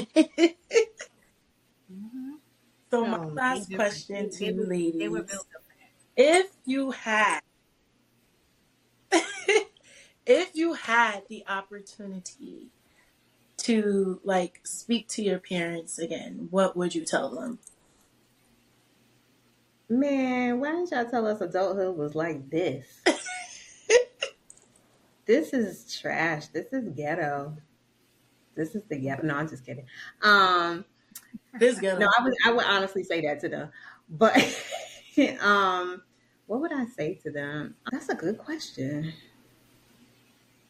so 2.90 3.06
my 3.06 3.18
Oh, 3.18 3.28
last 3.34 3.72
question 3.74 4.30
to 4.30 4.38
They- 4.38 4.52
you 4.52 4.66
ladies: 4.66 5.00
They 5.00 5.08
were 5.08 5.22
built 5.22 5.46
up. 5.54 5.62
If 6.16 6.50
you 6.66 6.90
had, 6.90 7.40
if 10.26 10.50
you 10.54 10.74
had 10.74 11.22
the 11.28 11.44
opportunity 11.48 12.68
to 13.58 14.20
like 14.24 14.60
speak 14.64 15.08
to 15.08 15.22
your 15.22 15.38
parents 15.38 15.98
again, 15.98 16.48
what 16.50 16.76
would 16.76 16.94
you 16.94 17.04
tell 17.04 17.30
them? 17.30 17.58
Man, 19.88 20.60
why 20.60 20.72
didn't 20.72 20.90
y'all 20.90 21.04
tell 21.10 21.26
us 21.26 21.40
adulthood 21.40 21.96
was 21.96 22.14
like 22.14 22.48
this? 22.50 23.02
this 25.26 25.52
is 25.52 25.98
trash. 26.00 26.46
This 26.48 26.72
is 26.72 26.88
ghetto. 26.90 27.56
This 28.54 28.74
is 28.74 28.82
the 28.88 28.98
ghetto. 28.98 29.22
No, 29.22 29.36
I'm 29.36 29.48
just 29.48 29.64
kidding. 29.64 29.86
Um, 30.22 30.84
This 31.58 31.78
girl, 31.78 31.98
no, 31.98 32.06
I 32.06 32.22
would 32.22 32.34
I 32.46 32.52
would 32.52 32.64
honestly 32.64 33.04
say 33.04 33.20
that 33.22 33.40
to 33.40 33.48
them. 33.48 33.70
But 34.08 34.36
um, 35.40 36.02
what 36.46 36.60
would 36.60 36.72
I 36.72 36.86
say 36.86 37.14
to 37.22 37.30
them? 37.30 37.76
That's 37.90 38.08
a 38.08 38.14
good 38.14 38.38
question. 38.38 39.12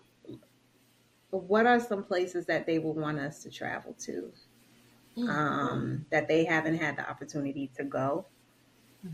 what 1.30 1.66
are 1.66 1.80
some 1.80 2.04
places 2.04 2.46
that 2.48 2.66
they 2.66 2.80
would 2.80 2.98
want 2.98 3.20
us 3.20 3.44
to 3.44 3.50
travel 3.50 3.94
to? 4.00 4.34
um, 5.18 6.06
that 6.12 6.28
they 6.28 6.46
haven't 6.46 6.78
had 6.78 6.96
the 6.98 7.10
opportunity 7.10 7.70
to 7.76 7.84
go 7.84 8.26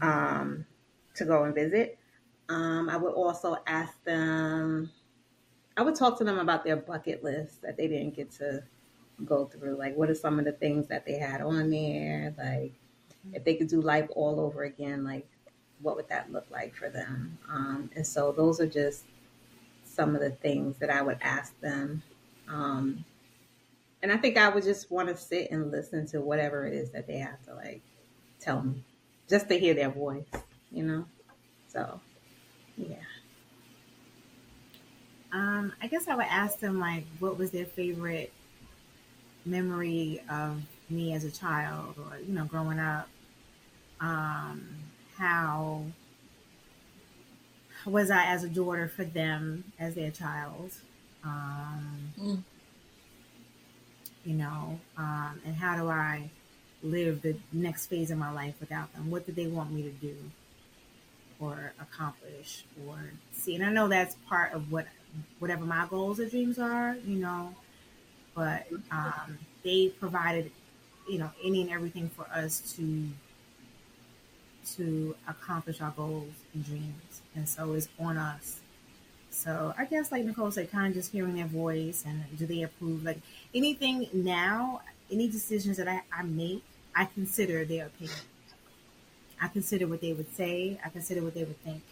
um, 0.01 0.65
to 1.15 1.25
go 1.25 1.43
and 1.43 1.55
visit. 1.55 1.97
Um, 2.49 2.89
I 2.89 2.97
would 2.97 3.13
also 3.13 3.57
ask 3.67 4.03
them. 4.03 4.91
I 5.77 5.81
would 5.81 5.95
talk 5.95 6.17
to 6.19 6.23
them 6.23 6.39
about 6.39 6.63
their 6.63 6.77
bucket 6.77 7.23
list 7.23 7.61
that 7.61 7.75
they 7.75 7.87
didn't 7.87 8.15
get 8.15 8.31
to 8.33 8.63
go 9.25 9.45
through. 9.45 9.77
Like, 9.77 9.95
what 9.95 10.09
are 10.09 10.15
some 10.15 10.39
of 10.39 10.45
the 10.45 10.53
things 10.53 10.87
that 10.87 11.05
they 11.05 11.17
had 11.17 11.41
on 11.41 11.69
there? 11.69 12.33
Like, 12.37 12.73
if 13.33 13.43
they 13.43 13.55
could 13.55 13.67
do 13.67 13.81
life 13.81 14.07
all 14.15 14.39
over 14.39 14.63
again, 14.63 15.03
like, 15.03 15.27
what 15.81 15.95
would 15.97 16.07
that 16.09 16.31
look 16.31 16.45
like 16.49 16.75
for 16.75 16.89
them? 16.89 17.37
Um, 17.49 17.89
and 17.95 18.05
so, 18.05 18.31
those 18.31 18.59
are 18.61 18.67
just 18.67 19.03
some 19.83 20.15
of 20.15 20.21
the 20.21 20.31
things 20.31 20.77
that 20.77 20.89
I 20.89 21.01
would 21.01 21.17
ask 21.21 21.59
them. 21.61 22.03
Um, 22.47 23.03
and 24.01 24.11
I 24.11 24.17
think 24.17 24.37
I 24.37 24.49
would 24.49 24.63
just 24.63 24.91
want 24.91 25.09
to 25.09 25.17
sit 25.17 25.49
and 25.51 25.71
listen 25.71 26.05
to 26.07 26.21
whatever 26.21 26.67
it 26.67 26.73
is 26.73 26.91
that 26.91 27.07
they 27.07 27.17
have 27.17 27.41
to 27.45 27.55
like 27.55 27.81
tell 28.39 28.61
me, 28.61 28.83
just 29.27 29.49
to 29.49 29.57
hear 29.57 29.73
their 29.73 29.89
voice, 29.89 30.27
you 30.71 30.83
know. 30.83 31.05
So, 31.67 31.99
yeah. 32.77 32.95
Um, 35.31 35.73
I 35.81 35.87
guess 35.87 36.07
I 36.07 36.15
would 36.15 36.25
ask 36.29 36.59
them 36.59 36.79
like, 36.79 37.05
what 37.19 37.37
was 37.37 37.51
their 37.51 37.65
favorite 37.65 38.31
memory 39.45 40.21
of 40.29 40.61
me 40.89 41.13
as 41.13 41.23
a 41.23 41.31
child, 41.31 41.95
or 41.97 42.17
you 42.19 42.33
know, 42.33 42.45
growing 42.45 42.79
up. 42.79 43.07
Um, 43.99 44.67
how 45.17 45.83
was 47.85 48.11
I 48.11 48.25
as 48.25 48.43
a 48.43 48.49
daughter 48.49 48.87
for 48.87 49.05
them 49.05 49.63
as 49.79 49.95
their 49.95 50.11
child? 50.11 50.71
Um, 51.23 52.13
Mm. 52.19 52.43
You 54.23 54.33
know, 54.33 54.79
um, 54.97 55.39
and 55.45 55.55
how 55.55 55.75
do 55.75 55.87
I 55.87 56.31
live 56.81 57.21
the 57.21 57.35
next 57.53 57.85
phase 57.87 58.09
of 58.09 58.17
my 58.17 58.31
life 58.31 58.55
without 58.59 58.91
them? 58.93 59.11
What 59.11 59.27
do 59.27 59.31
they 59.31 59.45
want 59.45 59.71
me 59.71 59.83
to 59.83 59.91
do 59.91 60.15
or 61.39 61.73
accomplish 61.79 62.65
or 62.87 62.97
see? 63.31 63.55
And 63.55 63.65
I 63.65 63.71
know 63.71 63.87
that's 63.87 64.15
part 64.27 64.53
of 64.53 64.71
what 64.71 64.87
whatever 65.39 65.65
my 65.65 65.85
goals 65.89 66.19
or 66.19 66.27
dreams 66.27 66.59
are, 66.59 66.95
you 67.05 67.17
know, 67.17 67.53
but 68.33 68.67
um, 68.91 69.37
they 69.63 69.89
provided, 69.99 70.51
you 71.09 71.17
know, 71.19 71.31
any 71.43 71.61
and 71.61 71.71
everything 71.71 72.09
for 72.09 72.27
us 72.33 72.75
to 72.75 73.07
to 74.75 75.15
accomplish 75.27 75.79
our 75.79 75.91
goals 75.91 76.33
and 76.53 76.65
dreams, 76.65 77.21
and 77.35 77.47
so 77.47 77.73
it's 77.73 77.87
on 77.99 78.17
us. 78.17 78.59
So 79.29 79.73
I 79.77 79.85
guess, 79.85 80.11
like 80.11 80.23
Nicole 80.23 80.49
said, 80.51 80.71
kind 80.71 80.87
of 80.87 80.93
just 80.93 81.11
hearing 81.11 81.35
their 81.35 81.45
voice 81.45 82.03
and 82.07 82.23
do 82.37 82.45
they 82.45 82.63
approve? 82.63 83.03
Like 83.03 83.19
anything 83.53 84.07
now, 84.13 84.81
any 85.11 85.27
decisions 85.27 85.77
that 85.77 85.87
I, 85.87 86.01
I 86.11 86.23
make, 86.23 86.63
I 86.95 87.05
consider 87.05 87.65
their 87.65 87.87
opinion. 87.87 88.15
I 89.41 89.47
consider 89.47 89.87
what 89.87 90.01
they 90.01 90.13
would 90.13 90.33
say. 90.33 90.79
I 90.83 90.89
consider 90.89 91.21
what 91.23 91.33
they 91.33 91.43
would 91.43 91.61
think. 91.63 91.83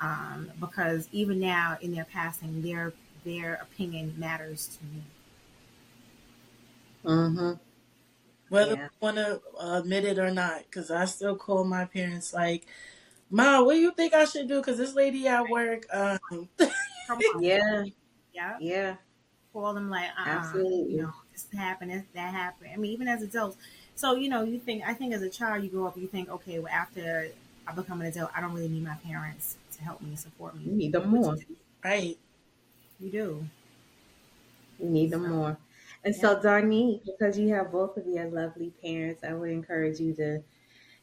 Um, 0.00 0.52
because 0.60 1.08
even 1.12 1.40
now, 1.40 1.78
in 1.80 1.92
their 1.94 2.04
passing, 2.04 2.62
their 2.62 2.92
their 3.24 3.54
opinion 3.54 4.14
matters 4.18 4.66
to 4.78 4.84
me. 4.84 5.02
Mm-hmm. 7.04 7.52
whether 8.48 8.74
Yeah. 8.74 8.84
you 8.84 8.88
want 9.00 9.16
to 9.16 9.40
admit 9.60 10.04
it 10.04 10.18
or 10.18 10.30
not, 10.30 10.62
because 10.64 10.90
I 10.90 11.04
still 11.06 11.36
call 11.36 11.64
my 11.64 11.84
parents 11.84 12.32
like, 12.32 12.66
"Ma, 13.30 13.62
what 13.62 13.74
do 13.74 13.80
you 13.80 13.92
think 13.92 14.14
I 14.14 14.24
should 14.24 14.48
do?" 14.48 14.60
Because 14.60 14.78
this 14.78 14.94
lady 14.94 15.26
at 15.28 15.48
work, 15.48 15.86
um, 15.92 16.18
Come 17.06 17.18
on, 17.36 17.42
Yeah. 17.42 17.84
yeah. 18.32 18.58
Yeah. 18.60 18.96
call 19.52 19.74
them 19.74 19.90
like, 19.90 20.10
uh, 20.18 20.24
Absolutely. 20.26 20.94
you 20.94 21.02
know, 21.02 21.12
this 21.32 21.46
happened, 21.56 21.90
this, 21.90 22.04
that 22.14 22.34
happened. 22.34 22.70
I 22.72 22.76
mean, 22.76 22.92
even 22.92 23.08
as 23.08 23.22
adults. 23.22 23.56
So, 23.98 24.14
you 24.14 24.28
know, 24.28 24.44
you 24.44 24.60
think, 24.60 24.84
I 24.86 24.94
think 24.94 25.12
as 25.12 25.22
a 25.22 25.28
child, 25.28 25.64
you 25.64 25.70
grow 25.70 25.88
up, 25.88 25.96
you 25.96 26.06
think, 26.06 26.30
okay, 26.30 26.60
well, 26.60 26.72
after 26.72 27.30
I 27.66 27.72
become 27.72 28.00
an 28.00 28.06
adult, 28.06 28.30
I 28.32 28.40
don't 28.40 28.52
really 28.54 28.68
need 28.68 28.84
my 28.84 28.94
parents 29.04 29.56
to 29.72 29.82
help 29.82 30.00
me 30.00 30.10
and 30.10 30.18
support 30.18 30.56
me. 30.56 30.66
You 30.66 30.70
need 30.70 30.92
them 30.92 31.08
more. 31.08 31.36
right? 31.84 32.16
You 33.00 33.10
do. 33.10 33.44
You 34.78 34.88
need 34.88 35.10
them 35.10 35.28
more. 35.28 35.58
And 36.04 36.14
so, 36.14 36.36
Darnie, 36.36 37.00
because 37.04 37.36
you 37.40 37.52
have 37.54 37.72
both 37.72 37.96
of 37.96 38.06
your 38.06 38.26
lovely 38.28 38.70
parents, 38.80 39.24
I 39.24 39.32
would 39.32 39.50
encourage 39.50 39.98
you 39.98 40.14
to, 40.14 40.44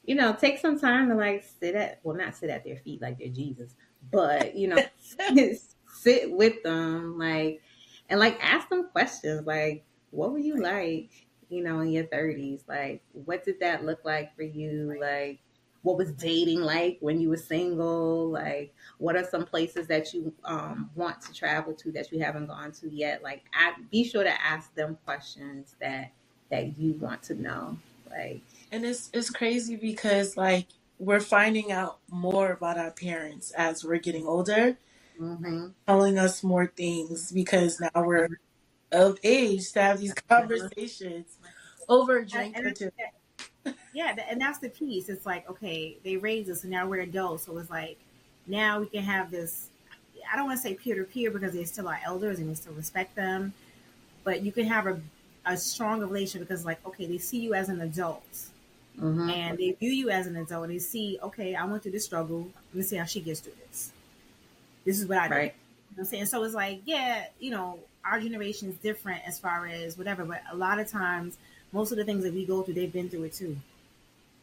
you 0.05 0.15
know, 0.15 0.31
take 0.31 0.59
some 0.59 0.79
time 0.79 1.09
to 1.09 1.15
like 1.15 1.43
sit 1.59 1.75
at, 1.75 1.99
well, 2.03 2.15
not 2.15 2.37
sit 2.37 2.49
at 2.49 2.63
their 2.63 2.77
feet 2.77 3.01
like 3.01 3.19
they're 3.19 3.27
Jesus, 3.27 3.75
but, 4.09 4.55
you 4.55 4.69
know, 4.69 4.81
sit 5.89 6.31
with 6.31 6.63
them, 6.63 7.17
like, 7.19 7.61
and 8.07 8.21
like 8.21 8.41
ask 8.41 8.69
them 8.69 8.87
questions 8.93 9.45
like, 9.45 9.83
what 10.11 10.31
were 10.31 10.39
you 10.39 10.55
like, 10.55 11.24
you 11.49 11.63
know, 11.63 11.79
in 11.81 11.91
your 11.91 12.05
30s? 12.05 12.61
Like, 12.67 13.01
what 13.13 13.43
did 13.43 13.59
that 13.59 13.85
look 13.85 14.03
like 14.03 14.35
for 14.35 14.43
you? 14.43 14.97
Like, 14.99 15.39
what 15.85 15.97
was 15.97 16.11
dating 16.13 16.61
like 16.61 16.97
when 16.99 17.21
you 17.21 17.29
were 17.29 17.37
single? 17.37 18.29
Like, 18.29 18.73
what 18.97 19.15
are 19.15 19.23
some 19.23 19.45
places 19.45 19.87
that 19.87 20.13
you 20.13 20.33
um, 20.43 20.89
want 20.95 21.21
to 21.21 21.33
travel 21.33 21.73
to 21.73 21.91
that 21.91 22.11
you 22.11 22.19
haven't 22.19 22.47
gone 22.47 22.71
to 22.73 22.89
yet? 22.89 23.21
Like, 23.21 23.43
I, 23.53 23.73
be 23.91 24.03
sure 24.03 24.23
to 24.23 24.41
ask 24.43 24.73
them 24.75 24.97
questions 25.05 25.75
that 25.79 26.11
that 26.49 26.77
you 26.77 26.93
want 26.93 27.21
to 27.23 27.35
know. 27.35 27.77
Like, 28.09 28.41
And 28.71 28.83
it's 28.83 29.09
it's 29.13 29.29
crazy 29.29 29.75
because 29.75 30.35
like 30.35 30.67
we're 30.99 31.19
finding 31.19 31.71
out 31.71 31.99
more 32.09 32.51
about 32.51 32.77
our 32.77 32.91
parents 32.91 33.51
as 33.51 33.83
we're 33.83 33.99
getting 33.99 34.25
older, 34.25 34.77
mhm. 35.19 35.73
telling 35.87 36.17
us 36.17 36.43
more 36.43 36.67
things 36.67 37.31
because 37.31 37.79
now 37.79 37.89
we're 37.95 38.39
of 38.95 39.19
age 39.23 39.71
to 39.73 39.81
have 39.81 39.99
these 39.99 40.13
conversations 40.13 41.37
over 41.87 42.17
a 42.17 42.25
drink 42.25 42.55
And- 42.57 42.67
or 42.67 42.71
two. 42.71 42.91
Yeah, 43.93 44.15
and 44.29 44.39
that's 44.39 44.59
the 44.59 44.69
piece. 44.69 45.09
It's 45.09 45.25
like, 45.25 45.49
okay, 45.49 45.97
they 46.03 46.17
raised 46.17 46.49
us 46.49 46.63
and 46.63 46.71
now 46.71 46.87
we're 46.87 47.01
adults. 47.01 47.45
So 47.45 47.57
it's 47.57 47.69
like, 47.69 47.97
now 48.45 48.79
we 48.79 48.87
can 48.87 49.03
have 49.03 49.31
this. 49.31 49.69
I 50.31 50.35
don't 50.35 50.45
want 50.47 50.59
to 50.59 50.63
say 50.67 50.73
peer 50.75 50.95
to 50.95 51.03
peer 51.03 51.31
because 51.31 51.53
they 51.53 51.63
still 51.65 51.87
are 51.87 51.99
elders 52.05 52.39
and 52.39 52.47
we 52.47 52.55
still 52.55 52.73
respect 52.73 53.15
them, 53.15 53.53
but 54.23 54.41
you 54.43 54.51
can 54.51 54.65
have 54.65 54.85
a, 54.87 54.99
a 55.45 55.57
stronger 55.57 56.05
relationship 56.05 56.47
because, 56.47 56.65
like, 56.65 56.85
okay, 56.85 57.05
they 57.05 57.17
see 57.17 57.39
you 57.39 57.53
as 57.53 57.69
an 57.69 57.81
adult 57.81 58.23
Mhm. 58.99 59.31
and 59.31 59.57
they 59.57 59.71
view 59.71 59.91
you 59.91 60.09
as 60.09 60.25
an 60.27 60.35
adult. 60.35 60.67
They 60.67 60.79
see, 60.79 61.19
okay, 61.23 61.55
I 61.55 61.65
went 61.65 61.83
through 61.83 61.91
this 61.93 62.05
struggle. 62.05 62.49
Let 62.69 62.75
me 62.75 62.81
see 62.83 62.95
how 62.97 63.05
she 63.05 63.19
gets 63.21 63.39
through 63.39 63.53
this. 63.67 63.91
This 64.83 64.99
is 64.99 65.07
what 65.07 65.17
I 65.17 65.27
did. 65.27 65.33
Right. 65.35 65.43
You 65.43 65.47
know 65.49 65.53
what 65.95 65.99
I'm 66.01 66.05
saying? 66.05 66.25
So 66.27 66.43
it's 66.43 66.53
like, 66.55 66.81
yeah, 66.85 67.25
you 67.39 67.51
know, 67.51 67.79
our 68.05 68.19
generation 68.19 68.69
is 68.69 68.75
different 68.77 69.21
as 69.27 69.39
far 69.39 69.67
as 69.67 69.97
whatever, 69.97 70.23
but 70.25 70.41
a 70.51 70.55
lot 70.55 70.79
of 70.79 70.87
times, 70.87 71.37
most 71.71 71.91
of 71.91 71.97
the 71.97 72.03
things 72.05 72.23
that 72.23 72.33
we 72.33 72.45
go 72.45 72.61
through, 72.61 72.75
they've 72.75 72.93
been 72.93 73.09
through 73.09 73.23
it 73.23 73.33
too. 73.33 73.57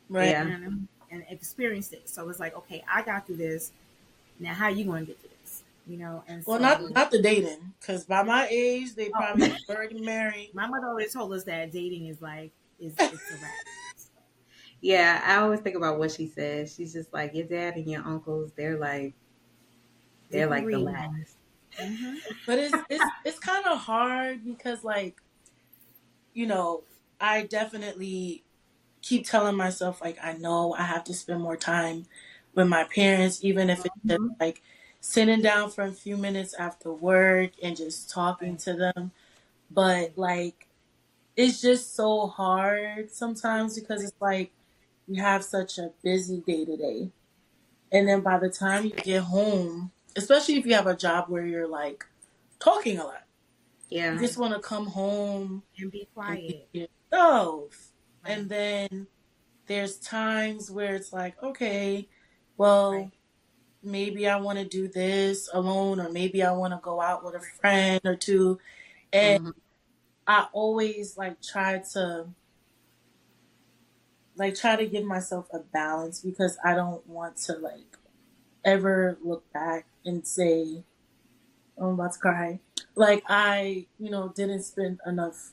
Right. 0.08 0.30
Yeah. 0.30 0.44
You 0.44 0.58
know, 0.58 0.72
and 1.10 1.24
experienced 1.30 1.92
it. 1.92 2.08
So 2.08 2.28
it's 2.28 2.40
like, 2.40 2.56
okay, 2.56 2.82
I 2.92 3.02
got 3.02 3.26
through 3.26 3.36
this. 3.36 3.70
Now, 4.40 4.54
how 4.54 4.64
are 4.66 4.70
you 4.70 4.84
going 4.84 5.02
to 5.02 5.06
get 5.12 5.20
through 5.20 5.30
this? 5.42 5.62
You 5.86 5.98
know, 5.98 6.22
and 6.28 6.42
Well, 6.46 6.58
so, 6.58 6.62
not 6.62 6.90
not 6.92 7.10
the 7.10 7.20
dating, 7.20 7.58
because 7.80 8.04
by 8.04 8.22
my 8.22 8.46
age, 8.50 8.94
they 8.94 9.08
Oh. 9.08 9.10
probably 9.12 9.52
already 9.68 10.00
married. 10.00 10.50
my 10.54 10.66
mother 10.66 10.88
always 10.88 11.12
told 11.12 11.32
us 11.32 11.44
that 11.44 11.72
dating 11.72 12.06
is 12.06 12.20
like 12.22 12.50
is 12.80 12.92
it's 12.98 13.12
a 13.12 13.34
wrap. 13.42 13.52
Yeah, 14.80 15.22
I 15.24 15.36
always 15.36 15.60
think 15.60 15.76
about 15.76 15.98
what 16.00 16.10
she 16.10 16.26
says. 16.26 16.74
She's 16.74 16.92
just 16.92 17.12
like 17.12 17.34
your 17.34 17.46
dad 17.46 17.76
and 17.76 17.86
your 17.88 18.04
uncles. 18.04 18.50
They're 18.56 18.78
like, 18.78 19.14
they're 20.30 20.48
like 20.48 20.66
the 20.66 20.78
last. 20.78 21.36
Mhm. 21.78 22.22
But 22.46 22.58
it's 22.58 22.84
it's 22.88 23.12
it's 23.24 23.38
kind 23.38 23.66
of 23.66 23.78
hard 23.78 24.44
because 24.44 24.84
like, 24.84 25.20
you 26.34 26.46
know, 26.46 26.84
I 27.20 27.42
definitely 27.44 28.44
keep 29.02 29.26
telling 29.26 29.56
myself 29.56 30.00
like 30.02 30.18
I 30.22 30.34
know 30.34 30.74
I 30.74 30.84
have 30.84 31.04
to 31.06 31.14
spend 31.14 31.42
more 31.42 31.56
time 31.56 32.06
with 32.54 32.68
my 32.68 32.84
parents, 32.84 33.44
even 33.44 33.70
if 33.70 33.86
it's 33.86 33.96
just 34.08 34.20
Mhm. 34.20 34.36
like 34.40 34.62
sitting 35.00 35.42
down 35.42 35.70
for 35.70 35.84
a 35.84 35.92
few 35.92 36.16
minutes 36.16 36.54
after 36.54 36.92
work 36.92 37.52
and 37.62 37.76
just 37.76 38.10
talking 38.10 38.56
to 38.58 38.74
them. 38.74 39.12
But 39.70 40.18
like, 40.18 40.68
it's 41.36 41.60
just 41.62 41.94
so 41.96 42.28
hard 42.28 43.10
sometimes 43.12 43.78
because 43.78 44.04
it's 44.04 44.20
like 44.20 44.52
you 45.08 45.22
have 45.22 45.44
such 45.44 45.78
a 45.78 45.92
busy 46.02 46.40
day 46.40 46.64
to 46.66 46.76
day. 46.76 47.10
And 47.92 48.08
then 48.08 48.20
by 48.22 48.38
the 48.38 48.50
time 48.50 48.84
you 48.86 48.92
get 48.92 49.24
home, 49.24 49.92
especially 50.16 50.56
if 50.56 50.66
you 50.66 50.74
have 50.74 50.86
a 50.86 50.96
job 50.96 51.28
where 51.28 51.46
you're 51.46 51.68
like 51.68 52.04
talking 52.58 52.98
a 52.98 53.04
lot, 53.04 53.24
Yeah. 53.88 54.14
you 54.14 54.20
just 54.20 54.38
want 54.38 54.54
to 54.54 54.60
come 54.60 54.86
home 54.86 55.62
And 55.78 55.90
be 55.90 56.08
quiet. 56.14 56.68
be 56.72 56.80
yourself. 57.12 57.92
Right. 58.24 58.38
And 58.38 58.48
then 58.50 59.06
there's 59.66 59.98
times 59.98 60.70
where 60.70 60.94
it's 60.94 61.12
like, 61.12 61.40
okay, 61.42 62.08
well, 62.56 62.92
Right. 62.92 63.10
maybe 63.82 64.28
I 64.28 64.36
want 64.36 64.58
to 64.58 64.64
do 64.64 64.88
this 64.88 65.48
alone, 65.52 66.00
or 66.00 66.08
maybe 66.10 66.42
I 66.42 66.52
want 66.52 66.72
to 66.74 66.80
go 66.82 67.00
out 67.00 67.24
with 67.24 67.34
a 67.34 67.40
friend 67.40 68.00
or 68.04 68.16
two. 68.16 68.58
And 69.12 69.40
Mhm. 69.46 69.54
I 70.26 70.48
always 70.52 71.16
like 71.18 71.42
try 71.42 71.78
to 71.92 72.28
like 74.36 74.54
try 74.54 74.76
to 74.76 74.86
give 74.86 75.04
myself 75.04 75.46
a 75.52 75.58
balance 75.58 76.20
because 76.20 76.56
I 76.64 76.74
don't 76.74 77.06
want 77.06 77.36
to 77.38 77.54
like 77.58 77.98
ever 78.64 79.18
look 79.22 79.50
back 79.52 79.86
and 80.05 80.26
say, 80.26 80.84
oh, 81.78 81.88
I'm 81.88 81.94
about 81.94 82.12
to 82.14 82.18
cry. 82.18 82.61
Like 82.94 83.24
I, 83.28 83.86
you 83.98 84.11
know, 84.11 84.32
didn't 84.34 84.62
spend 84.62 85.00
enough 85.07 85.53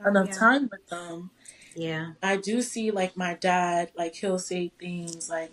Oh, 0.00 0.08
enough 0.10 0.28
yeah. 0.28 0.38
time 0.38 0.68
with 0.70 0.86
them. 0.88 1.30
Yeah. 1.74 2.12
I 2.22 2.36
do 2.36 2.62
see 2.62 2.90
like 2.90 3.16
my 3.16 3.34
dad, 3.34 3.92
like 3.96 4.14
he'll 4.16 4.38
say 4.38 4.72
things 4.78 5.28
like, 5.30 5.52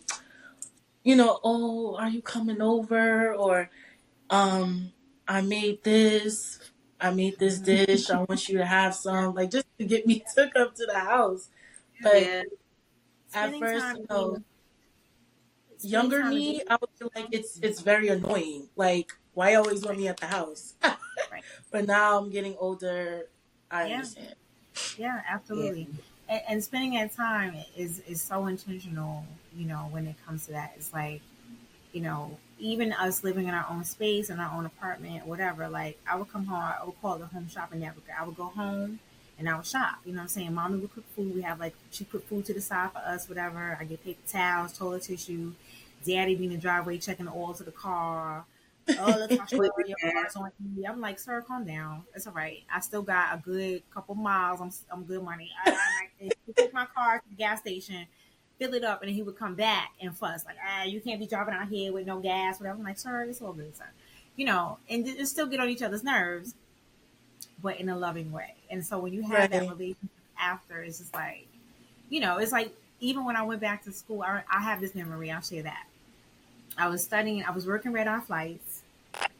you 1.04 1.16
know, 1.16 1.40
oh, 1.44 1.96
are 1.98 2.10
you 2.10 2.22
coming 2.22 2.62
over? 2.62 3.34
Or, 3.34 3.70
um, 4.30 4.94
I 5.28 5.42
made 5.42 5.84
this, 5.84 6.60
I 7.00 7.12
made 7.12 7.40
this 7.40 7.60
dish. 7.62 8.10
I 8.10 8.20
want 8.24 8.50
you 8.50 8.58
to 8.60 8.66
have 8.66 8.96
some, 8.96 9.36
like 9.36 9.52
just 9.52 9.68
to 9.80 9.86
get 9.86 10.08
me 10.08 10.24
took 10.36 10.56
up 10.56 10.76
to 10.76 10.86
the 10.86 11.00
house. 11.00 11.50
But 12.02 12.24
Yeah. 12.24 12.44
at 13.34 13.56
Spending 13.56 13.60
first, 13.60 13.86
you 13.96 14.08
know, 14.10 14.44
younger 15.86 16.24
me, 16.26 16.62
I 16.70 16.78
would 16.80 16.90
feel 16.96 17.12
like 17.16 17.28
it's 17.32 17.60
it's 17.62 17.82
very 17.82 18.08
annoying. 18.10 18.70
Like, 18.76 19.12
why 19.34 19.52
you 19.52 19.58
always 19.58 19.84
want 19.84 19.98
me 19.98 20.08
at 20.08 20.18
the 20.18 20.28
house? 20.28 20.76
Right. 21.32 21.44
But 21.72 21.88
now 21.88 22.20
I'm 22.20 22.30
getting 22.30 22.56
older. 22.60 23.28
I 23.72 23.88
Yeah. 23.88 23.96
understand. 23.96 24.36
Yeah, 24.98 25.22
absolutely. 25.28 25.88
And, 26.30 26.42
and 26.48 26.64
spending 26.64 26.94
that 26.94 27.14
time 27.16 27.56
is 27.76 28.00
is 28.08 28.22
so 28.22 28.46
intentional. 28.48 29.26
You 29.56 29.66
know, 29.66 29.88
when 29.92 30.06
it 30.08 30.16
comes 30.26 30.46
to 30.46 30.52
that, 30.54 30.74
it's 30.78 30.94
like, 30.94 31.22
you 31.92 32.02
know, 32.02 32.38
even 32.60 32.94
us 32.94 33.24
living 33.24 33.48
in 33.48 33.54
our 33.54 33.66
own 33.70 33.84
space 33.84 34.30
in 34.30 34.40
our 34.40 34.56
own 34.58 34.66
apartment, 34.66 35.26
whatever. 35.26 35.68
Like, 35.70 36.00
I 36.08 36.16
would 36.16 36.32
come 36.32 36.46
home. 36.46 36.60
I 36.62 36.86
would 36.86 37.00
call 37.02 37.18
the 37.18 37.26
home 37.28 37.48
shopping 37.50 37.80
network. 37.80 38.06
I 38.20 38.26
would 38.26 38.38
go 38.38 38.46
home 38.46 39.00
and 39.44 39.50
I 39.54 39.58
would 39.58 39.66
shop. 39.66 40.00
You 40.06 40.14
know 40.14 40.18
what 40.20 40.24
I'm 40.24 40.28
saying? 40.30 40.54
Mommy 40.54 40.80
would 40.80 40.94
cook 40.94 41.04
food. 41.16 41.36
We 41.36 41.42
have 41.42 41.60
like 41.60 41.76
she 41.92 42.06
put 42.06 42.24
food 42.28 42.46
to 42.46 42.54
the 42.54 42.62
side 42.62 42.92
for 42.94 43.00
us, 43.00 43.28
whatever. 43.28 43.78
I 43.80 43.84
get 43.84 44.04
paper 44.04 44.22
towels, 44.28 44.78
toilet 44.78 45.04
tissue. 45.04 45.52
Daddy 46.06 46.36
be 46.36 46.46
in 46.46 46.52
the 46.52 46.58
driveway 46.58 46.98
checking 46.98 47.26
the 47.26 47.32
oil 47.34 47.54
to 47.56 47.64
the 47.64 47.72
car. 47.72 48.46
Oh, 49.00 49.16
let's 49.20 49.38
watch 49.38 49.52
your 49.52 49.66
your 49.86 49.98
car's 50.02 50.36
on 50.36 50.52
E. 50.78 50.86
I'm 50.86 51.02
like, 51.02 51.20
sir, 51.20 51.42
calm 51.42 51.66
down. 51.66 52.04
It's 52.16 52.26
all 52.28 52.34
right. 52.34 52.64
I 52.74 52.80
still 52.80 53.02
got 53.02 53.36
a 53.36 53.38
good 53.42 53.84
couple 53.94 54.16
miles. 54.16 54.62
I'm 54.62 54.72
I'm 54.92 55.04
good 55.06 55.24
money. 55.24 55.52
I, 55.66 55.72
I, 56.22 56.26
I 56.26 56.52
took 56.56 56.74
my 56.74 56.86
car 56.86 57.20
to 57.20 57.30
the 57.30 57.36
gas 57.36 57.60
station, 57.60 58.06
fill 58.60 58.74
it 58.74 58.84
up, 58.86 59.02
and 59.02 59.10
then 59.10 59.16
he 59.16 59.24
would 59.24 59.38
come 59.38 59.56
back 59.56 59.92
and 60.02 60.16
fuss 60.16 60.46
like, 60.46 60.58
ah, 60.66 60.84
you 60.84 61.02
can't 61.02 61.20
be 61.20 61.28
driving 61.28 61.54
out 61.54 61.68
here 61.68 61.92
with 61.94 62.08
no 62.08 62.20
gas, 62.20 62.60
whatever. 62.60 62.78
I'm 62.78 62.84
like, 62.86 63.00
sir, 63.00 63.24
it's 63.24 63.42
all 63.42 63.54
good, 63.54 63.76
sir. 63.76 63.90
You 64.38 64.46
know, 64.46 64.80
and 64.90 65.06
just 65.06 65.32
still 65.34 65.48
get 65.48 65.60
on 65.60 65.70
each 65.70 65.82
other's 65.82 66.04
nerves, 66.04 66.56
but 67.62 67.80
in 67.80 67.90
a 67.90 67.98
loving 67.98 68.32
way. 68.32 68.56
And 68.74 68.84
so 68.84 68.98
when 68.98 69.14
you 69.14 69.22
have 69.22 69.52
that 69.52 69.60
Right. 69.60 69.70
relationship 69.70 70.10
after, 70.40 70.82
it's 70.82 70.98
just 70.98 71.14
like, 71.14 71.48
you 72.10 72.20
know, 72.20 72.38
it's 72.40 72.52
like 72.52 72.74
even 73.00 73.24
when 73.24 73.36
I 73.36 73.44
went 73.44 73.62
back 73.62 73.84
to 73.84 73.92
school, 73.92 74.24
I, 74.24 74.42
I 74.52 74.62
have 74.62 74.82
this 74.82 74.96
memory. 74.96 75.30
I'll 75.30 75.42
share 75.42 75.62
that. 75.64 75.86
I 76.76 76.90
was 76.90 77.04
studying. 77.04 77.44
I 77.44 77.52
was 77.52 77.68
working 77.68 77.92
red 77.92 78.08
eye 78.08 78.20
flights, 78.22 78.82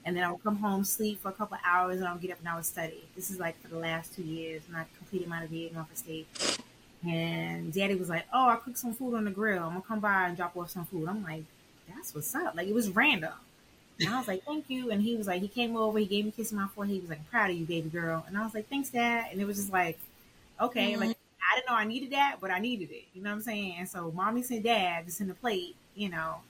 and 0.06 0.16
then 0.16 0.24
I 0.24 0.32
would 0.32 0.44
come 0.44 0.58
home, 0.58 0.84
sleep 0.84 1.22
for 1.22 1.30
a 1.30 1.32
couple 1.34 1.56
of 1.56 1.62
hours, 1.66 1.98
and 1.98 2.08
I 2.08 2.14
would 2.14 2.22
get 2.22 2.32
up 2.32 2.40
and 2.40 2.48
I 2.48 2.56
would 2.56 2.66
study. 2.66 3.04
This 3.16 3.32
is 3.32 3.40
like 3.40 3.60
for 3.60 3.70
the 3.70 3.80
last 3.80 4.14
two 4.16 4.22
years, 4.22 4.62
and 4.68 4.78
I 4.78 4.86
completed 5.00 5.28
my 5.28 5.42
degree 5.42 5.68
in 5.68 5.74
Norfolk 5.74 5.98
State. 5.98 6.28
And 7.04 7.74
Daddy 7.74 7.96
was 7.96 8.10
like, 8.10 8.26
"Oh, 8.32 8.50
I 8.50 8.58
cooked 8.58 8.78
some 8.78 8.94
food 8.94 9.16
on 9.16 9.26
the 9.26 9.32
grill. 9.32 9.64
I'm 9.64 9.70
gonna 9.70 9.82
come 9.82 10.00
by 10.00 10.28
and 10.28 10.38
drop 10.38 10.56
off 10.56 10.70
some 10.70 10.86
food." 10.86 11.10
I'm 11.10 11.24
like, 11.24 11.44
"That's 11.90 12.14
what's 12.14 12.36
up." 12.36 12.56
Like 12.56 12.68
it 12.68 12.74
was 12.76 12.90
random. 12.92 13.34
And 14.00 14.10
I 14.10 14.18
was 14.18 14.28
like, 14.28 14.44
"Thank 14.46 14.70
you." 14.70 14.92
And 14.92 15.02
he 15.02 15.16
was 15.16 15.28
like, 15.28 15.42
he 15.42 15.48
came 15.48 15.76
over, 15.78 15.98
he 16.00 16.06
gave 16.06 16.26
me 16.26 16.30
a 16.30 16.34
kiss 16.34 16.52
on 16.52 16.60
my 16.60 16.68
forehead. 16.70 16.96
He 16.96 17.00
was 17.02 17.10
like, 17.10 17.20
"I'm 17.20 17.26
proud 17.26 17.50
of 17.52 17.58
you, 17.58 17.66
baby 17.66 17.90
girl." 17.90 18.26
And 18.28 18.38
I 18.38 18.44
was 18.44 18.54
like, 18.54 18.68
"Thanks, 18.70 18.90
Dad." 18.90 19.28
And 19.32 19.42
it 19.42 19.46
was 19.46 19.58
just 19.58 19.72
like, 19.72 20.00
okay, 20.62 20.98
Mhm. 20.98 21.00
like 21.00 21.18
I 21.52 21.56
didn't 21.56 21.70
know 21.70 21.76
I 21.76 21.86
needed 21.86 22.12
that, 22.12 22.38
but 22.42 22.52
I 22.52 22.60
needed 22.60 22.92
it. 22.92 23.06
You 23.14 23.22
know 23.24 23.30
what 23.32 23.38
I'm 23.38 23.42
saying? 23.42 23.76
And 23.80 23.90
so, 23.90 24.12
mommy 24.12 24.44
and 24.50 24.64
dad 24.64 25.06
just 25.06 25.22
in 25.22 25.28
the 25.28 25.34
plate, 25.36 25.76
you 25.96 26.10
know. 26.10 26.42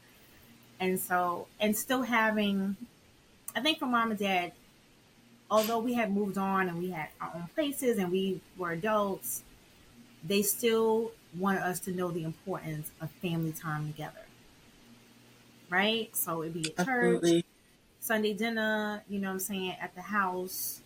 And 0.80 1.00
so, 1.00 1.48
and 1.60 1.78
still 1.78 2.04
having, 2.04 2.78
I 3.56 3.62
think 3.62 3.80
for 3.80 3.88
mom 3.88 4.12
and 4.12 4.20
dad, 4.20 4.54
although 5.50 5.80
we 5.80 5.94
had 5.94 6.12
moved 6.12 6.38
on 6.38 6.70
and 6.70 6.80
we 6.80 6.92
had 6.92 7.10
our 7.22 7.32
own 7.36 7.48
places 7.56 7.98
and 7.98 8.12
we 8.12 8.42
were 8.58 8.72
adults, 8.72 9.44
they 10.24 10.42
still 10.44 11.14
wanted 11.38 11.62
us 11.64 11.80
to 11.82 11.92
know 11.92 12.12
the 12.12 12.24
importance 12.24 12.92
of 13.02 13.12
family 13.12 13.54
time 13.54 13.88
together. 13.88 14.23
Right? 15.74 16.16
So 16.16 16.44
it'd 16.44 16.54
be 16.54 16.70
at 16.78 16.86
church, 16.86 16.88
Absolutely. 16.88 17.46
Sunday 18.00 18.34
dinner, 18.34 19.02
you 19.10 19.18
know 19.20 19.30
what 19.30 19.34
I'm 19.34 19.40
saying, 19.40 19.76
at 19.82 19.96
the 19.96 20.02
house, 20.02 20.82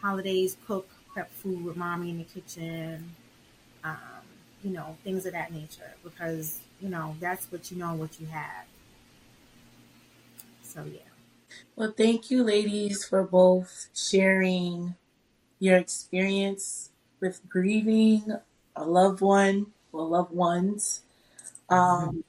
holidays, 0.00 0.56
cook, 0.64 0.88
prep 1.12 1.28
food 1.32 1.64
with 1.64 1.76
mommy 1.76 2.10
in 2.10 2.18
the 2.18 2.24
kitchen, 2.24 3.16
um, 3.82 4.22
you 4.62 4.70
know, 4.70 4.96
things 5.02 5.26
of 5.26 5.32
that 5.32 5.52
nature 5.52 5.94
because, 6.04 6.60
you 6.80 6.88
know, 6.88 7.16
that's 7.18 7.50
what 7.50 7.72
you 7.72 7.78
know 7.78 7.90
and 7.90 7.98
what 7.98 8.20
you 8.20 8.26
have. 8.26 8.66
So, 10.62 10.84
yeah. 10.84 11.00
Well, 11.74 11.92
thank 11.96 12.30
you, 12.30 12.44
ladies, 12.44 13.04
for 13.04 13.24
both 13.24 13.88
sharing 13.92 14.94
your 15.58 15.78
experience 15.78 16.90
with 17.20 17.40
grieving 17.48 18.36
a 18.76 18.84
loved 18.84 19.20
one 19.20 19.72
or 19.92 20.06
loved 20.06 20.32
ones. 20.32 21.02
Um, 21.68 22.24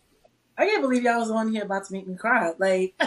I 0.57 0.65
can't 0.65 0.81
believe 0.81 1.03
y'all 1.03 1.19
was 1.19 1.31
on 1.31 1.51
here 1.51 1.63
about 1.63 1.85
to 1.85 1.93
make 1.93 2.07
me 2.07 2.15
cry. 2.15 2.53
Like, 2.59 2.93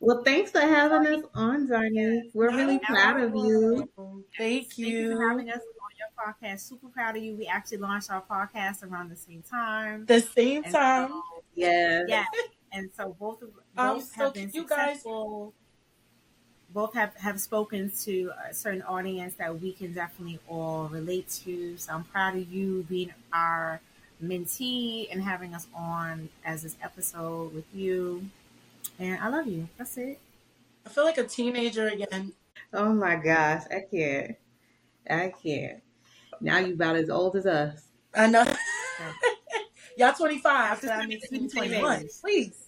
well, 0.00 0.22
thanks 0.24 0.50
for 0.50 0.60
having 0.60 1.06
us 1.06 1.24
on, 1.34 1.66
Darnie. 1.68 2.30
We're 2.34 2.50
really 2.54 2.78
proud 2.80 3.20
of 3.20 3.34
you. 3.34 3.88
Thank 4.36 4.68
Thank 4.72 4.78
you 4.78 5.16
for 5.16 5.28
having 5.28 5.50
us 5.50 5.60
on 5.60 5.90
your 5.98 6.08
podcast. 6.18 6.60
Super 6.60 6.88
proud 6.88 7.16
of 7.16 7.22
you. 7.22 7.36
We 7.36 7.46
actually 7.46 7.78
launched 7.78 8.10
our 8.10 8.22
podcast 8.22 8.82
around 8.82 9.10
the 9.10 9.16
same 9.16 9.42
time. 9.42 10.04
The 10.06 10.20
same 10.20 10.64
And 10.64 10.72
time. 10.74 11.08
so, 11.08 11.22
Yes. 11.54 12.04
yeah, 12.08 12.24
and 12.72 12.90
so 12.96 13.14
both 13.18 13.40
of 13.42 13.50
Um, 13.76 13.96
both 13.96 14.04
so 14.14 14.24
have 14.24 14.34
been 14.34 14.50
can 14.50 14.60
you 14.62 14.66
guys- 14.66 14.88
successful. 14.96 15.54
Both 16.74 16.94
have 16.94 17.14
have 17.16 17.40
spoken 17.40 17.92
to 18.02 18.32
a 18.50 18.52
certain 18.52 18.82
audience 18.82 19.34
that 19.36 19.60
we 19.60 19.72
can 19.72 19.92
definitely 19.92 20.40
all 20.48 20.88
relate 20.88 21.30
to. 21.44 21.78
So 21.78 21.94
I'm 21.94 22.04
proud 22.04 22.36
of 22.36 22.52
you 22.52 22.84
being 22.88 23.14
our 23.32 23.80
mentee 24.22 25.06
and 25.10 25.22
having 25.22 25.54
us 25.54 25.68
on 25.74 26.28
as 26.44 26.62
this 26.64 26.76
episode 26.82 27.54
with 27.54 27.64
you. 27.72 28.28
And 28.98 29.20
I 29.20 29.28
love 29.28 29.46
you. 29.46 29.68
That's 29.78 29.96
it. 29.98 30.18
I 30.84 30.88
feel 30.88 31.04
like 31.04 31.18
a 31.18 31.24
teenager 31.24 31.86
again. 31.88 32.32
Oh 32.72 32.92
my 32.92 33.16
gosh, 33.16 33.62
I 33.70 33.84
can't. 33.88 34.36
I 35.08 35.32
can't. 35.42 35.80
Now 36.40 36.58
you're 36.58 36.74
about 36.74 36.96
as 36.96 37.08
old 37.08 37.36
as 37.36 37.46
us. 37.46 37.84
I 38.14 38.26
know. 38.26 38.44
Y'all 39.96 40.12
25, 40.12 40.80
so 40.80 40.86
that 40.88 41.08
makes 41.08 41.30
me 41.30 41.48
21. 41.48 42.08
Please. 42.20 42.63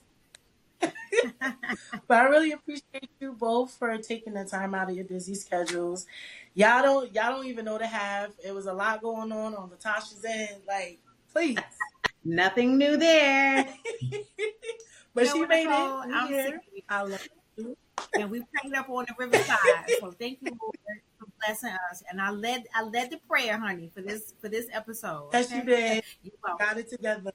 But 2.08 2.18
I 2.18 2.24
really 2.24 2.52
appreciate 2.52 3.10
you 3.20 3.32
both 3.32 3.72
for 3.78 3.96
taking 3.98 4.34
the 4.34 4.44
time 4.44 4.74
out 4.74 4.88
of 4.90 4.96
your 4.96 5.04
busy 5.04 5.34
schedules. 5.34 6.06
Y'all 6.54 6.82
don't 6.82 7.14
y'all 7.14 7.30
don't 7.32 7.46
even 7.46 7.64
know 7.64 7.78
the 7.78 7.86
half. 7.86 8.30
It 8.44 8.52
was 8.54 8.66
a 8.66 8.72
lot 8.72 9.02
going 9.02 9.32
on 9.32 9.54
on 9.54 9.70
Latasha's 9.70 10.24
end. 10.24 10.62
Like, 10.66 10.98
please. 11.32 11.58
Nothing 12.24 12.76
new 12.76 12.96
there. 12.96 13.64
but 15.14 15.24
You 15.24 15.28
know 15.28 15.34
she 15.34 15.46
made 15.46 15.66
Nicole? 15.68 16.00
it. 16.02 16.08
I'm 16.12 16.26
here. 16.28 16.44
sick 16.44 16.54
of 16.54 16.60
you. 16.74 16.82
I 16.88 17.02
love 17.02 17.28
you. 17.56 17.76
and 18.18 18.30
we 18.30 18.42
prayed 18.52 18.74
up 18.74 18.88
on 18.90 19.04
the 19.06 19.14
riverside. 19.16 19.56
So 20.00 20.10
thank 20.10 20.38
you, 20.42 20.50
Lord, 20.60 20.74
for 21.20 21.26
blessing 21.40 21.76
us. 21.90 22.02
And 22.10 22.20
I 22.20 22.30
led 22.30 22.64
I 22.74 22.82
led 22.82 23.10
the 23.10 23.18
prayer, 23.28 23.56
honey, 23.58 23.90
for 23.94 24.00
this 24.00 24.34
for 24.40 24.48
this 24.48 24.66
episode. 24.72 25.28
Yes, 25.32 25.52
you 25.52 25.62
did. 25.62 26.02
You. 26.22 26.32
Got 26.58 26.78
it 26.78 26.90
together. 26.90 27.32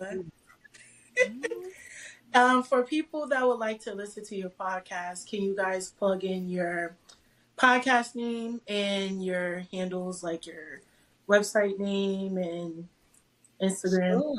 Mhm. 1.17 1.51
Um, 2.33 2.63
for 2.63 2.83
people 2.83 3.27
that 3.27 3.45
would 3.45 3.59
like 3.59 3.81
to 3.81 3.93
listen 3.93 4.23
to 4.25 4.35
your 4.35 4.51
podcast, 4.51 5.29
can 5.29 5.43
you 5.43 5.55
guys 5.55 5.91
plug 5.91 6.23
in 6.23 6.47
your 6.47 6.95
podcast 7.57 8.15
name 8.15 8.61
and 8.67 9.23
your 9.23 9.65
handles, 9.71 10.23
like 10.23 10.45
your 10.45 10.81
website 11.27 11.77
name 11.77 12.37
and 12.37 12.87
Instagram? 13.61 14.21
Sure. 14.21 14.35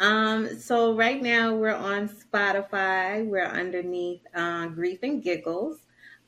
Um, 0.00 0.58
so 0.58 0.94
right 0.94 1.22
now 1.22 1.54
we're 1.54 1.74
on 1.74 2.08
Spotify. 2.08 3.26
We're 3.26 3.46
underneath 3.46 4.20
uh, 4.34 4.66
Grief 4.66 4.98
and 5.02 5.22
Giggles. 5.22 5.78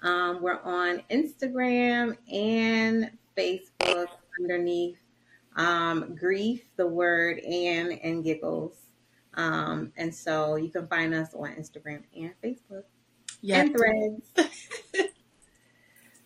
Um, 0.02 0.40
we're 0.40 0.60
on 0.62 1.02
Instagram 1.10 2.16
and 2.32 3.10
Facebook 3.36 4.06
underneath 4.40 4.96
um, 5.56 6.14
Grief, 6.14 6.62
the 6.76 6.86
word 6.86 7.38
and 7.40 7.98
and 8.02 8.22
Giggles. 8.22 8.83
Um, 9.36 9.92
and 9.96 10.14
so 10.14 10.56
you 10.56 10.70
can 10.70 10.86
find 10.88 11.14
us 11.14 11.34
on 11.34 11.50
Instagram 11.54 12.02
and 12.16 12.32
Facebook 12.42 12.84
Yeah, 13.40 13.60
and 13.62 13.76
Threads. 13.76 14.30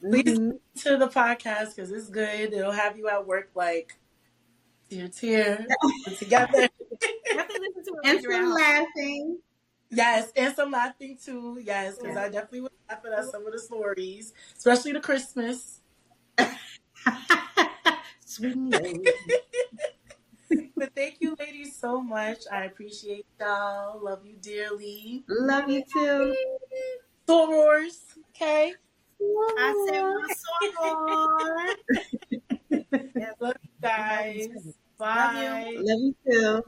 Please. 0.01 0.39
Mhm. 0.39 0.59
to 0.83 0.97
the 0.97 1.09
podcast 1.09 1.75
because 1.75 1.91
it's 1.91 2.09
good. 2.09 2.53
It'll 2.53 2.71
have 2.71 2.97
you 2.97 3.09
at 3.09 3.27
work 3.27 3.51
like 3.55 3.99
tear 4.89 5.09
tear 5.13 5.67
together. 6.19 6.69
To 7.85 7.95
And 8.05 8.21
some 8.21 8.51
laughing. 8.51 9.39
Yes, 9.91 10.33
and 10.37 10.55
some 10.55 10.71
laughing 10.73 11.17
too. 11.23 11.59
Yes, 11.63 11.97
because 11.99 12.17
I 12.17 12.29
definitely 12.29 12.63
was 12.63 12.71
laughing 12.89 13.13
at 13.17 13.25
some 13.27 13.47
of 13.47 13.53
the 13.53 13.59
stories, 13.59 14.33
especially 14.57 14.93
the 14.93 15.01
Christmas. 15.01 15.81
Sweet. 18.25 18.55
But 20.77 20.95
thank 20.95 21.17
you, 21.21 21.37
ladies, 21.39 21.77
so 21.77 22.01
much. 22.01 22.39
I 22.51 22.65
appreciate 22.65 23.27
y'all. 23.41 24.01
Love 24.03 24.25
you 24.25 24.37
dearly. 24.41 25.25
Love 25.29 25.69
you 25.69 25.83
too. 25.93 26.35
Sorors, 27.29 27.99
okay? 28.31 28.75
I 29.21 29.87
said 29.89 30.03
my 30.03 30.29
song. 30.35 31.19
Love 33.41 33.57
you 33.63 33.71
guys. 33.83 34.49
Love 34.55 34.65
you. 34.65 34.75
Bye. 34.99 35.75
Love 35.77 36.01
you 36.01 36.15
too. 36.31 36.65